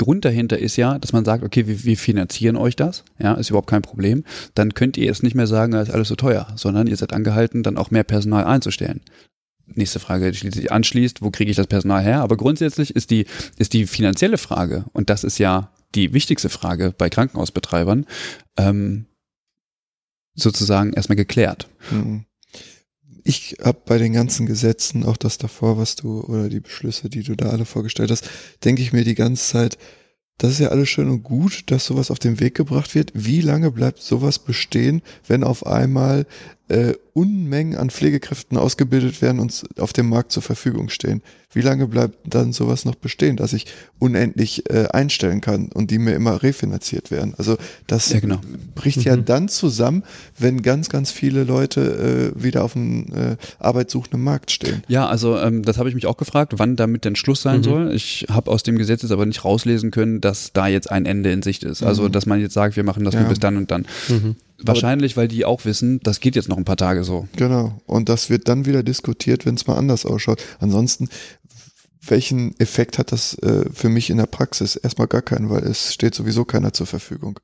[0.00, 3.50] Grund dahinter ist ja, dass man sagt, okay, wir, wir finanzieren euch das, ja, ist
[3.50, 4.24] überhaupt kein Problem.
[4.54, 7.12] Dann könnt ihr jetzt nicht mehr sagen, das ist alles so teuer, sondern ihr seid
[7.12, 9.02] angehalten, dann auch mehr Personal einzustellen.
[9.66, 12.22] Nächste Frage, die sich anschließt, wo kriege ich das Personal her?
[12.22, 13.26] Aber grundsätzlich ist die,
[13.58, 18.06] ist die finanzielle Frage, und das ist ja die wichtigste Frage bei Krankenhausbetreibern,
[18.56, 19.04] ähm,
[20.34, 21.68] sozusagen erstmal geklärt.
[21.90, 22.24] Mhm.
[23.24, 27.22] Ich habe bei den ganzen Gesetzen, auch das davor, was du, oder die Beschlüsse, die
[27.22, 28.28] du da alle vorgestellt hast,
[28.64, 29.78] denke ich mir die ganze Zeit,
[30.38, 33.12] das ist ja alles schön und gut, dass sowas auf den Weg gebracht wird.
[33.14, 36.26] Wie lange bleibt sowas bestehen, wenn auf einmal
[36.70, 41.22] äh, Unmengen an Pflegekräften ausgebildet werden und auf dem Markt zur Verfügung stehen.
[41.52, 43.66] Wie lange bleibt dann sowas noch bestehen, dass ich
[43.98, 47.34] unendlich äh, einstellen kann und die mir immer refinanziert werden?
[47.36, 47.56] Also
[47.88, 48.40] das ja, genau.
[48.76, 49.02] bricht mhm.
[49.02, 50.04] ja dann zusammen,
[50.38, 54.84] wenn ganz, ganz viele Leute äh, wieder auf dem äh, arbeitssuchenden Markt stehen.
[54.86, 57.64] Ja, also ähm, das habe ich mich auch gefragt, wann damit denn Schluss sein mhm.
[57.64, 57.92] soll.
[57.94, 61.32] Ich habe aus dem Gesetz jetzt aber nicht rauslesen können, dass da jetzt ein Ende
[61.32, 61.82] in Sicht ist.
[61.82, 62.12] Also mhm.
[62.12, 63.20] dass man jetzt sagt, wir machen das ja.
[63.20, 63.86] nur bis dann und dann.
[64.08, 64.36] Mhm.
[64.62, 67.28] Wahrscheinlich, weil die auch wissen, das geht jetzt noch ein paar Tage so.
[67.36, 67.80] Genau.
[67.86, 70.42] Und das wird dann wieder diskutiert, wenn es mal anders ausschaut.
[70.58, 71.08] Ansonsten,
[72.06, 74.76] welchen Effekt hat das äh, für mich in der Praxis?
[74.76, 77.38] Erstmal gar keinen, weil es steht sowieso keiner zur Verfügung.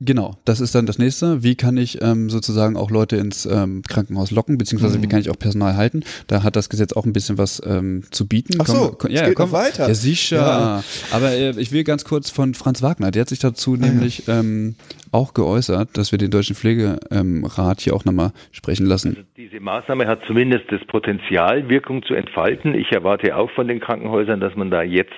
[0.00, 1.42] Genau, das ist dann das nächste.
[1.42, 5.02] Wie kann ich ähm, sozusagen auch Leute ins ähm, Krankenhaus locken, beziehungsweise mhm.
[5.02, 6.04] wie kann ich auch Personal halten?
[6.28, 8.58] Da hat das Gesetz auch ein bisschen was ähm, zu bieten.
[8.60, 9.88] Ach so, komm, ja, geht komm, weiter.
[9.88, 10.36] Ja, sicher.
[10.36, 10.84] Ja.
[11.10, 14.28] Aber äh, ich will ganz kurz von Franz Wagner, der hat sich dazu ah, nämlich
[14.28, 14.38] ja.
[14.38, 14.76] ähm,
[15.10, 19.16] auch geäußert, dass wir den Deutschen Pflegerat hier auch nochmal sprechen lassen.
[19.16, 22.74] Also diese Maßnahme hat zumindest das Potenzial, Wirkung zu entfalten.
[22.74, 25.10] Ich erwarte auch von den Krankenhäusern, dass man da jetzt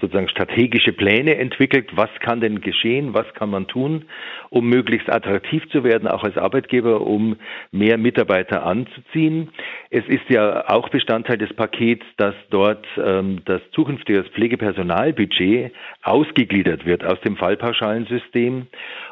[0.00, 1.90] sozusagen strategische Pläne entwickelt.
[1.94, 3.14] Was kann denn geschehen?
[3.14, 4.06] Was kann man tun,
[4.48, 7.36] um möglichst attraktiv zu werden, auch als Arbeitgeber, um
[7.70, 9.50] mehr Mitarbeiter anzuziehen?
[9.92, 15.72] Es ist ja auch Bestandteil des Pakets, dass dort ähm, das zukünftige Pflegepersonalbudget
[16.04, 18.68] ausgegliedert wird aus dem Fallpauschalensystem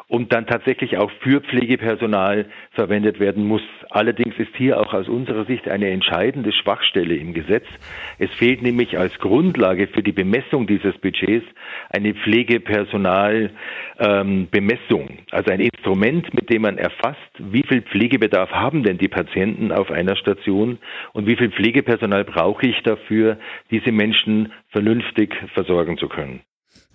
[0.06, 3.62] und dann tatsächlich auch für Pflegepersonal verwendet werden muss.
[3.90, 7.66] Allerdings ist hier auch aus unserer Sicht eine entscheidende Schwachstelle im Gesetz.
[8.20, 11.46] Es fehlt nämlich als Grundlage für die Bemessung dieses Budgets
[11.90, 13.50] eine Pflegepersonalbemessung,
[14.00, 19.72] ähm, also ein Instrument, mit dem man erfasst, wie viel Pflegebedarf haben denn die Patienten
[19.72, 20.67] auf einer Station
[21.12, 23.38] und wie viel Pflegepersonal brauche ich dafür,
[23.70, 26.40] diese Menschen vernünftig versorgen zu können.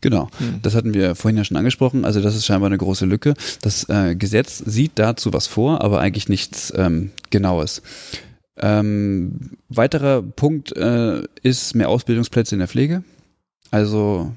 [0.01, 0.59] Genau, hm.
[0.61, 2.03] das hatten wir vorhin ja schon angesprochen.
[2.03, 3.33] Also das ist scheinbar eine große Lücke.
[3.61, 7.81] Das äh, Gesetz sieht dazu was vor, aber eigentlich nichts ähm, Genaues.
[8.57, 13.03] Ähm, weiterer Punkt äh, ist mehr Ausbildungsplätze in der Pflege.
[13.71, 14.31] Also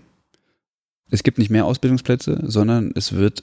[1.10, 3.42] es gibt nicht mehr Ausbildungsplätze, sondern es wird,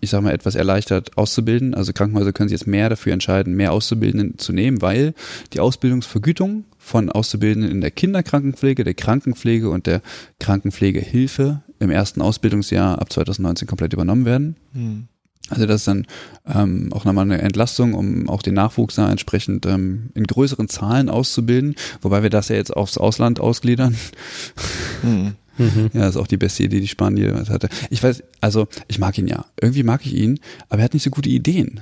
[0.00, 1.74] ich sage mal, etwas erleichtert auszubilden.
[1.74, 5.14] Also Krankenhäuser können sich jetzt mehr dafür entscheiden, mehr Auszubildenden zu nehmen, weil
[5.52, 10.02] die Ausbildungsvergütung von Auszubildenden in der Kinderkrankenpflege, der Krankenpflege und der
[10.40, 14.56] Krankenpflegehilfe im ersten Ausbildungsjahr ab 2019 komplett übernommen werden.
[14.72, 15.08] Mhm.
[15.50, 16.06] Also das ist dann
[16.46, 21.10] ähm, auch nochmal eine Entlastung, um auch den Nachwuchs da entsprechend ähm, in größeren Zahlen
[21.10, 23.94] auszubilden, wobei wir das ja jetzt aufs Ausland ausgliedern.
[25.02, 25.34] Mhm.
[25.58, 25.90] Mhm.
[25.92, 27.68] Ja, ist auch die beste Idee, die Spanier hatte.
[27.90, 29.46] Ich weiß, also ich mag ihn ja.
[29.60, 31.80] Irgendwie mag ich ihn, aber er hat nicht so gute Ideen.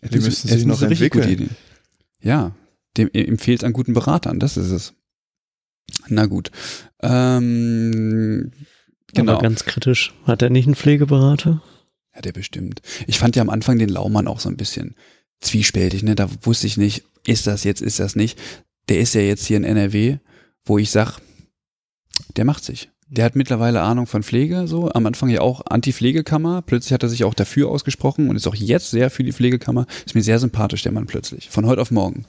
[0.00, 1.50] Er die müssen so, sich noch so entwickeln.
[2.20, 2.52] Ja,
[2.96, 4.94] dem empfiehlt an guten Beratern, das ist es.
[6.08, 6.50] Na gut.
[7.02, 8.52] Ähm,
[9.12, 9.32] genau.
[9.32, 10.14] Aber ganz kritisch.
[10.24, 11.62] Hat er nicht einen Pflegeberater?
[12.14, 12.82] Ja, der bestimmt.
[13.06, 14.94] Ich fand ja am Anfang den Laumann auch so ein bisschen
[15.40, 16.14] zwiespältig, ne?
[16.14, 18.38] Da wusste ich nicht, ist das jetzt, ist das nicht.
[18.88, 20.18] Der ist ja jetzt hier in NRW,
[20.64, 21.20] wo ich sag,
[22.38, 22.88] der macht sich.
[23.08, 24.90] Der hat mittlerweile Ahnung von Pflege, so.
[24.90, 26.62] Am Anfang ja auch Anti-Pflegekammer.
[26.62, 29.86] Plötzlich hat er sich auch dafür ausgesprochen und ist auch jetzt sehr für die Pflegekammer.
[30.06, 31.50] Ist mir sehr sympathisch, der Mann plötzlich.
[31.50, 32.26] Von heute auf morgen.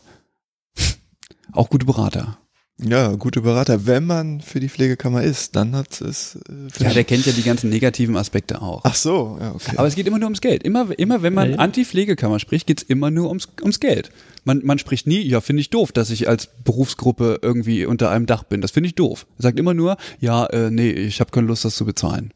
[1.51, 2.37] Auch gute Berater.
[2.81, 3.85] Ja, gute Berater.
[3.85, 6.39] Wenn man für die Pflegekammer ist, dann hat es.
[6.49, 8.81] Äh, ja, der kennt ja die ganzen negativen Aspekte auch.
[8.85, 9.73] Ach so, ja, okay.
[9.75, 10.63] Aber es geht immer nur ums Geld.
[10.63, 11.57] Immer, immer wenn man ja.
[11.57, 14.11] Anti-Pflegekammer spricht, geht's immer nur ums, ums Geld.
[14.45, 18.25] Man, man spricht nie, ja, finde ich doof, dass ich als Berufsgruppe irgendwie unter einem
[18.25, 18.61] Dach bin.
[18.61, 19.27] Das finde ich doof.
[19.37, 22.31] Er sagt immer nur, ja, äh, nee, ich habe keine Lust, das zu bezahlen.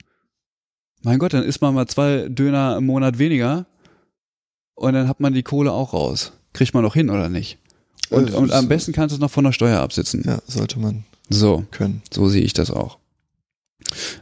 [1.04, 3.66] Mein Gott, dann isst man mal zwei Döner im Monat weniger
[4.76, 6.34] und dann hat man die Kohle auch raus.
[6.52, 7.58] Kriegt man noch hin, oder nicht?
[8.14, 10.24] Und, und am besten kannst du es noch von der Steuer absitzen.
[10.26, 12.02] Ja, sollte man so können.
[12.12, 12.98] So sehe ich das auch.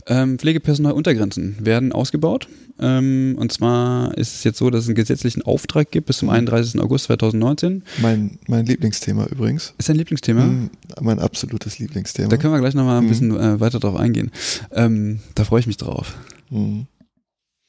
[0.07, 2.47] Ähm, Pflegepersonaluntergrenzen werden ausgebaut.
[2.79, 6.29] Ähm, und zwar ist es jetzt so, dass es einen gesetzlichen Auftrag gibt bis zum
[6.29, 6.75] 31.
[6.75, 6.81] Mhm.
[6.81, 7.83] August 2019.
[8.01, 9.73] Mein, mein Lieblingsthema übrigens.
[9.77, 10.45] Ist dein Lieblingsthema?
[10.45, 10.69] Mhm,
[10.99, 12.29] mein absolutes Lieblingsthema.
[12.29, 13.09] Da können wir gleich nochmal ein mhm.
[13.09, 14.31] bisschen äh, weiter drauf eingehen.
[14.71, 16.15] Ähm, da freue ich mich drauf.
[16.49, 16.87] Mhm.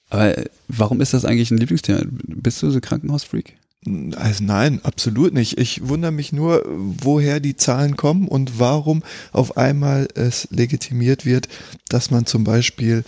[0.09, 2.01] Aber äh, warum ist das eigentlich ein Lieblingsthema?
[2.07, 3.57] Bist du so Krankenhausfreak?
[3.85, 5.59] Also nein, absolut nicht.
[5.59, 9.03] Ich wundere mich nur, woher die Zahlen kommen und warum
[9.33, 11.49] auf einmal es legitimiert wird,
[11.89, 13.03] dass man zum Beispiel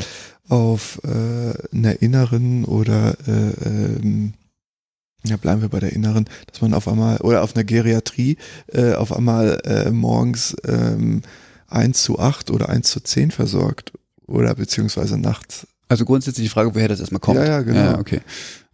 [0.48, 4.34] auf äh, einer inneren oder äh, ähm,
[5.24, 8.36] ja, bleiben wir bei der inneren, dass man auf einmal oder auf einer Geriatrie
[8.72, 11.22] äh, auf einmal äh, morgens ähm,
[11.68, 13.92] 1 zu 8 oder 1 zu 10 versorgt
[14.26, 15.66] oder beziehungsweise nachts.
[15.88, 17.38] Also grundsätzlich die Frage, woher das erstmal kommt.
[17.38, 17.78] Ja, ja, genau.
[17.78, 18.20] Ja, okay.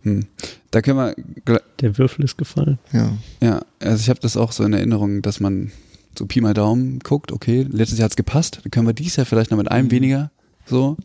[0.03, 0.27] Hm.
[0.71, 1.61] Da können wir.
[1.81, 2.79] Der Würfel ist gefallen.
[2.93, 3.13] Ja.
[3.43, 5.73] Ja, also ich habe das auch so in Erinnerung, dass man
[6.19, 9.27] so Pi mal Daumen guckt, okay, letztes Jahr hat's gepasst, dann können wir dieses Jahr
[9.27, 9.91] vielleicht noch mit einem Mhm.
[9.93, 10.31] weniger
[10.67, 10.97] so.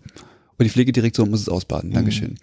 [0.58, 1.92] Und die Pflegedirektion muss es ausbaden.
[1.92, 2.32] Dankeschön.
[2.32, 2.38] Mhm.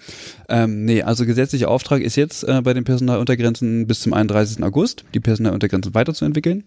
[0.51, 4.63] Ähm, nee, also gesetzlicher Auftrag ist jetzt äh, bei den Personaluntergrenzen bis zum 31.
[4.63, 6.65] August, die Personaluntergrenzen weiterzuentwickeln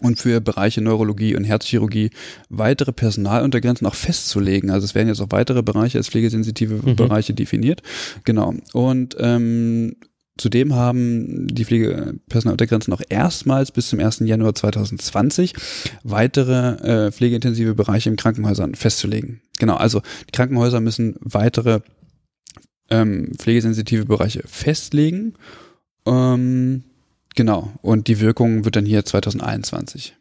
[0.00, 2.10] und für Bereiche Neurologie und Herzchirurgie
[2.48, 4.70] weitere Personaluntergrenzen auch festzulegen.
[4.70, 6.96] Also es werden jetzt auch weitere Bereiche als pflegesensitive Mhm.
[6.96, 7.82] Bereiche definiert.
[8.24, 8.54] Genau.
[8.72, 9.96] Und ähm,
[10.38, 14.20] zudem haben die Pflegepersonaluntergrenzen auch erstmals bis zum 1.
[14.20, 15.54] Januar 2020
[16.02, 19.40] weitere äh, pflegeintensive Bereiche in Krankenhäusern festzulegen.
[19.58, 21.80] Genau, also die Krankenhäuser müssen weitere
[22.90, 25.34] ähm, pflegesensitive Bereiche festlegen.
[26.06, 26.84] Ähm,
[27.36, 30.16] genau, und die Wirkung wird dann hier 2021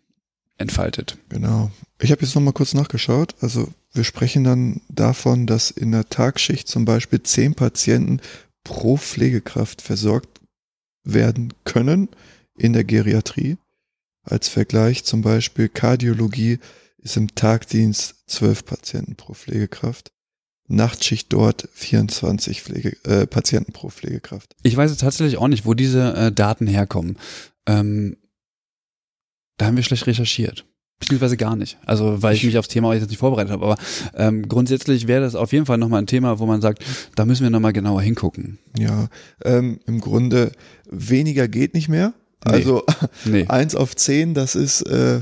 [0.57, 1.17] entfaltet.
[1.29, 1.71] Genau.
[1.99, 3.35] Ich habe jetzt nochmal kurz nachgeschaut.
[3.41, 8.21] Also wir sprechen dann davon, dass in der Tagschicht zum Beispiel zehn Patienten
[8.63, 10.41] pro Pflegekraft versorgt
[11.03, 12.09] werden können
[12.57, 13.57] in der Geriatrie.
[14.23, 16.59] Als Vergleich zum Beispiel Kardiologie
[16.97, 20.11] ist im Tagdienst zwölf Patienten pro Pflegekraft.
[20.67, 24.55] Nachtschicht dort 24 Pflege, äh, Patienten pro Pflegekraft.
[24.63, 27.17] Ich weiß jetzt tatsächlich auch nicht, wo diese äh, Daten herkommen.
[27.67, 28.17] Ähm,
[29.57, 30.65] da haben wir schlecht recherchiert.
[30.99, 31.77] Beziehungsweise gar nicht.
[31.85, 33.65] Also, weil ich mich aufs Thema jetzt nicht vorbereitet habe.
[33.65, 33.77] Aber
[34.15, 36.83] ähm, grundsätzlich wäre das auf jeden Fall nochmal ein Thema, wo man sagt,
[37.15, 38.59] da müssen wir nochmal genauer hingucken.
[38.77, 39.09] Ja,
[39.43, 40.53] ähm, im Grunde
[40.89, 42.13] weniger geht nicht mehr.
[42.45, 42.53] Nee.
[42.53, 42.83] Also
[43.25, 45.19] Nee, eins auf zehn, das ist äh,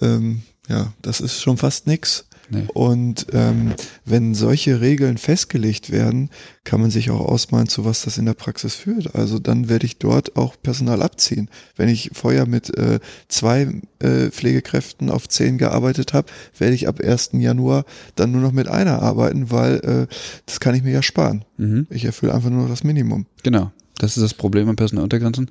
[0.00, 2.26] ähm, ja, das ist schon fast nix.
[2.50, 2.64] Nee.
[2.72, 6.30] Und ähm, wenn solche Regeln festgelegt werden,
[6.64, 9.14] kann man sich auch ausmalen, zu was das in der Praxis führt.
[9.14, 11.48] Also dann werde ich dort auch Personal abziehen.
[11.76, 17.00] Wenn ich vorher mit äh, zwei äh, Pflegekräften auf zehn gearbeitet habe, werde ich ab
[17.00, 17.30] 1.
[17.34, 17.84] Januar
[18.16, 20.14] dann nur noch mit einer arbeiten, weil äh,
[20.46, 21.44] das kann ich mir ja sparen.
[21.56, 21.86] Mhm.
[21.90, 23.26] Ich erfülle einfach nur noch das Minimum.
[23.42, 23.72] Genau.
[23.98, 25.50] Das ist das Problem an Personaluntergrenzen.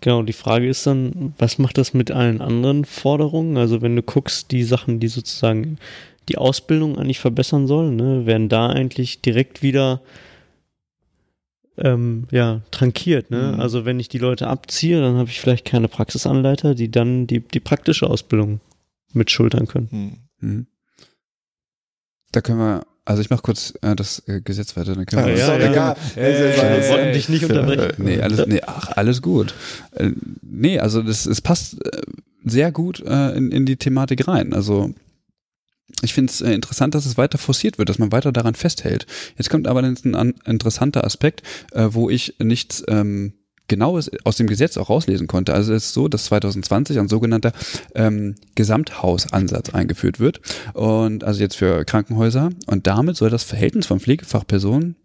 [0.00, 3.56] Genau, die Frage ist dann, was macht das mit allen anderen Forderungen?
[3.56, 5.78] Also wenn du guckst, die Sachen, die sozusagen
[6.28, 10.00] die Ausbildung eigentlich verbessern sollen, ne, werden da eigentlich direkt wieder
[11.76, 13.30] ähm, ja, trankiert.
[13.30, 13.52] Ne?
[13.54, 13.60] Mhm.
[13.60, 17.40] Also wenn ich die Leute abziehe, dann habe ich vielleicht keine Praxisanleiter, die dann die,
[17.40, 18.60] die praktische Ausbildung
[19.12, 19.88] mit schultern können.
[19.90, 20.48] Hm.
[20.48, 20.66] Mhm.
[22.32, 25.26] Da können wir, also ich mache kurz äh, das äh, Gesetz weiter, dann können Ah,
[25.26, 25.96] wir ist ja, egal.
[26.16, 27.92] Äh, Also, Wir äh, wollten dich nicht unterbrechen.
[27.98, 29.54] Nee, alles, nee, ach, alles gut.
[29.92, 30.10] Äh,
[30.42, 32.02] nee, also das, es passt äh,
[32.44, 34.54] sehr gut äh, in, in die Thematik rein.
[34.54, 34.94] Also
[36.02, 39.06] ich finde es äh, interessant, dass es weiter forciert wird, dass man weiter daran festhält.
[39.36, 41.42] Jetzt kommt aber ein an, interessanter Aspekt,
[41.72, 43.32] äh, wo ich nichts ähm,
[43.70, 45.54] Genaues aus dem Gesetz auch rauslesen konnte.
[45.54, 47.52] Also es ist so, dass 2020 ein sogenannter
[47.94, 50.40] ähm, Gesamthausansatz eingeführt wird
[50.74, 54.96] und also jetzt für Krankenhäuser und damit soll das Verhältnis von Pflegefachpersonen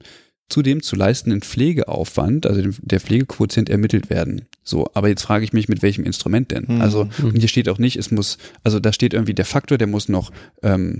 [0.49, 4.45] zu dem zu leistenden Pflegeaufwand, also dem, der Pflegequotient ermittelt werden.
[4.63, 6.65] So, aber jetzt frage ich mich, mit welchem Instrument denn?
[6.67, 6.81] Mhm.
[6.81, 9.87] Also und hier steht auch nicht, es muss, also da steht irgendwie der Faktor, der
[9.87, 10.31] muss noch
[10.63, 10.99] ähm,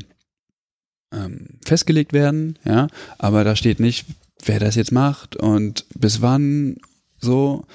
[1.12, 2.88] ähm, festgelegt werden, ja,
[3.18, 4.06] aber da steht nicht,
[4.46, 6.78] wer das jetzt macht und bis wann
[7.26, 7.66] so,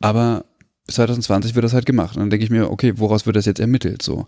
[0.00, 0.44] aber
[0.86, 2.16] bis 2020 wird das halt gemacht.
[2.16, 4.02] Und dann denke ich mir, okay, woraus wird das jetzt ermittelt?
[4.02, 4.26] So.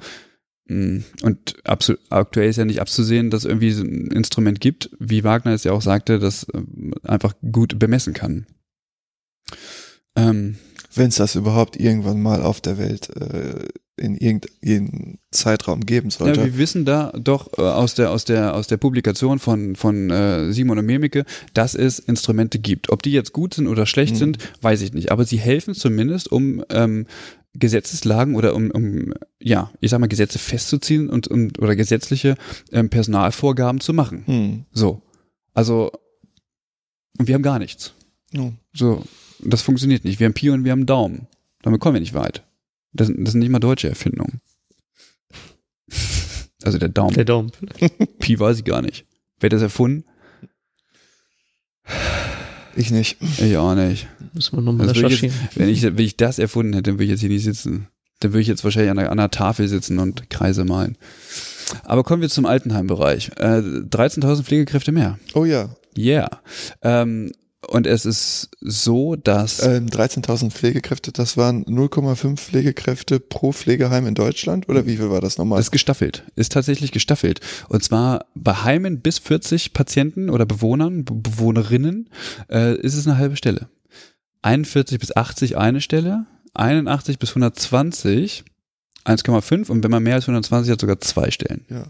[0.68, 5.52] Mm, Und aktuell ist ja nicht abzusehen, dass irgendwie so ein Instrument gibt, wie Wagner
[5.52, 8.46] es ja auch sagte, das ähm, einfach gut bemessen kann.
[10.16, 10.58] Ähm,
[10.98, 13.66] Wenn es das überhaupt irgendwann mal auf der Welt äh,
[13.96, 16.44] in irgendeinem Zeitraum geben ja, sollte.
[16.44, 20.52] wir wissen da doch äh, aus der aus der aus der Publikation von von äh,
[20.52, 22.90] Simon und Memike, dass es Instrumente gibt.
[22.90, 24.18] Ob die jetzt gut sind oder schlecht Mhm.
[24.18, 25.10] sind, weiß ich nicht.
[25.10, 27.06] Aber sie helfen zumindest, um ähm,
[27.54, 32.36] Gesetzeslagen oder um, um ja, ich sag mal Gesetze festzuziehen und, und oder gesetzliche
[32.70, 34.22] ähm, Personalvorgaben zu machen.
[34.26, 34.64] hm.
[34.72, 35.02] So,
[35.54, 35.90] also
[37.18, 37.94] wir haben gar nichts.
[38.32, 38.52] ja.
[38.72, 39.02] So,
[39.40, 40.20] das funktioniert nicht.
[40.20, 41.26] Wir haben Pi und wir haben Daumen.
[41.62, 42.44] Damit kommen wir nicht weit.
[42.92, 44.40] Das, das sind nicht mal deutsche Erfindungen.
[46.64, 47.14] Also der Daumen.
[47.14, 47.52] Der Daumen.
[48.18, 49.06] Pi weiß ich gar nicht.
[49.38, 50.04] Wer hat das erfunden?
[52.74, 53.16] Ich nicht.
[53.38, 54.08] Ich auch nicht.
[54.34, 55.34] Müssen wir nochmal Also ich recherchieren.
[55.54, 57.86] Wenn ich, wenn ich das erfunden hätte, dann würde ich jetzt hier nicht sitzen.
[58.20, 60.98] Dann würde ich jetzt wahrscheinlich an einer, an einer Tafel sitzen und Kreise malen.
[61.84, 63.30] Aber kommen wir zum Altenheimbereich.
[63.36, 65.18] Äh, 13.000 Pflegekräfte mehr.
[65.34, 65.70] Oh ja.
[65.96, 66.40] Yeah.
[66.82, 67.32] Ähm,
[67.68, 74.14] und es ist so, dass Ähm, 13.000 Pflegekräfte, das waren 0,5 Pflegekräfte pro Pflegeheim in
[74.14, 74.68] Deutschland?
[74.68, 75.58] Oder wie viel war das nochmal?
[75.58, 77.40] Das ist gestaffelt, ist tatsächlich gestaffelt.
[77.68, 82.08] Und zwar bei Heimen bis 40 Patienten oder Bewohnern, Be Bewohnerinnen,
[82.50, 83.68] äh, ist es eine halbe Stelle.
[84.42, 88.44] 41 bis 80 eine Stelle, 81 bis 120
[89.04, 91.64] 1,5 und wenn man mehr als 120 hat, sogar zwei Stellen.
[91.70, 91.84] ja.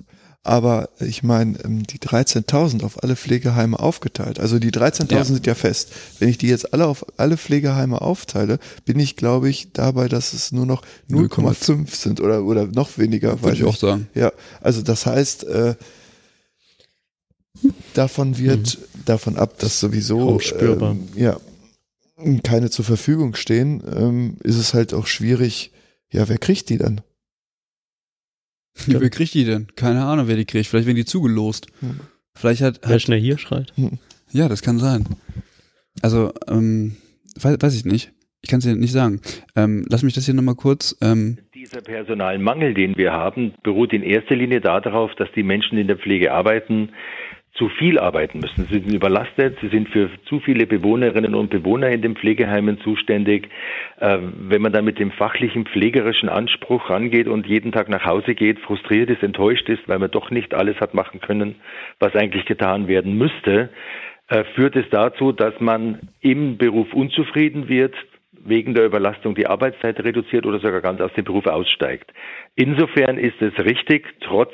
[0.44, 5.24] Aber ich meine, ähm, die 13.000 auf alle Pflegeheime aufgeteilt, also die 13.000 ja.
[5.24, 5.93] sind ja fest.
[6.19, 10.32] Wenn ich die jetzt alle auf alle Pflegeheime aufteile, bin ich, glaube ich, dabei, dass
[10.32, 13.43] es nur noch 0,5 sind oder, oder noch weniger.
[13.43, 14.09] Würde ich auch sagen.
[14.15, 15.74] Ja, also das heißt, äh,
[17.94, 19.05] davon wird mhm.
[19.05, 21.36] davon ab, dass sowieso ähm, ja,
[22.43, 25.73] keine zur Verfügung stehen, ähm, ist es halt auch schwierig,
[26.10, 27.01] ja, wer kriegt die dann?
[28.86, 29.66] Ja, wer kriegt die denn?
[29.76, 30.66] Keine Ahnung, wer die kriegt.
[30.66, 31.66] Vielleicht werden die zugelost.
[31.80, 32.00] Hm.
[32.34, 33.72] Vielleicht hat, Wer schnell hier schreit.
[33.76, 33.98] Hm.
[34.30, 35.05] Ja, das kann sein.
[36.02, 36.96] Also, ähm,
[37.40, 38.12] weiß, weiß ich nicht.
[38.40, 39.20] Ich kann es dir nicht sagen.
[39.56, 40.96] Ähm, lass mich das hier nochmal kurz.
[41.02, 45.88] Ähm Dieser Personalmangel, den wir haben, beruht in erster Linie darauf, dass die Menschen in
[45.88, 46.90] der Pflege arbeiten,
[47.59, 48.66] zu viel arbeiten müssen.
[48.70, 53.48] Sie sind überlastet, sie sind für zu viele Bewohnerinnen und Bewohner in den Pflegeheimen zuständig.
[53.98, 58.35] Äh, wenn man dann mit dem fachlichen, pflegerischen Anspruch rangeht und jeden Tag nach Hause
[58.35, 61.56] geht, frustriert ist, enttäuscht ist, weil man doch nicht alles hat machen können,
[61.98, 63.70] was eigentlich getan werden müsste,
[64.28, 67.94] äh, führt es dazu, dass man im Beruf unzufrieden wird,
[68.44, 72.12] wegen der Überlastung die Arbeitszeit reduziert oder sogar ganz aus dem Beruf aussteigt.
[72.55, 74.52] Insofern ist es richtig, trotz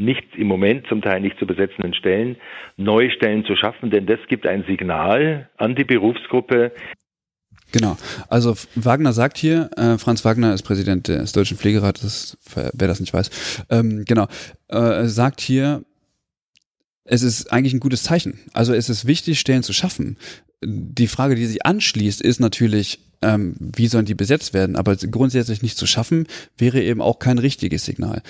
[0.00, 2.36] nicht im Moment zum Teil nicht zu besetzenden Stellen
[2.76, 6.72] neue Stellen zu schaffen, denn das gibt ein Signal an die Berufsgruppe.
[7.72, 7.96] Genau.
[8.28, 13.12] Also Wagner sagt hier, äh, Franz Wagner ist Präsident des Deutschen Pflegerates, wer das nicht
[13.12, 14.26] weiß, ähm, genau,
[14.68, 15.84] äh, sagt hier,
[17.04, 18.40] es ist eigentlich ein gutes Zeichen.
[18.52, 20.16] Also es ist wichtig, Stellen zu schaffen.
[20.62, 24.76] Die Frage, die sich anschließt, ist natürlich, ähm, wie sollen die besetzt werden?
[24.76, 28.22] Aber grundsätzlich nicht zu schaffen, wäre eben auch kein richtiges Signal.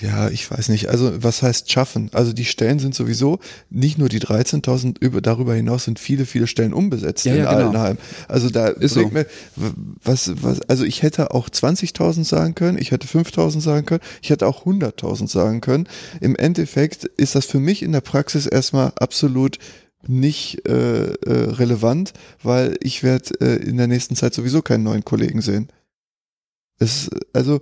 [0.00, 0.88] Ja, ich weiß nicht.
[0.88, 2.10] Also was heißt schaffen?
[2.12, 6.46] Also die Stellen sind sowieso nicht nur die 13.000, über, darüber hinaus sind viele, viele
[6.46, 7.66] Stellen unbesetzt ja, in ja, genau.
[7.66, 7.98] Altenheim.
[8.28, 9.08] Also da ist so.
[9.08, 9.26] mir,
[9.56, 14.30] was, was, also ich hätte auch 20.000 sagen können, ich hätte 5.000 sagen können, ich
[14.30, 15.88] hätte auch 100.000 sagen können.
[16.20, 19.58] Im Endeffekt ist das für mich in der Praxis erstmal absolut
[20.06, 25.04] nicht äh, äh, relevant, weil ich werde äh, in der nächsten Zeit sowieso keinen neuen
[25.04, 25.68] Kollegen sehen.
[26.78, 27.60] Es, also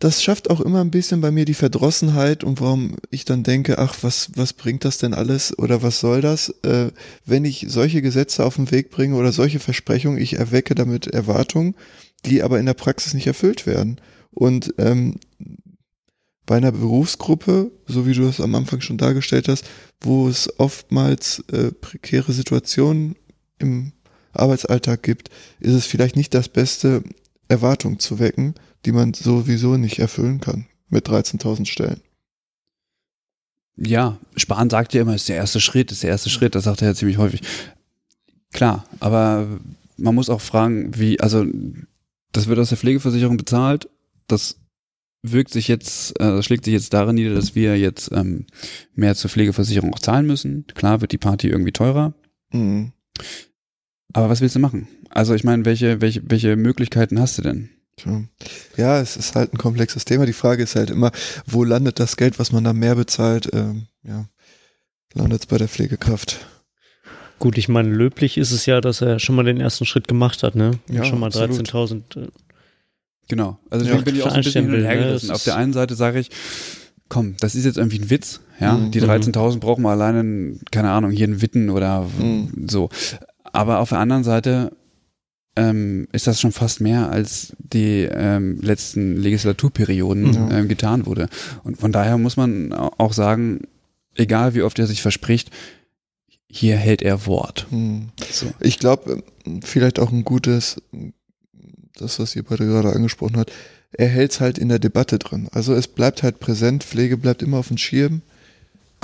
[0.00, 3.78] das schafft auch immer ein bisschen bei mir die Verdrossenheit und warum ich dann denke,
[3.78, 6.90] ach, was, was bringt das denn alles oder was soll das, äh,
[7.24, 11.74] wenn ich solche Gesetze auf den Weg bringe oder solche Versprechungen, ich erwecke damit Erwartungen,
[12.26, 14.00] die aber in der Praxis nicht erfüllt werden.
[14.30, 15.16] Und ähm,
[16.46, 19.64] bei einer Berufsgruppe, so wie du es am Anfang schon dargestellt hast,
[20.00, 23.16] wo es oftmals äh, prekäre Situationen
[23.58, 23.92] im
[24.32, 25.30] Arbeitsalltag gibt,
[25.60, 27.02] ist es vielleicht nicht das Beste,
[27.48, 28.54] Erwartungen zu wecken,
[28.84, 32.00] die man sowieso nicht erfüllen kann mit 13.000 Stellen.
[33.76, 36.82] Ja, Spahn sagt ja immer, ist der erste Schritt, ist der erste Schritt, das sagt
[36.82, 37.40] er ja ziemlich häufig.
[38.52, 39.60] Klar, aber
[39.96, 41.44] man muss auch fragen, wie, also
[42.32, 43.88] das wird aus der Pflegeversicherung bezahlt,
[44.28, 44.60] das
[45.22, 48.46] wirkt sich jetzt, äh, das schlägt sich jetzt darin nieder, dass wir jetzt ähm,
[48.94, 50.66] mehr zur Pflegeversicherung auch zahlen müssen.
[50.74, 52.14] Klar wird die Party irgendwie teurer.
[52.52, 52.92] Mhm.
[54.14, 54.88] Aber was willst du machen?
[55.10, 57.68] Also ich meine, welche, welche, welche Möglichkeiten hast du denn?
[58.76, 60.26] Ja, es ist halt ein komplexes Thema.
[60.26, 61.12] Die Frage ist halt immer,
[61.46, 63.50] wo landet das Geld, was man da mehr bezahlt?
[63.52, 64.26] Ähm, ja,
[65.14, 66.46] landet es bei der Pflegekraft.
[67.38, 70.42] Gut, ich meine, löblich ist es ja, dass er schon mal den ersten Schritt gemacht
[70.42, 70.72] hat, ne?
[70.88, 72.02] Ja, schon mal 13.000.
[72.16, 72.28] Äh,
[73.28, 75.28] genau, also deswegen ja, bin ich auch so ein bisschen hin und her gerissen.
[75.28, 75.34] Ne?
[75.34, 76.30] Auf der einen Seite sage ich,
[77.08, 78.90] komm, das ist jetzt irgendwie ein Witz, ja, mhm.
[78.90, 82.66] die 13.000 brauchen wir alleine, keine Ahnung, hier in Witten oder mhm.
[82.68, 82.88] so.
[83.54, 84.72] Aber auf der anderen Seite
[85.54, 90.58] ähm, ist das schon fast mehr, als die ähm, letzten Legislaturperioden ja.
[90.58, 91.28] ähm, getan wurde.
[91.62, 93.60] Und von daher muss man auch sagen,
[94.16, 95.52] egal wie oft er sich verspricht,
[96.48, 97.66] hier hält er Wort.
[97.70, 98.08] Hm.
[98.28, 98.52] So.
[98.58, 99.22] Ich glaube,
[99.62, 100.82] vielleicht auch ein gutes,
[101.96, 103.52] das, was ihr beide gerade angesprochen habt,
[103.92, 105.48] er hält es halt in der Debatte drin.
[105.52, 108.22] Also es bleibt halt präsent, Pflege bleibt immer auf dem Schirm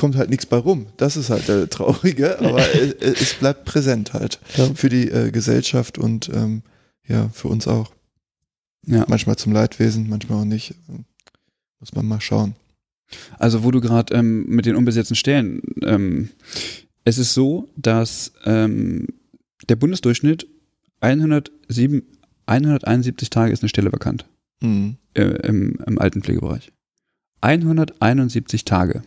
[0.01, 0.87] kommt halt nichts bei rum.
[0.97, 2.65] Das ist halt der Traurige, aber
[3.01, 4.73] es bleibt präsent halt ja.
[4.75, 6.63] für die äh, Gesellschaft und ähm,
[7.07, 7.93] ja, für uns auch.
[8.87, 9.05] Ja.
[9.09, 10.75] Manchmal zum Leidwesen, manchmal auch nicht.
[11.81, 12.55] Muss man mal schauen.
[13.39, 16.31] Also wo du gerade ähm, mit den unbesetzten Stellen, ähm,
[17.05, 19.07] es ist so, dass ähm,
[19.69, 20.47] der Bundesdurchschnitt
[21.01, 22.03] 107,
[22.47, 24.25] 171 Tage ist eine Stelle vakant
[24.61, 24.97] mhm.
[25.13, 26.73] äh, im, im Altenpflegebereich.
[27.43, 29.03] 171 Tage.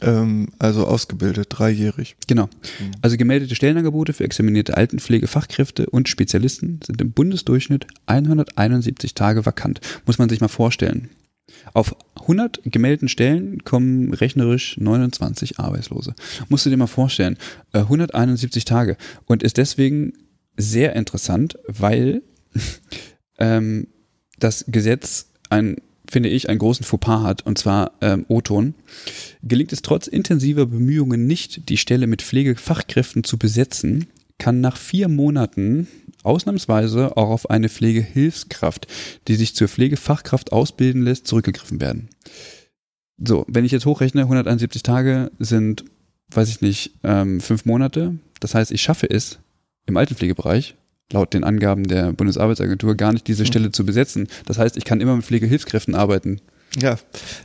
[0.00, 2.16] Ähm, also ausgebildet, dreijährig.
[2.26, 2.46] Genau.
[2.46, 2.92] Mhm.
[3.02, 9.80] Also gemeldete Stellenangebote für examinierte Altenpflegefachkräfte und Spezialisten sind im Bundesdurchschnitt 171 Tage vakant.
[10.06, 11.08] Muss man sich mal vorstellen.
[11.72, 16.14] Auf 100 gemeldeten Stellen kommen rechnerisch 29 Arbeitslose.
[16.48, 17.36] Musst du dir mal vorstellen.
[17.72, 18.96] 171 äh, Tage.
[19.26, 20.12] Und ist deswegen
[20.56, 22.22] sehr interessant, weil
[23.38, 23.88] ähm,
[24.38, 25.76] das Gesetz ein
[26.10, 28.74] finde ich, einen großen Fauxpas hat, und zwar ähm, O-Ton,
[29.42, 34.06] gelingt es trotz intensiver Bemühungen nicht, die Stelle mit Pflegefachkräften zu besetzen,
[34.38, 35.88] kann nach vier Monaten
[36.22, 38.86] ausnahmsweise auch auf eine Pflegehilfskraft,
[39.26, 42.08] die sich zur Pflegefachkraft ausbilden lässt, zurückgegriffen werden.
[43.18, 45.84] So, wenn ich jetzt hochrechne, 171 Tage sind,
[46.30, 48.18] weiß ich nicht, ähm, fünf Monate.
[48.40, 49.40] Das heißt, ich schaffe es
[49.86, 50.76] im Altenpflegebereich,
[51.12, 54.28] laut den Angaben der Bundesarbeitsagentur, gar nicht diese Stelle zu besetzen.
[54.46, 56.40] Das heißt, ich kann immer mit Pflegehilfskräften arbeiten.
[56.78, 56.98] Ja,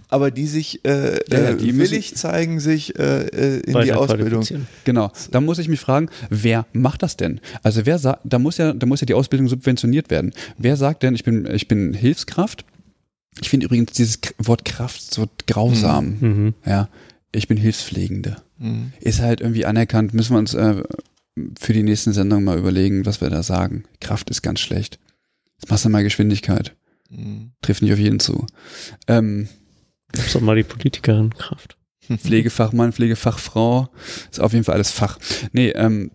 [0.10, 4.46] aber die sich äh, Ja, äh, die willig zeigen, sich äh, äh, in die Ausbildung.
[4.84, 5.12] Genau.
[5.32, 7.40] Da muss ich mich fragen, wer macht das denn?
[7.64, 10.34] Also wer sagt, da muss ja, da muss ja die Ausbildung subventioniert werden.
[10.58, 12.66] Wer sagt denn, ich bin, ich bin Hilfskraft?
[13.40, 16.18] Ich finde übrigens dieses Wort Kraft so grausam.
[16.20, 16.54] Mhm.
[16.66, 16.90] Ja.
[17.32, 18.38] Ich bin Hilfspflegende.
[18.60, 18.92] Mhm.
[19.00, 20.14] Ist halt irgendwie anerkannt.
[20.14, 20.84] Müssen wir uns äh,
[21.60, 23.84] für die nächsten Sendungen mal überlegen, was wir da sagen.
[24.00, 25.00] Kraft ist ganz schlecht.
[25.60, 26.76] Jetzt machst du mal Geschwindigkeit.
[27.10, 27.52] Mhm.
[27.62, 28.46] Trifft nicht auf jeden zu.
[29.08, 29.48] Ähm,
[30.12, 31.78] Gib's doch mal die Politikerin Kraft.
[32.18, 33.90] Pflegefachmann, Pflegefachfrau,
[34.30, 35.18] ist auf jeden Fall alles Fach.
[35.54, 36.12] Nee, ähm,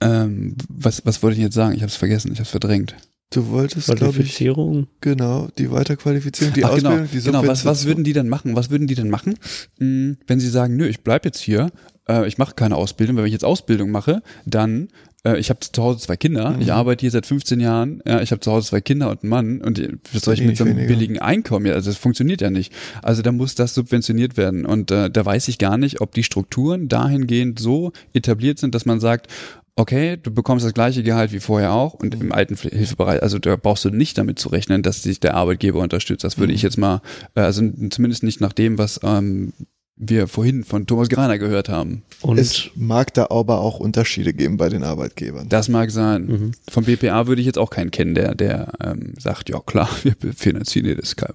[0.00, 1.74] ähm, was, was wollte ich jetzt sagen?
[1.74, 2.94] Ich habe es vergessen, ich habe es verdrängt.
[3.30, 4.88] Du wolltest, glaube ich, Qualifizierung.
[5.00, 7.46] genau, die Weiterqualifizierung, die Ach, genau, Ausbildung, die genau.
[7.46, 8.54] Was, was würden die denn machen?
[8.54, 9.38] Was würden die denn machen,
[9.78, 11.70] mh, wenn sie sagen, nö, ich bleib jetzt hier,
[12.08, 14.88] äh, ich mache keine Ausbildung, wenn ich jetzt Ausbildung mache, dann
[15.24, 16.62] äh, ich habe zu Hause zwei Kinder, Mhm.
[16.62, 19.30] ich arbeite hier seit 15 Jahren, ja, ich habe zu Hause zwei Kinder und einen
[19.30, 19.80] Mann und
[20.12, 21.66] was soll ich mit so einem billigen Einkommen?
[21.66, 22.72] Ja, also das funktioniert ja nicht.
[23.02, 26.24] Also da muss das subventioniert werden und äh, da weiß ich gar nicht, ob die
[26.24, 29.28] Strukturen dahingehend so etabliert sind, dass man sagt,
[29.74, 33.56] okay, du bekommst das gleiche Gehalt wie vorher auch und im alten Hilfebereich, also da
[33.56, 36.24] brauchst du nicht damit zu rechnen, dass dich der Arbeitgeber unterstützt.
[36.24, 37.00] Das würde ich jetzt mal,
[37.36, 39.52] äh, also zumindest nicht nach dem, was ähm,
[39.96, 42.02] wir vorhin von Thomas Greiner gehört haben.
[42.22, 45.48] Und Es mag da aber auch Unterschiede geben bei den Arbeitgebern.
[45.48, 46.26] Das mag sein.
[46.26, 46.52] Mhm.
[46.70, 50.14] Vom BPA würde ich jetzt auch keinen kennen, der, der ähm, sagt, ja klar, wir
[50.34, 51.34] finanzieren dir das, klar.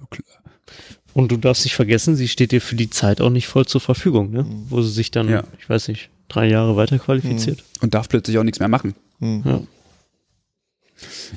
[1.14, 3.80] Und du darfst nicht vergessen, sie steht dir für die Zeit auch nicht voll zur
[3.80, 4.44] Verfügung, ne?
[4.68, 5.44] Wo sie sich dann, Ja.
[5.58, 7.64] ich weiß nicht, drei Jahre weiter qualifiziert.
[7.80, 8.94] Und darf plötzlich auch nichts mehr machen.
[9.18, 9.42] Mhm.
[9.44, 9.60] Ja.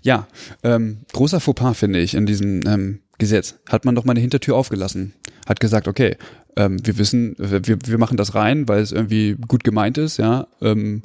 [0.03, 0.27] Ja,
[0.63, 3.55] ähm, großer Fauxpas finde ich in diesem ähm, Gesetz.
[3.69, 5.13] Hat man doch mal eine Hintertür aufgelassen.
[5.47, 6.17] Hat gesagt, okay,
[6.55, 10.47] ähm, wir wissen, wir, wir machen das rein, weil es irgendwie gut gemeint ist, ja,
[10.61, 11.03] ähm,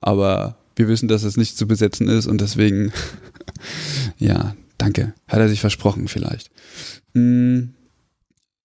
[0.00, 2.92] aber wir wissen, dass es nicht zu besetzen ist und deswegen,
[4.18, 5.14] ja, danke.
[5.28, 6.50] Hat er sich versprochen vielleicht.
[7.14, 7.70] Mm,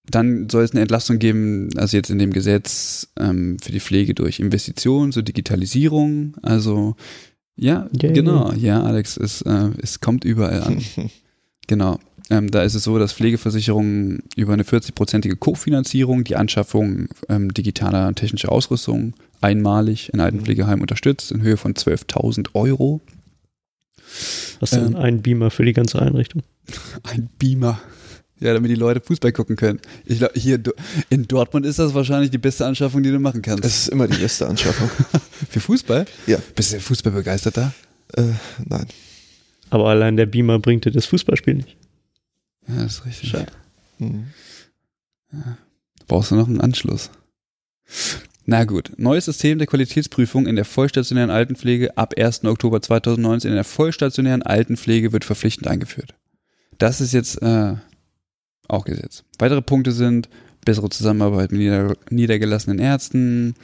[0.05, 4.13] Dann soll es eine Entlastung geben, also jetzt in dem Gesetz ähm, für die Pflege
[4.15, 6.95] durch Investitionen, so Digitalisierung, also
[7.55, 8.13] ja, Yay.
[8.13, 10.81] genau, ja, Alex, es, äh, es kommt überall an.
[11.67, 11.99] genau.
[12.31, 18.07] Ähm, da ist es so, dass Pflegeversicherungen über eine 40-prozentige Kofinanzierung die Anschaffung ähm, digitaler
[18.07, 23.01] und technischer Ausrüstung einmalig in Altenpflegeheimen unterstützt, in Höhe von 12.000 Euro.
[24.59, 24.95] Was denn Ähm.
[24.95, 26.43] ein Beamer für die ganze Einrichtung?
[27.03, 27.81] Ein Beamer.
[28.41, 29.79] Ja, damit die Leute Fußball gucken können.
[30.05, 30.61] Ich glaube, hier
[31.09, 33.65] in Dortmund ist das wahrscheinlich die beste Anschaffung, die du machen kannst.
[33.65, 34.89] Es ist immer die beste Anschaffung.
[35.49, 36.05] Für Fußball?
[36.25, 36.37] Ja.
[36.55, 37.73] Bist du Fußballbegeisterter?
[38.15, 38.23] äh,
[38.65, 38.85] nein.
[39.71, 41.75] Aber allein der Beamer bringt dir das Fußballspiel nicht.
[42.69, 43.29] Ja, das ist richtig.
[43.29, 43.51] Schade.
[43.97, 44.27] Mhm.
[46.07, 47.11] Brauchst du noch einen Anschluss?
[48.45, 52.45] Na gut, neues System der Qualitätsprüfung in der vollstationären Altenpflege ab 1.
[52.45, 56.15] Oktober 2019 in der vollstationären Altenpflege wird verpflichtend eingeführt.
[56.79, 57.75] Das ist jetzt äh,
[58.67, 59.23] auch Gesetz.
[59.37, 60.29] Weitere Punkte sind
[60.65, 63.55] bessere Zusammenarbeit mit nieder niedergelassenen Ärzten,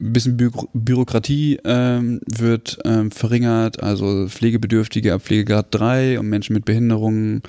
[0.00, 6.54] ein bisschen Bü Bürokratie ähm, wird ähm, verringert, also Pflegebedürftige ab Pflegegrad 3 und Menschen
[6.54, 7.42] mit Behinderungen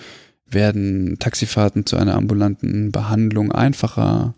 [0.53, 4.33] werden Taxifahrten zu einer ambulanten Behandlung einfacher.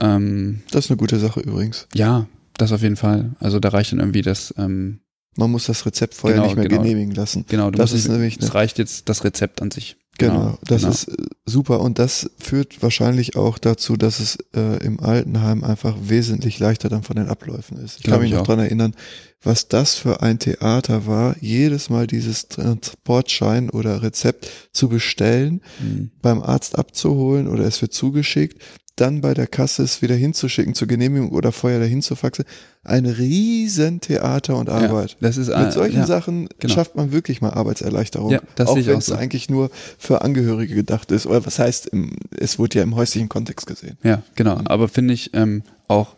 [0.00, 1.86] Ähm, Das ist eine gute Sache übrigens.
[1.94, 3.32] ja, das auf jeden Fall.
[3.38, 5.00] Also da reicht dann irgendwie das, ähm,
[5.36, 6.82] Man muss das Rezept vorher Genau, nicht mehr genau.
[6.82, 7.44] genehmigen lassen.
[7.48, 9.96] genau, du Das ist nicht, nämlich es reicht jetzt das Rezept an sich.
[10.18, 10.92] Genau, das genau.
[10.92, 11.14] ist äh,
[11.46, 16.88] super und das führt wahrscheinlich auch dazu, dass es äh, im Altenheim einfach wesentlich leichter
[16.88, 17.98] dann von den Abläufen ist.
[17.98, 18.46] Ich kann mich ich noch auch.
[18.48, 18.94] dran erinnern,
[19.42, 26.10] was das für ein Theater war, jedes Mal dieses Transportschein oder Rezept zu bestellen, Hm.
[26.20, 28.60] beim Arzt abzuholen oder es wird zugeschickt,
[28.96, 32.44] dann bei der Kasse es wieder hinzuschicken zur Genehmigung oder vorher dahin zu faxen.
[32.82, 35.12] Ein riesen Theater und Arbeit.
[35.12, 36.74] Ja, das ist Mit solchen ja, Sachen genau.
[36.74, 38.30] schafft man wirklich mal Arbeitserleichterung.
[38.32, 39.14] Ja, das auch wenn auch es so.
[39.14, 41.26] eigentlich nur für Angehörige gedacht ist.
[41.26, 41.90] Oder was heißt,
[42.36, 43.98] es wurde ja im häuslichen Kontext gesehen.
[44.02, 44.60] Ja, genau.
[44.64, 46.16] Aber finde ich ähm, auch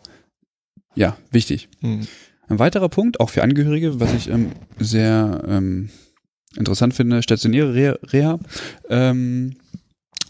[0.95, 1.69] ja wichtig.
[1.81, 2.07] Hm.
[2.51, 5.89] Ein weiterer Punkt, auch für Angehörige, was ich ähm, sehr ähm,
[6.57, 8.39] interessant finde, stationäre Reha,
[8.89, 9.55] ähm,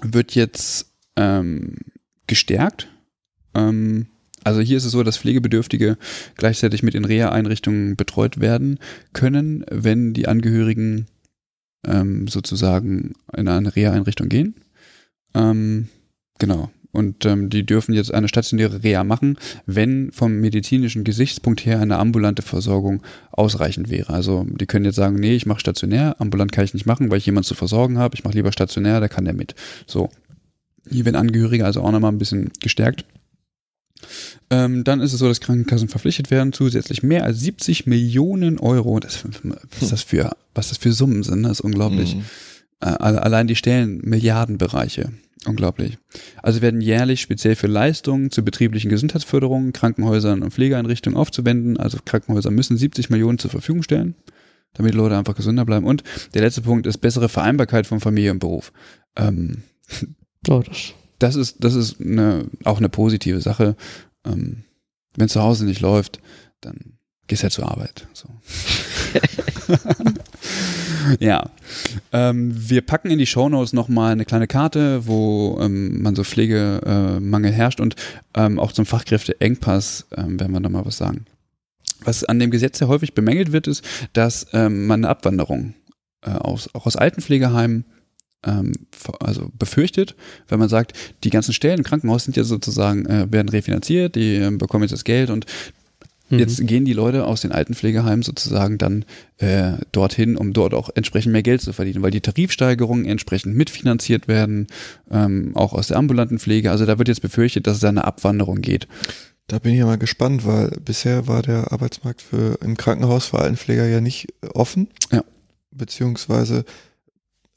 [0.03, 1.77] wird jetzt ähm,
[2.27, 2.89] gestärkt.
[3.55, 4.05] Ähm,
[4.43, 5.97] also hier ist es so, dass Pflegebedürftige
[6.35, 8.77] gleichzeitig mit in Reha-Einrichtungen betreut werden
[9.13, 11.07] können, wenn die Angehörigen
[11.87, 14.55] ähm, sozusagen in eine Reha-Einrichtung gehen.
[15.33, 16.69] Genau.
[16.91, 21.97] Und ähm, die dürfen jetzt eine stationäre Reha machen, wenn vom medizinischen Gesichtspunkt her eine
[21.97, 23.01] ambulante Versorgung
[23.31, 24.13] ausreichend wäre.
[24.13, 27.17] Also die können jetzt sagen, nee, ich mache stationär, ambulant kann ich nicht machen, weil
[27.17, 28.15] ich jemanden zu versorgen habe.
[28.15, 29.55] Ich mache lieber stationär, da kann der mit.
[29.87, 30.09] So.
[30.89, 33.05] Hier werden Angehörige also auch nochmal ein bisschen gestärkt.
[34.49, 38.99] Ähm, dann ist es so, dass Krankenkassen verpflichtet werden, zusätzlich mehr als 70 Millionen Euro.
[38.99, 39.23] Das,
[39.79, 42.15] was, das für, was das für Summen sind, das ist unglaublich.
[42.15, 42.23] Mhm.
[42.81, 45.11] Äh, allein die Stellen Milliardenbereiche.
[45.45, 45.97] Unglaublich.
[46.43, 51.77] Also werden jährlich speziell für Leistungen zur betrieblichen Gesundheitsförderung Krankenhäusern und Pflegeeinrichtungen aufzuwenden.
[51.77, 54.15] Also Krankenhäuser müssen 70 Millionen zur Verfügung stellen,
[54.73, 55.87] damit Leute einfach gesünder bleiben.
[55.87, 56.03] Und
[56.35, 58.71] der letzte Punkt ist bessere Vereinbarkeit von Familie und Beruf.
[59.15, 59.63] Ähm,
[60.47, 60.93] oh, das.
[61.17, 63.75] das ist, das ist eine, auch eine positive Sache.
[64.23, 64.63] Ähm,
[65.15, 66.19] wenn zu Hause nicht läuft,
[66.61, 68.07] dann gehst du halt zur Arbeit.
[68.13, 68.29] So.
[71.19, 71.49] ja.
[72.11, 77.51] Ähm, wir packen in die Shownotes nochmal eine kleine Karte, wo ähm, man so Pflegemangel
[77.51, 77.95] herrscht und
[78.35, 81.25] ähm, auch zum Fachkräfteengpass ähm, werden wir da mal was sagen.
[82.03, 83.83] Was an dem Gesetz sehr häufig bemängelt wird, ist,
[84.13, 85.75] dass ähm, man eine Abwanderung
[86.21, 87.85] äh, aus, auch aus Altenpflegeheimen
[88.43, 88.73] ähm,
[89.19, 90.15] also befürchtet,
[90.47, 94.39] wenn man sagt, die ganzen Stellen im Krankenhaus sind ja sozusagen, äh, werden refinanziert, die
[94.57, 95.45] bekommen jetzt das Geld und
[96.31, 96.39] Mhm.
[96.39, 99.05] Jetzt gehen die Leute aus den Altenpflegeheimen sozusagen dann
[99.37, 104.27] äh, dorthin, um dort auch entsprechend mehr Geld zu verdienen, weil die Tarifsteigerungen entsprechend mitfinanziert
[104.27, 104.67] werden,
[105.11, 106.71] ähm, auch aus der ambulanten Pflege.
[106.71, 108.87] Also da wird jetzt befürchtet, dass es da eine Abwanderung geht.
[109.47, 113.39] Da bin ich ja mal gespannt, weil bisher war der Arbeitsmarkt für im Krankenhaus für
[113.39, 114.87] Altenpfleger ja nicht offen.
[115.11, 115.23] Ja.
[115.71, 116.63] Beziehungsweise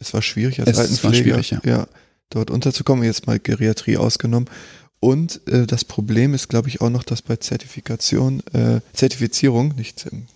[0.01, 1.61] es war schwierig als es Altenpfleger war schwierig, ja.
[1.65, 1.87] ja,
[2.31, 4.49] dort unterzukommen, jetzt mal Geriatrie ausgenommen.
[5.01, 10.07] Und äh, das Problem ist, glaube ich, auch noch, dass bei Zertifikation, äh, Zertifizierung, nicht
[10.11, 10.27] ähm,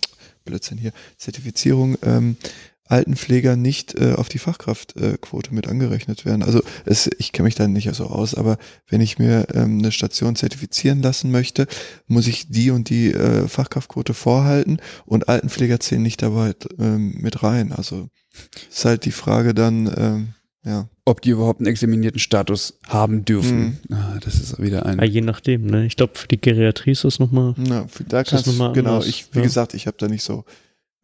[0.45, 2.37] Blödsinn hier, Zertifizierung, ähm,
[2.89, 6.41] Altenpfleger nicht äh, auf die Fachkraftquote äh, mit angerechnet werden.
[6.41, 8.57] Also es, ich kenne mich da nicht so aus, aber
[8.87, 11.67] wenn ich mir ähm, eine Station zertifizieren lassen möchte,
[12.07, 17.43] muss ich die und die äh, Fachkraftquote vorhalten und Altenpfleger zählen nicht dabei ähm, mit
[17.43, 17.71] rein.
[17.71, 18.09] Also
[18.69, 20.33] ist halt die Frage dann, ähm,
[20.65, 20.89] ja.
[21.05, 23.79] Ob die überhaupt einen examinierten Status haben dürfen.
[23.87, 23.95] Mhm.
[23.95, 24.99] Ah, das ist wieder ein.
[24.99, 25.85] Ja, je nachdem, ne?
[25.85, 27.55] Ich glaube, für die Geriatrie ist das nochmal.
[27.57, 29.43] Ja, da kannst du, genau, anders, ich, wie ja.
[29.43, 30.45] gesagt, ich habe da nicht so.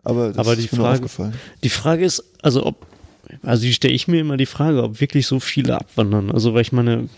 [0.04, 1.34] Aber das aber ist die mir Frage, aufgefallen.
[1.64, 2.86] Die Frage ist, also ob,
[3.42, 6.32] also die stelle ich mir immer die Frage, ob wirklich so viele abwandern.
[6.32, 7.10] Also, weil ich meine,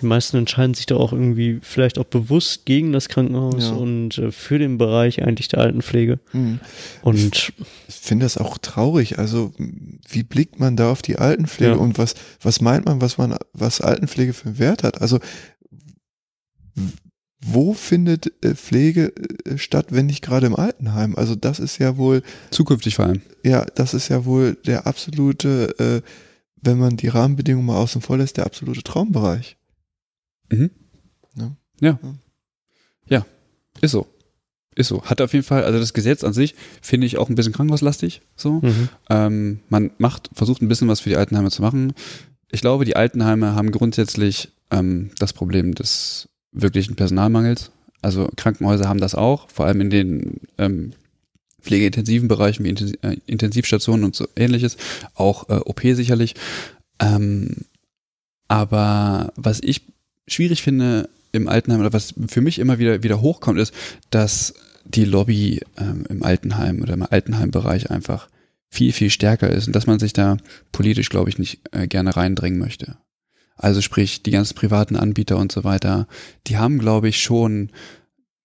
[0.00, 3.72] die meisten entscheiden sich da auch irgendwie vielleicht auch bewusst gegen das Krankenhaus ja.
[3.72, 6.18] und äh, für den Bereich eigentlich der Altenpflege.
[6.32, 6.58] Mhm.
[7.02, 7.52] Und
[7.88, 9.18] ich finde das auch traurig.
[9.18, 9.52] Also
[10.08, 11.78] wie blickt man da auf die Altenpflege ja.
[11.78, 15.00] und was was meint man, was man was Altenpflege für einen Wert hat?
[15.00, 15.20] Also
[17.46, 19.12] wo findet äh, Pflege
[19.44, 21.14] äh, statt, wenn nicht gerade im Altenheim?
[21.16, 23.22] Also das ist ja wohl zukünftig vor allem.
[23.44, 26.08] Ja, das ist ja wohl der absolute, äh,
[26.62, 29.56] wenn man die Rahmenbedingungen mal außen vor lässt, der absolute Traumbereich.
[30.50, 30.70] Mhm.
[31.36, 31.56] Ja.
[31.80, 31.98] ja.
[33.08, 33.26] Ja.
[33.80, 34.06] Ist so.
[34.74, 35.04] Ist so.
[35.04, 38.22] Hat auf jeden Fall, also das Gesetz an sich finde ich auch ein bisschen krankenhauslastig.
[38.36, 38.60] So.
[38.60, 38.88] Mhm.
[39.08, 41.92] Ähm, man macht, versucht ein bisschen was für die Altenheime zu machen.
[42.50, 47.70] Ich glaube, die Altenheime haben grundsätzlich ähm, das Problem des wirklichen Personalmangels.
[48.02, 50.92] Also Krankenhäuser haben das auch, vor allem in den ähm,
[51.62, 54.76] pflegeintensiven Bereichen wie Intensiv, äh, Intensivstationen und so ähnliches,
[55.14, 56.34] auch äh, OP sicherlich.
[57.00, 57.64] Ähm,
[58.46, 59.82] aber was ich
[60.26, 63.74] schwierig finde im Altenheim oder was für mich immer wieder, wieder hochkommt, ist,
[64.10, 68.28] dass die Lobby ähm, im Altenheim oder im Altenheimbereich einfach
[68.70, 70.36] viel, viel stärker ist und dass man sich da
[70.72, 72.96] politisch, glaube ich, nicht äh, gerne reindrängen möchte.
[73.56, 76.08] Also sprich, die ganzen privaten Anbieter und so weiter,
[76.46, 77.70] die haben, glaube ich, schon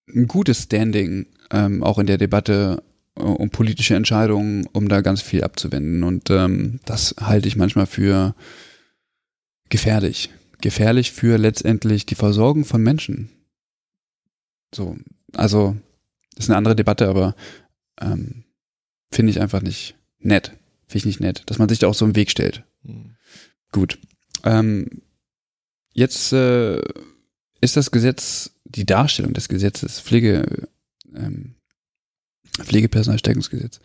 [0.07, 2.84] ein gutes Standing, ähm, auch in der Debatte
[3.15, 6.03] äh, um politische Entscheidungen, um da ganz viel abzuwenden.
[6.03, 8.35] Und ähm, das halte ich manchmal für
[9.69, 10.30] gefährlich
[10.61, 13.30] gefährlich für letztendlich die Versorgung von Menschen.
[14.73, 14.98] So,
[15.34, 15.76] also
[16.38, 17.36] ist eine andere Debatte, aber
[17.99, 18.44] ähm,
[19.11, 20.53] finde ich einfach nicht nett.
[20.88, 22.64] Finde ich nicht nett, dass man sich da auch so im Weg stellt.
[22.84, 23.15] Mhm.
[23.72, 23.99] Gut.
[24.44, 25.02] Ähm,
[25.94, 26.81] jetzt äh,
[27.61, 30.68] ist das Gesetz, die Darstellung des Gesetzes, Pflege,
[31.15, 31.56] ähm,
[32.57, 33.80] Pflegepersonalstärkungsgesetz,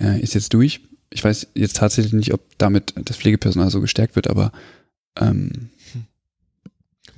[0.00, 0.80] äh, ist jetzt durch.
[1.10, 4.52] Ich weiß jetzt tatsächlich nicht, ob damit das Pflegepersonal so gestärkt wird, aber
[5.16, 5.70] ähm,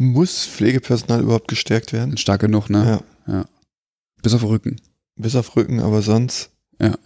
[0.00, 2.16] muss Pflegepersonal überhaupt gestärkt werden?
[2.16, 3.02] Stark genug, ne?
[3.26, 3.32] Ja.
[3.32, 3.44] ja.
[4.22, 4.76] Bis auf Rücken.
[5.16, 6.50] Bis auf Rücken, aber sonst.
[6.80, 6.96] Ja.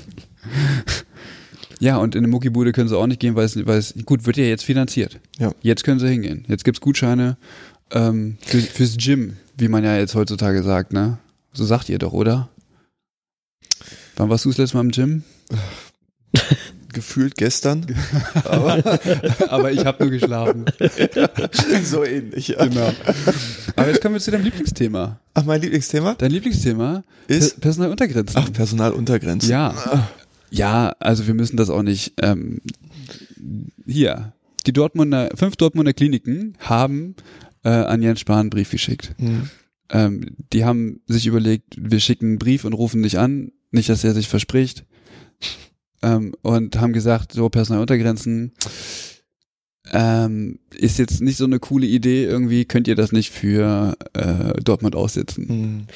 [1.78, 4.26] ja, und in eine Muckibude können sie auch nicht gehen, weil es, weil es gut,
[4.26, 5.20] wird ja jetzt finanziert.
[5.38, 5.52] Ja.
[5.62, 6.44] Jetzt können sie hingehen.
[6.48, 7.36] Jetzt gibt's Gutscheine
[7.92, 11.18] ähm, für, fürs Gym, wie man ja jetzt heutzutage sagt, ne?
[11.52, 12.48] So sagt ihr doch, oder?
[14.16, 15.22] Wann warst du das letzte Mal im Gym?
[16.96, 17.86] gefühlt gestern.
[18.44, 18.82] Aber,
[19.48, 20.64] aber ich habe nur geschlafen.
[21.84, 22.64] so ähnlich, ja.
[22.66, 22.90] Genau.
[23.76, 25.20] Aber jetzt kommen wir zu deinem Lieblingsthema.
[25.34, 26.14] Ach, mein Lieblingsthema?
[26.14, 27.54] Dein Lieblingsthema Ist?
[27.54, 28.40] Per- Personaluntergrenzen.
[28.42, 29.50] Ach, Personaluntergrenzen.
[29.50, 30.08] Ja.
[30.50, 32.14] Ja, also wir müssen das auch nicht.
[32.22, 32.60] Ähm,
[33.86, 34.32] hier,
[34.66, 37.14] die Dortmunder, fünf Dortmunder Kliniken haben
[37.62, 39.14] äh, an Jens Spahn einen Brief geschickt.
[39.18, 39.50] Hm.
[39.90, 44.02] Ähm, die haben sich überlegt, wir schicken einen Brief und rufen dich an, nicht, dass
[44.02, 44.84] er sich verspricht.
[46.06, 48.52] Ähm, und haben gesagt, so Personaluntergrenzen
[49.92, 54.60] ähm, ist jetzt nicht so eine coole Idee, irgendwie könnt ihr das nicht für äh,
[54.62, 55.48] Dortmund aussetzen.
[55.48, 55.86] Hm.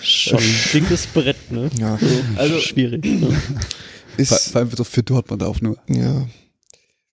[0.00, 1.70] Schon ein dickes Brett, ne?
[1.78, 1.98] Ja.
[2.36, 3.04] Also schwierig.
[3.04, 3.28] Ne?
[3.30, 3.36] Vor,
[4.16, 5.76] Ist, vor allem so für Dortmund auch nur.
[5.88, 6.26] ja.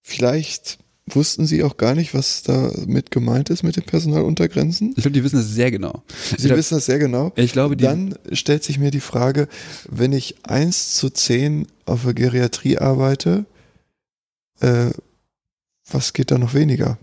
[0.01, 0.79] Vielleicht
[1.15, 4.89] wussten sie auch gar nicht, was damit gemeint ist mit den Personaluntergrenzen.
[4.95, 6.03] Ich glaube, die wissen das sehr genau.
[6.37, 7.31] Sie ich, wissen das sehr genau.
[7.35, 9.47] ich glaube, Dann stellt sich mir die Frage,
[9.89, 13.45] wenn ich 1 zu 10 auf der Geriatrie arbeite,
[14.59, 14.91] äh,
[15.89, 16.97] was geht da noch weniger?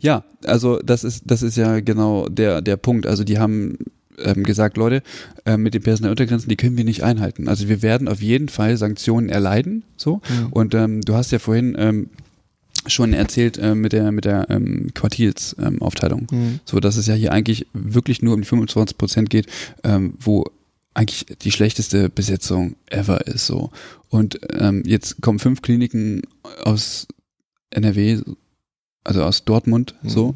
[0.00, 3.06] Ja, also das ist, das ist ja genau der, der Punkt.
[3.06, 3.78] Also die haben
[4.18, 5.02] ähm, gesagt, Leute,
[5.44, 7.48] äh, mit den Personaluntergrenzen, die können wir nicht einhalten.
[7.48, 9.84] Also wir werden auf jeden Fall Sanktionen erleiden.
[9.96, 10.20] So.
[10.28, 10.52] Mhm.
[10.52, 12.10] Und ähm, du hast ja vorhin ähm,
[12.86, 15.74] schon erzählt äh, mit der, mit der ähm, Quartiersaufteilung.
[15.74, 16.26] Ähm, Aufteilung.
[16.30, 16.60] Hm.
[16.64, 19.46] so, dass es ja hier eigentlich wirklich nur um die 25 Prozent geht,
[19.82, 20.44] ähm, wo
[20.94, 23.46] eigentlich die schlechteste Besetzung ever ist.
[23.46, 23.70] So.
[24.08, 26.22] Und ähm, jetzt kommen fünf Kliniken
[26.62, 27.08] aus
[27.70, 28.20] NRW,
[29.02, 30.08] also aus Dortmund, Mhm.
[30.08, 30.34] so,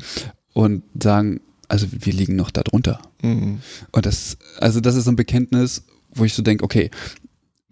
[0.52, 3.00] und sagen, also wir liegen noch da drunter.
[3.22, 3.60] Mhm.
[3.92, 5.84] Und das, also das ist so ein Bekenntnis,
[6.14, 6.90] wo ich so denke, okay,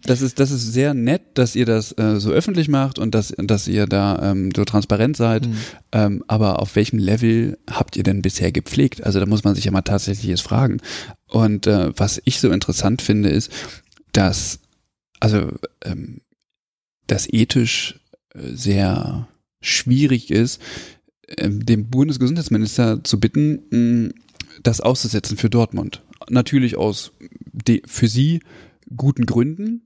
[0.03, 3.33] das ist, das ist sehr nett, dass ihr das äh, so öffentlich macht und dass,
[3.37, 5.47] dass ihr da ähm, so transparent seid.
[5.47, 5.57] Mhm.
[5.91, 9.03] Ähm, aber auf welchem Level habt ihr denn bisher gepflegt?
[9.03, 10.81] Also da muss man sich ja mal tatsächlich jetzt fragen.
[11.27, 13.51] Und äh, was ich so interessant finde, ist,
[14.11, 14.59] dass,
[15.19, 15.51] also,
[15.83, 16.21] ähm,
[17.07, 17.99] das ethisch
[18.35, 19.27] äh, sehr
[19.61, 20.61] schwierig ist,
[21.37, 24.13] ähm, dem Bundesgesundheitsminister zu bitten, mh,
[24.63, 26.03] das auszusetzen für Dortmund.
[26.29, 27.11] Natürlich aus
[27.85, 28.41] für sie
[28.95, 29.83] guten Gründen.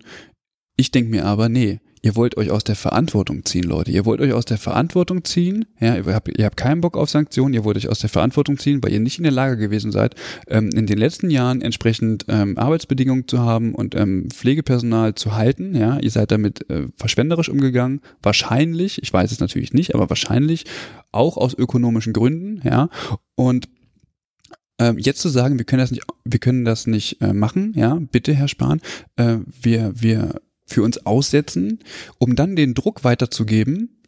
[0.77, 3.91] Ich denke mir aber, nee, ihr wollt euch aus der Verantwortung ziehen, Leute.
[3.91, 5.65] Ihr wollt euch aus der Verantwortung ziehen.
[5.79, 7.53] Ja, ihr habt, ihr habt keinen Bock auf Sanktionen.
[7.53, 10.15] Ihr wollt euch aus der Verantwortung ziehen, weil ihr nicht in der Lage gewesen seid,
[10.47, 15.75] ähm, in den letzten Jahren entsprechend ähm, Arbeitsbedingungen zu haben und ähm, Pflegepersonal zu halten.
[15.75, 18.01] Ja, ihr seid damit äh, verschwenderisch umgegangen.
[18.23, 20.65] Wahrscheinlich, ich weiß es natürlich nicht, aber wahrscheinlich
[21.11, 22.61] auch aus ökonomischen Gründen.
[22.63, 22.89] Ja,
[23.35, 23.67] und
[24.81, 27.99] ähm, jetzt zu sagen, wir können das nicht, wir können das nicht äh, machen, ja,
[28.11, 28.81] bitte, Herr Spahn,
[29.15, 31.79] äh, wir, wir für uns aussetzen,
[32.17, 34.01] um dann den Druck weiterzugeben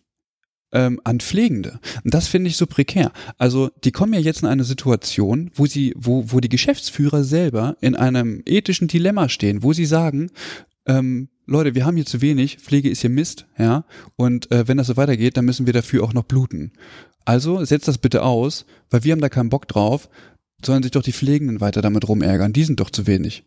[0.71, 1.79] ähm, an Pflegende.
[2.03, 3.11] Und das finde ich so prekär.
[3.37, 7.77] Also die kommen ja jetzt in eine Situation, wo sie, wo, wo die Geschäftsführer selber
[7.79, 10.31] in einem ethischen Dilemma stehen, wo sie sagen,
[10.87, 13.85] ähm, Leute, wir haben hier zu wenig, Pflege ist hier Mist, ja,
[14.15, 16.71] und äh, wenn das so weitergeht, dann müssen wir dafür auch noch bluten.
[17.25, 20.09] Also setzt das bitte aus, weil wir haben da keinen Bock drauf,
[20.65, 23.43] sollen sich doch die Pflegenden weiter damit rumärgern, die sind doch zu wenig.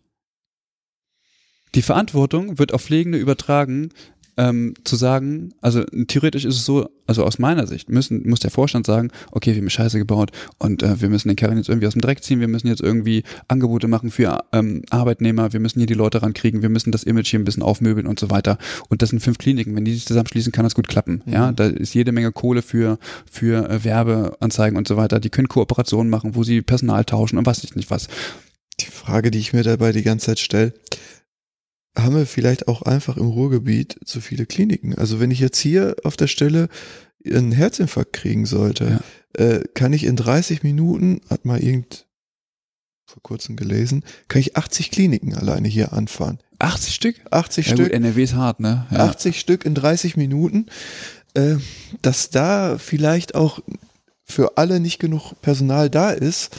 [1.74, 3.90] Die Verantwortung wird auf Pflegende übertragen,
[4.36, 8.50] ähm, zu sagen, also theoretisch ist es so, also aus meiner Sicht müssen, muss der
[8.50, 11.86] Vorstand sagen, okay, wir haben Scheiße gebaut und äh, wir müssen den Kerl jetzt irgendwie
[11.86, 15.80] aus dem Dreck ziehen, wir müssen jetzt irgendwie Angebote machen für ähm, Arbeitnehmer, wir müssen
[15.80, 18.58] hier die Leute rankriegen, wir müssen das Image hier ein bisschen aufmöbeln und so weiter.
[18.88, 21.22] Und das sind fünf Kliniken, wenn die sich zusammenschließen, kann das gut klappen.
[21.26, 22.98] Ja, da ist jede Menge Kohle für,
[23.30, 25.20] für äh, Werbeanzeigen und so weiter.
[25.20, 28.08] Die können Kooperationen machen, wo sie Personal tauschen und was ich nicht was.
[28.80, 30.74] Die Frage, die ich mir dabei die ganze Zeit stelle,
[31.96, 34.94] haben wir vielleicht auch einfach im Ruhrgebiet zu viele Kliniken?
[34.94, 36.68] Also wenn ich jetzt hier auf der Stelle
[37.24, 39.00] einen Herzinfarkt kriegen sollte,
[39.34, 42.06] äh, kann ich in 30 Minuten, hat mal irgend
[43.06, 46.38] vor kurzem gelesen, kann ich 80 Kliniken alleine hier anfahren.
[46.58, 47.16] 80 Stück?
[47.30, 48.86] 80 Ja, Stück, gut, NRW ist hart, ne?
[48.90, 49.06] Ja.
[49.06, 50.66] 80 Stück in 30 Minuten,
[51.34, 51.56] äh,
[52.02, 53.60] dass da vielleicht auch
[54.24, 56.56] für alle nicht genug Personal da ist.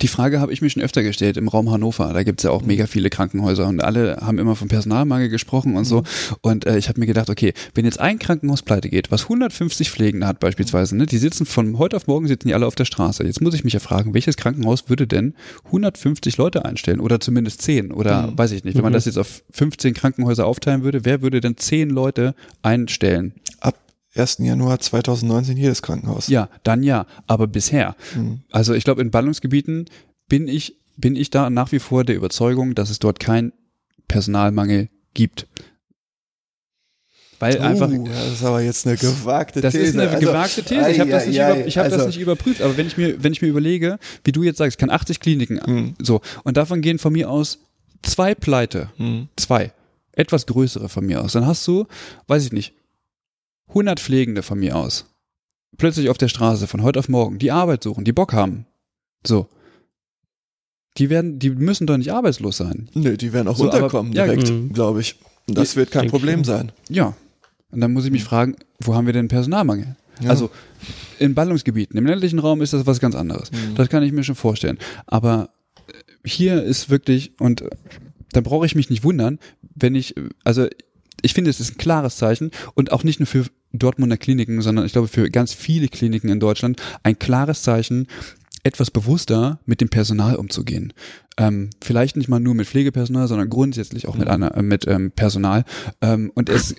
[0.00, 2.12] Die Frage habe ich mir schon öfter gestellt im Raum Hannover.
[2.12, 5.84] Da gibt's ja auch mega viele Krankenhäuser und alle haben immer vom Personalmangel gesprochen und
[5.84, 6.02] so.
[6.40, 9.90] Und äh, ich habe mir gedacht, okay, wenn jetzt ein Krankenhaus pleite geht, was 150
[9.90, 12.84] Pflegende hat beispielsweise, ne, die sitzen von heute auf morgen sitzen die alle auf der
[12.84, 13.24] Straße.
[13.24, 15.34] Jetzt muss ich mich ja fragen, welches Krankenhaus würde denn
[15.66, 18.76] 150 Leute einstellen oder zumindest 10 oder weiß ich nicht.
[18.76, 23.34] Wenn man das jetzt auf 15 Krankenhäuser aufteilen würde, wer würde denn 10 Leute einstellen?
[23.60, 23.76] Ab
[24.16, 24.38] 1.
[24.38, 26.28] Januar 2019 jedes Krankenhaus.
[26.28, 27.96] Ja, dann ja, aber bisher.
[28.14, 28.40] Mhm.
[28.50, 29.86] Also ich glaube, in Ballungsgebieten
[30.28, 33.52] bin ich, bin ich da nach wie vor der Überzeugung, dass es dort keinen
[34.08, 35.46] Personalmangel gibt.
[37.38, 37.90] Weil einfach.
[37.90, 39.84] Uh, das ist aber jetzt eine gewagte Das These.
[39.84, 40.90] ist eine Also, gewagte These.
[40.90, 42.62] Ich habe das, nicht, ei, über, ich hab also, das nicht überprüft.
[42.62, 45.20] Aber wenn ich mir, wenn ich mir überlege, wie du jetzt sagst, ich kann 80
[45.20, 45.94] Kliniken, Hm.
[46.00, 47.58] so, und davon gehen von mir aus
[48.02, 48.90] zwei pleite.
[48.96, 49.28] Hm.
[49.36, 49.72] Zwei.
[50.12, 51.84] etwas größere von mir aus, dann hast du,
[52.26, 52.72] weiß ich nicht,
[53.76, 55.04] 100 Pflegende von mir aus,
[55.76, 58.64] plötzlich auf der Straße von heute auf morgen, die Arbeit suchen, die Bock haben.
[59.26, 59.48] So.
[60.96, 62.88] Die werden, die müssen doch nicht arbeitslos sein.
[62.94, 64.72] Nö, die werden auch So, aber- runterkommen ja, direkt, mhm.
[64.72, 65.16] glaube ich.
[65.46, 66.46] Das wird kein Problem ich.
[66.46, 66.72] sein.
[66.88, 67.14] Ja.
[67.70, 69.94] Und dann muss ich mich fragen, wo haben wir denn Personalmangel?
[70.22, 70.30] Ja.
[70.30, 70.50] Also
[71.18, 73.50] in Ballungsgebieten, im ländlichen Raum ist das was ganz anderes.
[73.74, 74.78] Das kann ich mir schon vorstellen.
[75.06, 75.50] Aber
[75.86, 75.92] äh,
[76.26, 77.68] hier ist wirklich, und äh,
[78.32, 79.38] da brauche ich mich nicht wundern,
[79.74, 80.66] wenn ich, äh, also
[81.20, 83.44] ich finde, es ist ein klares Zeichen und auch nicht nur für
[83.78, 88.06] Dortmunder Kliniken, sondern ich glaube für ganz viele Kliniken in Deutschland ein klares Zeichen,
[88.66, 90.92] etwas bewusster mit dem Personal umzugehen.
[91.38, 95.12] Ähm, vielleicht nicht mal nur mit Pflegepersonal, sondern grundsätzlich auch mit, einer, äh, mit ähm,
[95.12, 95.64] Personal.
[96.00, 96.74] Ähm, und es,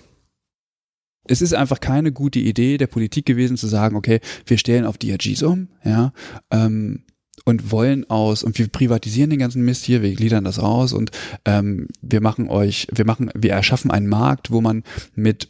[1.24, 4.98] es ist einfach keine gute Idee der Politik gewesen zu sagen, okay, wir stellen auf
[4.98, 6.12] DRGs um, ja,
[6.50, 7.04] ähm,
[7.44, 11.10] und wollen aus und wir privatisieren den ganzen Mist hier, wir gliedern das aus und
[11.46, 14.82] ähm, wir machen euch, wir machen, wir erschaffen einen Markt, wo man
[15.14, 15.48] mit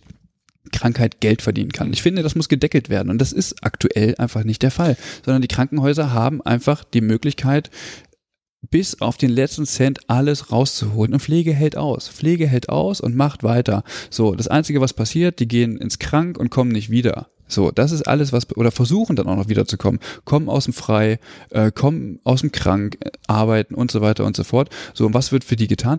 [0.71, 1.93] Krankheit Geld verdienen kann.
[1.93, 5.43] Ich finde, das muss gedeckelt werden und das ist aktuell einfach nicht der Fall, sondern
[5.43, 7.71] die Krankenhäuser haben einfach die Möglichkeit,
[8.71, 12.09] bis auf den letzten Cent alles rauszuholen und Pflege hält aus.
[12.09, 13.85] Pflege hält aus und macht weiter.
[14.11, 17.29] So, das Einzige, was passiert, die gehen ins Krank und kommen nicht wieder.
[17.47, 20.01] So, das ist alles, was, oder versuchen dann auch noch wiederzukommen.
[20.25, 21.19] Kommen aus dem Frei,
[21.51, 24.69] äh, kommen aus dem Krank, äh, arbeiten und so weiter und so fort.
[24.93, 25.99] So, und was wird für die getan?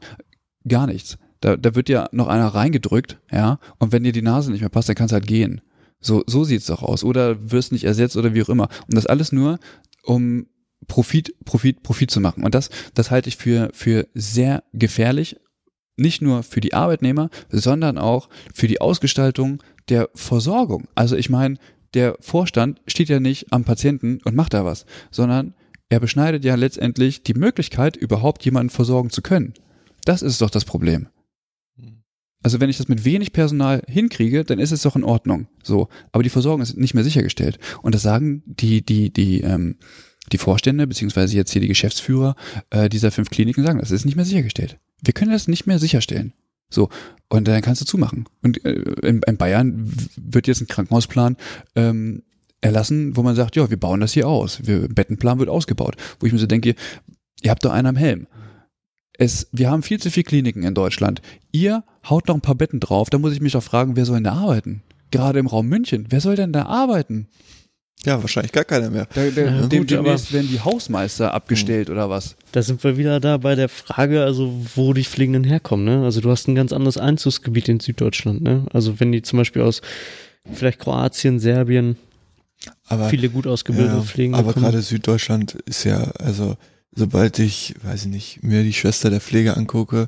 [0.68, 1.18] Gar nichts.
[1.42, 4.70] Da, da wird ja noch einer reingedrückt, ja, und wenn dir die Nase nicht mehr
[4.70, 5.62] passt, dann kannst du halt gehen.
[6.02, 7.04] So, so sieht's doch aus.
[7.04, 8.70] Oder wirst nicht ersetzt oder wie auch immer.
[8.88, 9.60] Und das alles nur,
[10.04, 10.48] um
[10.88, 12.44] Profit, Profit, Profit zu machen.
[12.44, 15.38] Und das, das halte ich für, für sehr gefährlich.
[15.98, 20.88] Nicht nur für die Arbeitnehmer, sondern auch für die Ausgestaltung der Versorgung.
[20.96, 21.58] Also ich meine,
[21.94, 25.54] der Vorstand steht ja nicht am Patienten und macht da was, sondern
[25.90, 29.54] er beschneidet ja letztendlich die Möglichkeit, überhaupt jemanden versorgen zu können.
[30.06, 31.08] Das ist doch das Problem.
[32.42, 35.48] Also wenn ich das mit wenig Personal hinkriege, dann ist es doch in Ordnung.
[35.64, 37.60] So, aber die Versorgung ist nicht mehr sichergestellt.
[37.82, 39.76] Und das sagen die die die ähm,
[40.32, 42.36] die Vorstände beziehungsweise jetzt hier die Geschäftsführer
[42.70, 44.78] äh, dieser fünf Kliniken sagen, das ist nicht mehr sichergestellt.
[45.02, 46.34] Wir können das nicht mehr sicherstellen.
[46.70, 46.90] So
[47.30, 48.26] und dann kannst du zumachen.
[48.42, 51.36] Und äh, in, in Bayern wird jetzt ein Krankenhausplan
[51.76, 52.24] ähm,
[52.62, 54.66] erlassen, wo man sagt, ja, wir bauen das hier aus.
[54.66, 55.96] Wir, Bettenplan wird ausgebaut.
[56.20, 56.76] Wo ich mir so denke,
[57.42, 58.28] ihr habt doch einen am Helm.
[59.18, 61.22] Es, wir haben viel zu viele Kliniken in Deutschland.
[61.52, 64.18] Ihr haut noch ein paar Betten drauf, da muss ich mich doch fragen, wer soll
[64.18, 64.84] denn da arbeiten?
[65.12, 67.28] Gerade im Raum München, wer soll denn da arbeiten?
[68.06, 69.08] Ja, wahrscheinlich gar keiner mehr.
[69.14, 72.38] Da, da, Ja, dem, gut, demnächst werden die Hausmeister abgestellt oder was?
[72.54, 75.86] Da sind wir wieder da bei der Frage, also wo die Pflegenden herkommen.
[75.86, 76.06] Ne?
[76.06, 78.42] Also du hast ein ganz anderes Einzugsgebiet in Süddeutschland.
[78.42, 78.66] Ne?
[78.72, 79.82] Also wenn die zum Beispiel aus
[80.54, 81.98] vielleicht Kroatien, Serbien,
[82.88, 84.64] Aber, viele gut ausgebildete ja, Pflegende aber kommen.
[84.64, 86.56] gerade Süddeutschland ist ja, also
[86.96, 90.08] sobald ich, weiß ich nicht, mir die Schwester der Pflege angucke,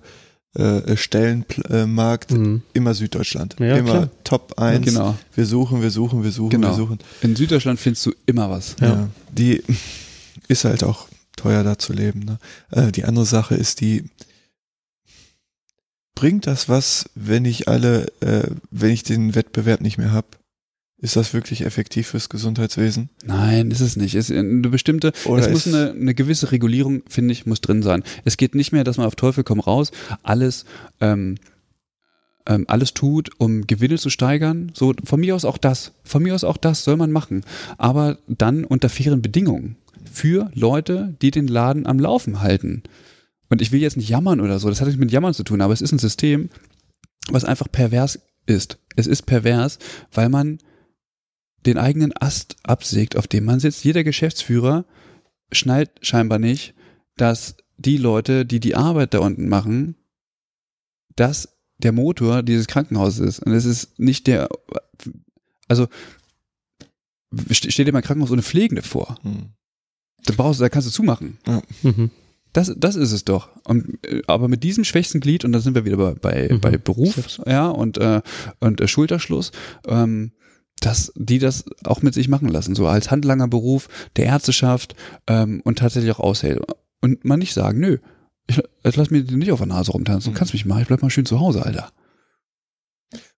[0.53, 2.61] äh, Stellenmarkt, Mhm.
[2.73, 3.55] immer Süddeutschland.
[3.59, 4.09] Ja, immer klar.
[4.23, 4.85] Top 1.
[4.85, 5.17] Genau.
[5.33, 6.69] Wir suchen, wir suchen, wir suchen, Genau.
[6.69, 6.99] wir suchen.
[7.21, 8.75] In Süddeutschland findest du immer was.
[8.81, 8.87] Ja.
[8.87, 9.09] Ja.
[9.31, 9.63] Die
[10.47, 11.07] ist halt auch
[11.37, 12.19] teuer da zu leben.
[12.21, 12.37] Ne?
[12.71, 14.03] Äh, die andere Sache ist die,
[16.15, 20.27] bringt das was, wenn ich alle, äh, wenn ich den Wettbewerb nicht mehr habe?
[21.01, 23.09] Ist das wirklich effektiv fürs Gesundheitswesen?
[23.25, 24.13] Nein, ist es nicht.
[24.13, 27.81] Es ist eine bestimmte, Oder es muss eine, eine gewisse Regulierung, finde ich, muss drin
[27.81, 28.03] sein.
[28.23, 29.91] Es geht nicht mehr, dass man auf Teufel komm raus
[30.21, 30.65] alles,
[30.99, 31.37] ähm,
[32.45, 34.71] ähm, alles tut, um Gewinne zu steigern.
[34.75, 35.93] So, von mir aus auch das.
[36.03, 37.43] Von mir aus auch das soll man machen.
[37.79, 39.77] Aber dann unter fairen Bedingungen.
[40.11, 42.83] Für Leute, die den Laden am Laufen halten.
[43.49, 45.61] Und ich will jetzt nicht jammern oder so, das hat nichts mit Jammern zu tun,
[45.61, 46.49] aber es ist ein System,
[47.29, 48.77] was einfach pervers ist.
[48.95, 49.77] Es ist pervers,
[50.13, 50.59] weil man
[51.65, 53.83] den eigenen Ast absägt, auf dem man sitzt.
[53.83, 54.85] Jeder Geschäftsführer
[55.51, 56.73] schnallt scheinbar nicht,
[57.17, 59.95] dass die Leute, die die Arbeit da unten machen,
[61.15, 63.39] dass der Motor dieses Krankenhauses ist.
[63.39, 64.49] Und es ist nicht der,
[65.67, 65.87] also
[67.33, 69.17] st- stell dir mal ein Krankenhaus ohne Pflegende vor.
[69.23, 69.49] Hm.
[70.25, 71.39] Da brauchst du, da kannst du zumachen.
[71.81, 72.11] Mhm.
[72.53, 73.49] Das, das ist es doch.
[73.63, 76.61] Und, äh, aber mit diesem schwächsten Glied, und da sind wir wieder bei, bei, Mhm.
[76.61, 78.21] bei Beruf, ja, und, äh,
[78.59, 79.51] und äh, Schulterschluss,
[79.87, 80.31] ähm,
[80.81, 83.87] dass die das auch mit sich machen lassen, so als handlanger Beruf
[84.17, 84.95] der Ärzteschaft
[85.27, 86.59] ähm, und tatsächlich auch aushält.
[87.01, 87.97] Und man nicht sagen, nö,
[88.47, 90.37] ich, ich lass mir nicht auf der Nase rumtanzen, du Mhm.
[90.37, 91.89] kannst mich mal, ich bleib mal schön zu Hause, Alter.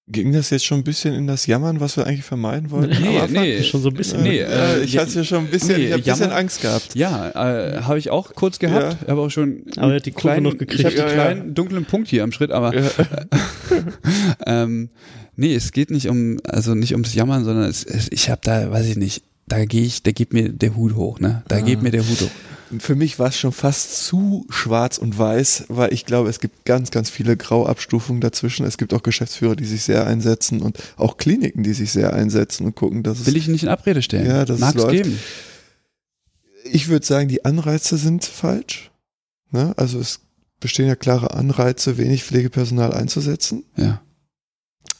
[0.09, 3.01] Ging das jetzt schon ein bisschen in das Jammern, was wir eigentlich vermeiden wollten?
[3.01, 3.63] Nee, nee.
[3.63, 4.21] Schon so ein bisschen.
[4.21, 6.93] Nee, äh, äh, ich hatte ja schon ein bisschen, nee, ich ein bisschen Angst gehabt.
[6.93, 9.07] Ja, äh, habe ich auch kurz gehabt, Ja.
[9.13, 10.81] aber auch schon Aber er hat die Kurve kleinen, noch gekriegt.
[10.81, 11.23] Ich habe Ja, einen ja.
[11.23, 12.89] kleinen dunklen Punkt hier am Schritt, aber Ja.
[14.45, 14.89] ähm,
[15.37, 18.71] nee, es geht nicht um, also nicht ums Jammern, sondern es, es, ich habe da,
[18.71, 21.43] weiß ich nicht, da gehe ich, da geht mir der Hut hoch, ne?
[21.47, 21.61] Da Ah.
[21.61, 22.31] geht mir der Hut hoch.
[22.81, 26.65] Für mich war es schon fast zu schwarz und weiß, weil ich glaube, es gibt
[26.65, 28.65] ganz, ganz viele Grauabstufungen dazwischen.
[28.65, 32.65] Es gibt auch Geschäftsführer, die sich sehr einsetzen und auch Kliniken, die sich sehr einsetzen
[32.65, 33.25] und gucken, dass es.
[33.25, 34.25] Will ich nicht in Abrede stellen.
[34.25, 34.91] Ja, das Mag's läuft.
[34.91, 35.19] geben.
[36.65, 38.91] Ich würde sagen, die Anreize sind falsch.
[39.51, 39.73] Ne?
[39.77, 40.21] Also es
[40.59, 43.65] bestehen ja klare Anreize, wenig Pflegepersonal einzusetzen.
[43.75, 44.01] Ja.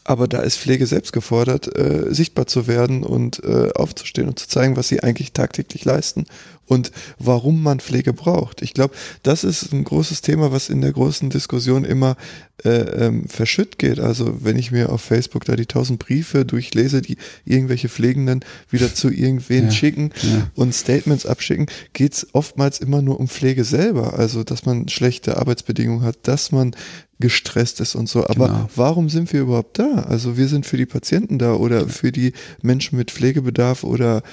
[0.04, 4.50] Aber da ist Pflege selbst gefordert, äh, sichtbar zu werden und äh, aufzustehen und zu
[4.50, 6.26] zeigen, was sie eigentlich tagtäglich leisten
[6.66, 8.62] und warum man Pflege braucht.
[8.62, 12.16] Ich glaube, das ist ein großes Thema, was in der großen Diskussion immer
[12.64, 14.00] äh, ähm, verschütt geht.
[14.00, 18.94] Also wenn ich mir auf Facebook da die tausend Briefe durchlese, die irgendwelche Pflegenden wieder
[18.94, 20.50] zu irgendwen Ja, schicken ja.
[20.56, 24.18] und Statements abschicken, geht's oftmals immer nur um Pflege selber.
[24.18, 26.76] Also dass man schlechte Arbeitsbedingungen hat, dass man
[27.20, 28.26] gestresst ist und so.
[28.28, 28.70] Aber Genau.
[28.76, 30.06] warum sind wir überhaupt da?
[30.10, 34.24] Also wir sind für die Patienten da oder für die Menschen mit Pflegebedarf oder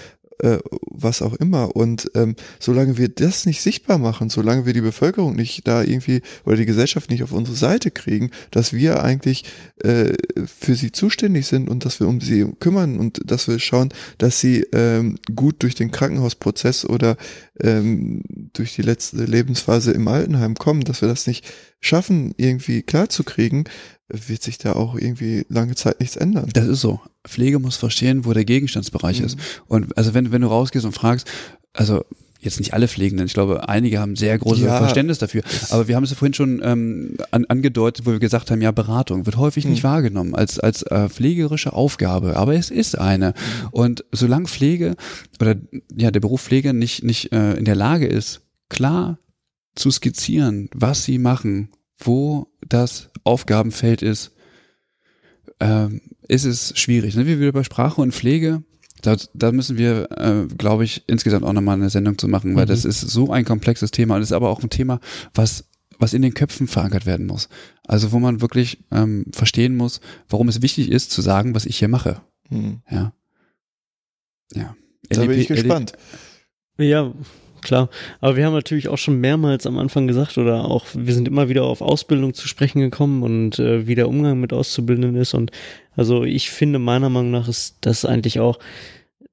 [0.43, 0.59] äh,
[0.91, 1.75] was auch immer.
[1.77, 6.23] Und ähm, solange wir das nicht sichtbar machen, solange wir die Bevölkerung nicht da irgendwie
[6.45, 9.45] oder die Gesellschaft nicht auf unsere Seite kriegen, dass wir eigentlich
[9.83, 10.15] äh,
[10.47, 14.41] für sie zuständig sind und dass wir um sie kümmern und dass wir schauen, dass
[14.41, 17.17] sie ähm, gut durch den Krankenhausprozess oder
[17.61, 18.23] ähm,
[18.53, 21.45] durch die letzte Lebensphase im Altenheim kommen, dass wir das nicht
[21.81, 23.65] schaffen, irgendwie klarzukriegen,
[24.13, 26.49] wird sich da auch irgendwie lange Zeit nichts ändern.
[26.53, 27.01] Das ist so.
[27.27, 29.27] Pflege muss verstehen, wo der Gegenstandsbereich Mhm.
[29.27, 29.39] ist.
[29.67, 31.27] Und also wenn, wenn du rausgehst und fragst,
[31.73, 32.05] also
[32.43, 34.79] jetzt nicht alle Pflegenden, ich glaube, einige haben sehr großes Ja.
[34.79, 35.43] Verständnis dafür.
[35.69, 38.71] Aber wir haben es ja vorhin schon ähm, an, angedeutet, wo wir gesagt haben, ja,
[38.71, 39.89] Beratung wird häufig nicht Mhm.
[39.89, 43.35] wahrgenommen als, als äh, pflegerische Aufgabe, aber es ist eine.
[43.73, 44.97] Und solange Pflege
[45.39, 45.57] oder
[45.95, 49.19] ja, der Beruf Pflege nicht, nicht äh, in der Lage ist, klar
[49.75, 51.69] zu skizzieren, was sie machen,
[52.01, 54.33] wo das Aufgabenfeld ist,
[55.61, 57.15] ähm, ist es schwierig.
[57.15, 58.63] Sind wir wieder bei Sprache und Pflege?
[59.03, 62.65] Da, da müssen wir, äh, glaube ich, insgesamt auch nochmal eine Sendung zu machen, weil
[62.67, 62.71] Mhm.
[62.71, 65.01] das ist so ein komplexes Thema und ist aber auch ein Thema,
[65.35, 65.65] was,
[65.99, 67.49] was in den Köpfen verankert werden muss.
[67.87, 71.79] Also wo man wirklich ähm, verstehen muss, warum es wichtig ist, zu sagen, was ich
[71.79, 72.21] hier mache.
[72.49, 72.81] Hm.
[72.91, 73.13] Ja.
[74.55, 74.77] Ja.
[75.09, 75.93] Da bin LDP ich gespannt.
[76.79, 77.13] Ja,
[77.61, 77.89] klar.
[78.21, 81.49] Aber wir haben natürlich auch schon mehrmals am Anfang gesagt oder auch, wir sind immer
[81.49, 85.35] wieder auf Ausbildung zu sprechen gekommen und äh, wie der Umgang mit Auszubildenden ist.
[85.35, 85.51] Und
[85.97, 88.59] also ich finde, meiner Meinung nach ist das eigentlich auch,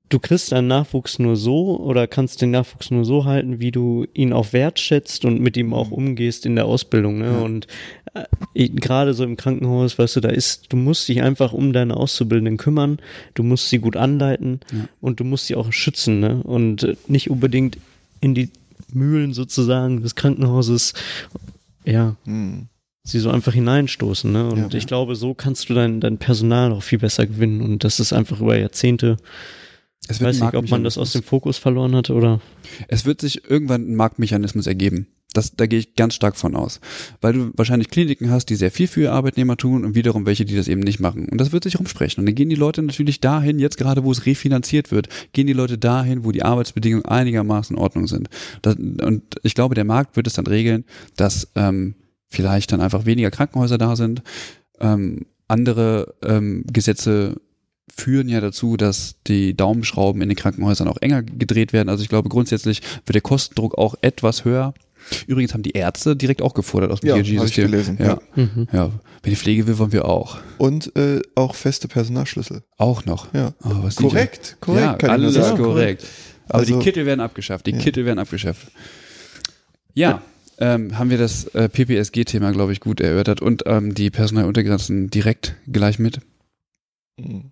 [0.10, 4.06] du kriegst deinen Nachwuchs nur so oder kannst den Nachwuchs nur so halten, wie du
[4.14, 7.20] ihn auch wertschätzt und mit ihm auch umgehst in der Ausbildung.
[7.20, 7.26] Ne?
[7.26, 7.40] Ja.
[7.40, 7.68] Und
[8.54, 11.98] äh, gerade so im Krankenhaus, weißt du, da ist, du musst dich einfach um deine
[11.98, 12.99] Auszubildenden kümmern,
[13.34, 14.88] du musst sie gut anleiten Ja.
[15.02, 16.41] und du musst sie auch schützen, ne?
[16.44, 17.78] Und äh, nicht unbedingt
[18.22, 18.49] in die
[18.94, 20.94] Mühlen sozusagen des Krankenhauses,
[21.85, 22.68] ja, Hm.
[23.03, 24.49] sie so einfach hineinstoßen, ne?
[24.49, 24.77] Und Ja.
[24.77, 28.14] ich glaube, so kannst du dein, dein Personal auch viel besser gewinnen und das ist
[28.14, 29.18] einfach über Jahrzehnte.
[30.07, 31.24] Es Ich wird weiß nicht, ob man das aus dem.
[31.24, 32.40] Fokus verloren hat oder.
[32.88, 35.07] Es wird sich irgendwann ein Marktmechanismus ergeben.
[35.34, 36.80] Das, da gehe ich ganz stark von aus.
[37.22, 40.56] Weil du wahrscheinlich Kliniken hast, die sehr viel für Arbeitnehmer tun und wiederum welche, die
[40.56, 41.28] das eben nicht machen.
[41.30, 42.22] Und das wird sich rumsprechen.
[42.22, 45.53] Und dann gehen die Leute natürlich dahin, jetzt gerade wo es refinanziert wird, gehen die
[45.53, 48.30] Leute dahin, wo die Arbeitsbedingungen einigermaßen in Ordnung sind.
[48.61, 50.86] Das, und ich glaube, der Markt wird es dann regeln,
[51.18, 51.95] dass ähm,
[52.28, 54.24] vielleicht dann einfach weniger Krankenhäuser da sind.
[54.80, 57.40] Ähm, andere ähm, Gesetze
[57.95, 61.89] führen ja dazu, dass die Daumenschrauben in den Krankenhäusern auch enger gedreht werden.
[61.89, 64.73] Also ich glaube, grundsätzlich wird der Kostendruck auch etwas höher.
[65.26, 67.72] Übrigens haben die Ärzte direkt auch gefordert aus dem Ja, DRG-System.
[67.72, 68.68] gelesen, Ja, Mhm.
[68.73, 68.91] ja.
[69.23, 70.38] Wenn die Pflege will, wollen wir auch.
[70.57, 72.64] Und äh, auch feste Personalschlüssel.
[72.77, 73.34] Auch noch.
[73.34, 73.53] Ja.
[73.64, 75.64] Oh, Korrekt, korrekt, ja, kann alles sagen.
[75.64, 76.05] korrekt.
[76.49, 77.65] Aber Also- die Kittel werden abgeschafft.
[77.68, 77.77] Die Ja.
[77.77, 78.68] Kittel werden abgeschafft.
[79.93, 80.22] Ja,
[80.59, 85.55] ähm, haben wir das äh, PPSG-Thema, glaube ich, gut erörtert und ähm, die Personaluntergrenzen direkt
[85.72, 86.19] gleich mit.
[87.19, 87.52] Hm.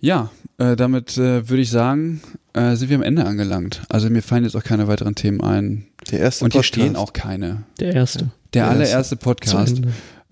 [0.00, 2.20] Ja, äh, damit äh, würde ich sagen,
[2.52, 3.82] äh, sind wir am Ende angelangt.
[3.88, 5.86] Also mir fallen jetzt auch keine weiteren Themen ein.
[6.10, 6.74] Der erste Und hier Podcast.
[6.74, 7.64] stehen auch keine.
[7.80, 8.30] Der erste.
[8.52, 9.80] Der Der allererste Podcast.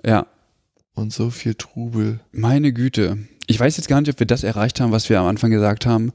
[0.04, 0.26] Ja,
[0.94, 2.20] Und so viel Trubel.
[2.32, 3.16] meine Güte.
[3.46, 5.86] Ich weiß jetzt gar nicht, ob wir das erreicht haben, was wir am Anfang gesagt
[5.86, 6.12] haben.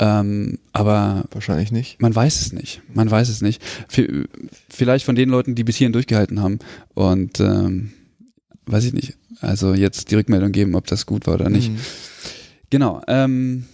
[0.00, 2.00] Ähm, aber Wahrscheinlich nicht.
[2.00, 2.82] man weiß es nicht.
[2.92, 3.62] Man weiß es nicht.
[3.88, 4.02] V-
[4.68, 6.58] Vielleicht von den Leuten, die bis hierhin durchgehalten haben.
[6.94, 7.92] Und ähm,
[8.70, 9.14] weiß ich nicht.
[9.40, 11.68] Also jetzt die Rückmeldung geben, ob das gut war oder nicht.
[11.68, 11.76] Hm.
[12.70, 13.02] Genau.
[13.08, 13.64] Ähm,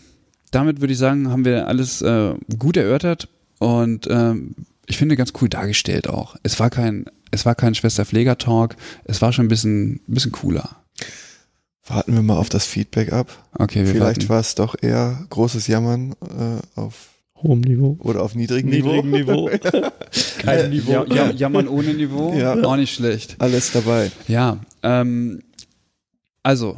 [0.50, 4.54] damit würde ich sagen, haben wir alles äh, gut erörtert und ähm,
[4.86, 6.36] ich finde ganz cool dargestellt auch.
[6.42, 8.76] Es war kein, es war kein Schwester-Pfleger-Talk.
[9.04, 10.76] Es war schon ein bisschen, ein bisschen cooler.
[11.86, 13.46] Warten wir mal auf das Feedback ab.
[13.58, 17.96] Okay, wir Vielleicht war es doch eher großes Jammern äh, auf Hohem Niveau.
[18.00, 19.02] oder auf niedrigem Niveau.
[19.02, 19.50] Niveau.
[20.38, 20.92] Kein Niveau.
[20.92, 22.54] Ja, ja, jammern ohne Niveau, Ja.
[22.62, 23.36] auch nicht schlecht.
[23.38, 24.10] Alles dabei.
[24.28, 25.42] Ja, ähm,
[26.42, 26.76] also,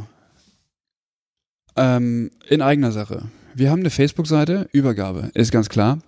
[1.77, 3.23] ähm, in eigener Sache.
[3.55, 5.99] Wir haben eine Facebook-Seite, Übergabe, ist ganz klar.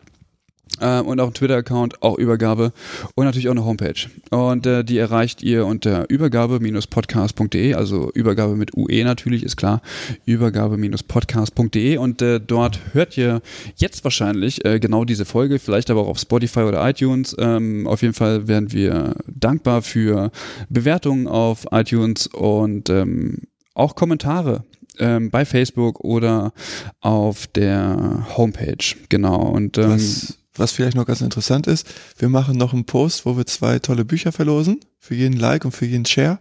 [0.80, 2.72] Ähm, und auch ein Twitter-Account, auch Übergabe
[3.14, 4.08] und natürlich auch eine Homepage.
[4.30, 9.82] Und äh, die erreicht ihr unter übergabe-podcast.de, also Übergabe mit UE natürlich, ist klar,
[10.26, 13.40] übergabe-podcast.de und äh, dort hört ihr
[13.76, 17.34] jetzt wahrscheinlich äh, genau diese Folge, vielleicht aber auch auf Spotify oder iTunes.
[17.38, 20.30] Ähm, auf jeden Fall wären wir dankbar für
[20.68, 23.42] Bewertungen auf iTunes und ähm,
[23.74, 24.64] auch Kommentare
[24.98, 26.52] ähm, bei Facebook oder
[27.00, 28.96] auf der Homepage.
[29.08, 29.40] Genau.
[29.42, 31.86] Und ähm, Was, was vielleicht noch ganz interessant ist,
[32.18, 35.72] wir machen noch einen Post, wo wir zwei tolle Bücher verlosen, für jeden Like und
[35.72, 36.38] für jeden Share.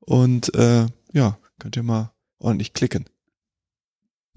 [0.00, 3.04] Und äh, ja, könnt ihr mal ordentlich klicken.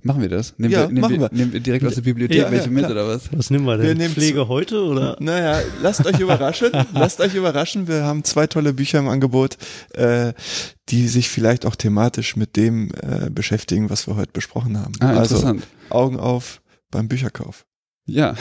[0.03, 0.53] machen wir das?
[0.57, 1.29] Nehmen, Ja, wir, nehmen, machen wir, wir.
[1.31, 3.29] nehmen wir direkt aus der Bibliothek Ja, welche ja, mit oder was?
[3.31, 3.87] Was nehmen wir denn?
[3.87, 5.15] Wir nehmen Pflege heute oder?
[5.19, 6.71] Naja, lasst euch überraschen.
[6.93, 7.87] lasst euch überraschen.
[7.87, 9.57] Wir haben zwei tolle Bücher im Angebot,
[9.93, 10.33] äh,
[10.89, 14.93] die sich vielleicht auch thematisch mit dem äh, beschäftigen, was wir heute besprochen haben.
[14.99, 15.67] Ah, also interessant.
[15.89, 16.61] Augen auf
[16.91, 17.65] beim Bücherkauf.
[18.05, 18.35] Ja.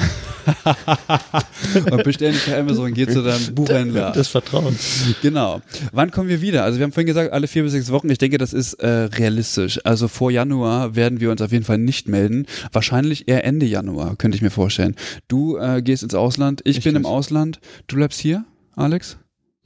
[1.91, 4.11] und bestell nicht bei Amazon, geh zu deinem Buchhändler.
[4.13, 4.77] Das Vertrauen.
[5.23, 5.63] Genau.
[5.93, 6.65] Wann kommen wir wieder?
[6.65, 8.11] Also wir haben vorhin gesagt, alle vier bis sechs Wochen.
[8.11, 9.79] Ich denke, das ist äh, realistisch.
[9.85, 12.47] Also vor Januar werden wir uns auf jeden Fall nicht melden.
[12.73, 14.97] Wahrscheinlich eher Ende Januar, könnte ich mir vorstellen.
[15.29, 16.97] Du äh, gehst ins Ausland, ich bin Richtig.
[16.97, 17.61] im Ausland.
[17.87, 18.45] Du bleibst hier,
[18.75, 19.17] Alex?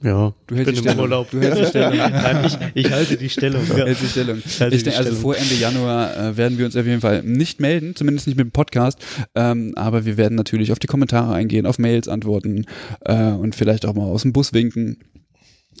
[0.03, 0.99] Ja, Du hältst bin die im Stellung.
[1.05, 1.31] Urlaub.
[1.31, 1.97] Du hältst die Stellung.
[1.97, 3.63] Nein, ich, ich halte die Stellung.
[3.67, 3.75] Ja.
[3.85, 4.35] Hält die Stellung.
[4.59, 5.21] halte Ich die denke, also Stellung.
[5.21, 8.45] vor Ende Januar äh, werden wir uns auf jeden Fall nicht melden, zumindest nicht mit
[8.45, 8.99] dem Podcast.
[9.33, 12.65] Ähm, aber wir werden natürlich auf die Kommentare eingehen, auf Mails antworten
[13.05, 14.99] äh, und vielleicht auch mal aus dem Bus winken.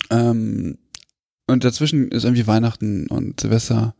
[0.09, 0.77] Ähm,
[1.47, 3.93] und dazwischen ist irgendwie Weihnachten und Silvester.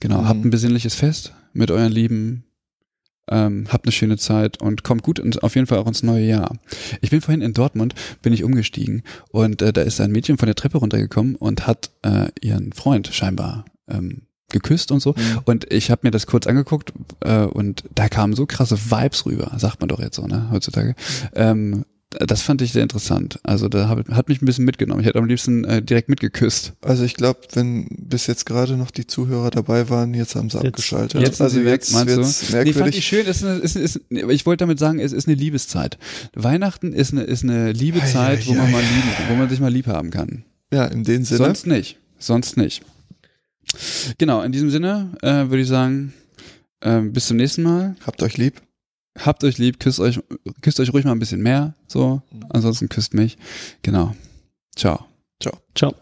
[0.00, 0.28] Genau, Mhm.
[0.28, 2.44] habt ein besinnliches Fest mit euren Lieben.
[3.30, 6.26] Ähm, habt eine schöne Zeit und kommt gut ins, auf jeden Fall auch ins neue
[6.26, 6.58] Jahr.
[7.00, 10.46] Ich bin vorhin in Dortmund, bin ich umgestiegen und äh, da ist ein Mädchen von
[10.46, 15.10] der Treppe runtergekommen und hat äh, ihren Freund scheinbar ähm, geküsst und so.
[15.10, 15.40] Mhm.
[15.44, 19.52] Und ich habe mir das kurz angeguckt äh, und da kamen so krasse Vibes rüber,
[19.56, 20.94] sagt man doch jetzt so, ne, heutzutage.
[21.34, 23.38] Ähm, das fand ich sehr interessant.
[23.44, 25.00] Also da hab, hat mich ein bisschen mitgenommen.
[25.00, 26.72] Ich hätte am liebsten äh, direkt mitgeküsst.
[26.82, 30.56] Also ich glaube, wenn bis jetzt gerade noch die Zuhörer dabei waren, jetzt haben sie
[30.58, 31.20] Jetzt- abgeschaltet.
[31.22, 32.16] jetzt also sie weg, jetzt meinst du?
[32.18, 33.06] wird's Nee, fand ich merkwürdig.
[33.06, 33.26] schön.
[33.26, 35.98] Ist eine, ist, ist, ich wollte damit sagen, es ist eine Liebeszeit.
[36.34, 39.60] Weihnachten ist eine, ist eine Liebezeit, Ei, ei, wo man mal lieben, wo man sich
[39.60, 40.44] mal lieb haben kann.
[40.72, 41.38] ja, in dem Sinne.
[41.38, 41.98] Sonst nicht.
[42.18, 42.82] Sonst nicht.
[44.18, 46.12] Genau, in diesem Sinne äh, würde ich sagen,
[46.80, 47.94] äh, bis zum nächsten Mal.
[48.04, 48.60] habt euch lieb.
[49.18, 50.20] Habt euch lieb, küsst euch,
[50.62, 51.74] küsst euch ruhig mal ein bisschen mehr.
[51.88, 52.22] So.
[52.50, 53.38] Ansonsten küsst mich.
[53.82, 54.14] Genau.
[54.76, 55.06] Ciao.
[55.74, 55.94] Ciao.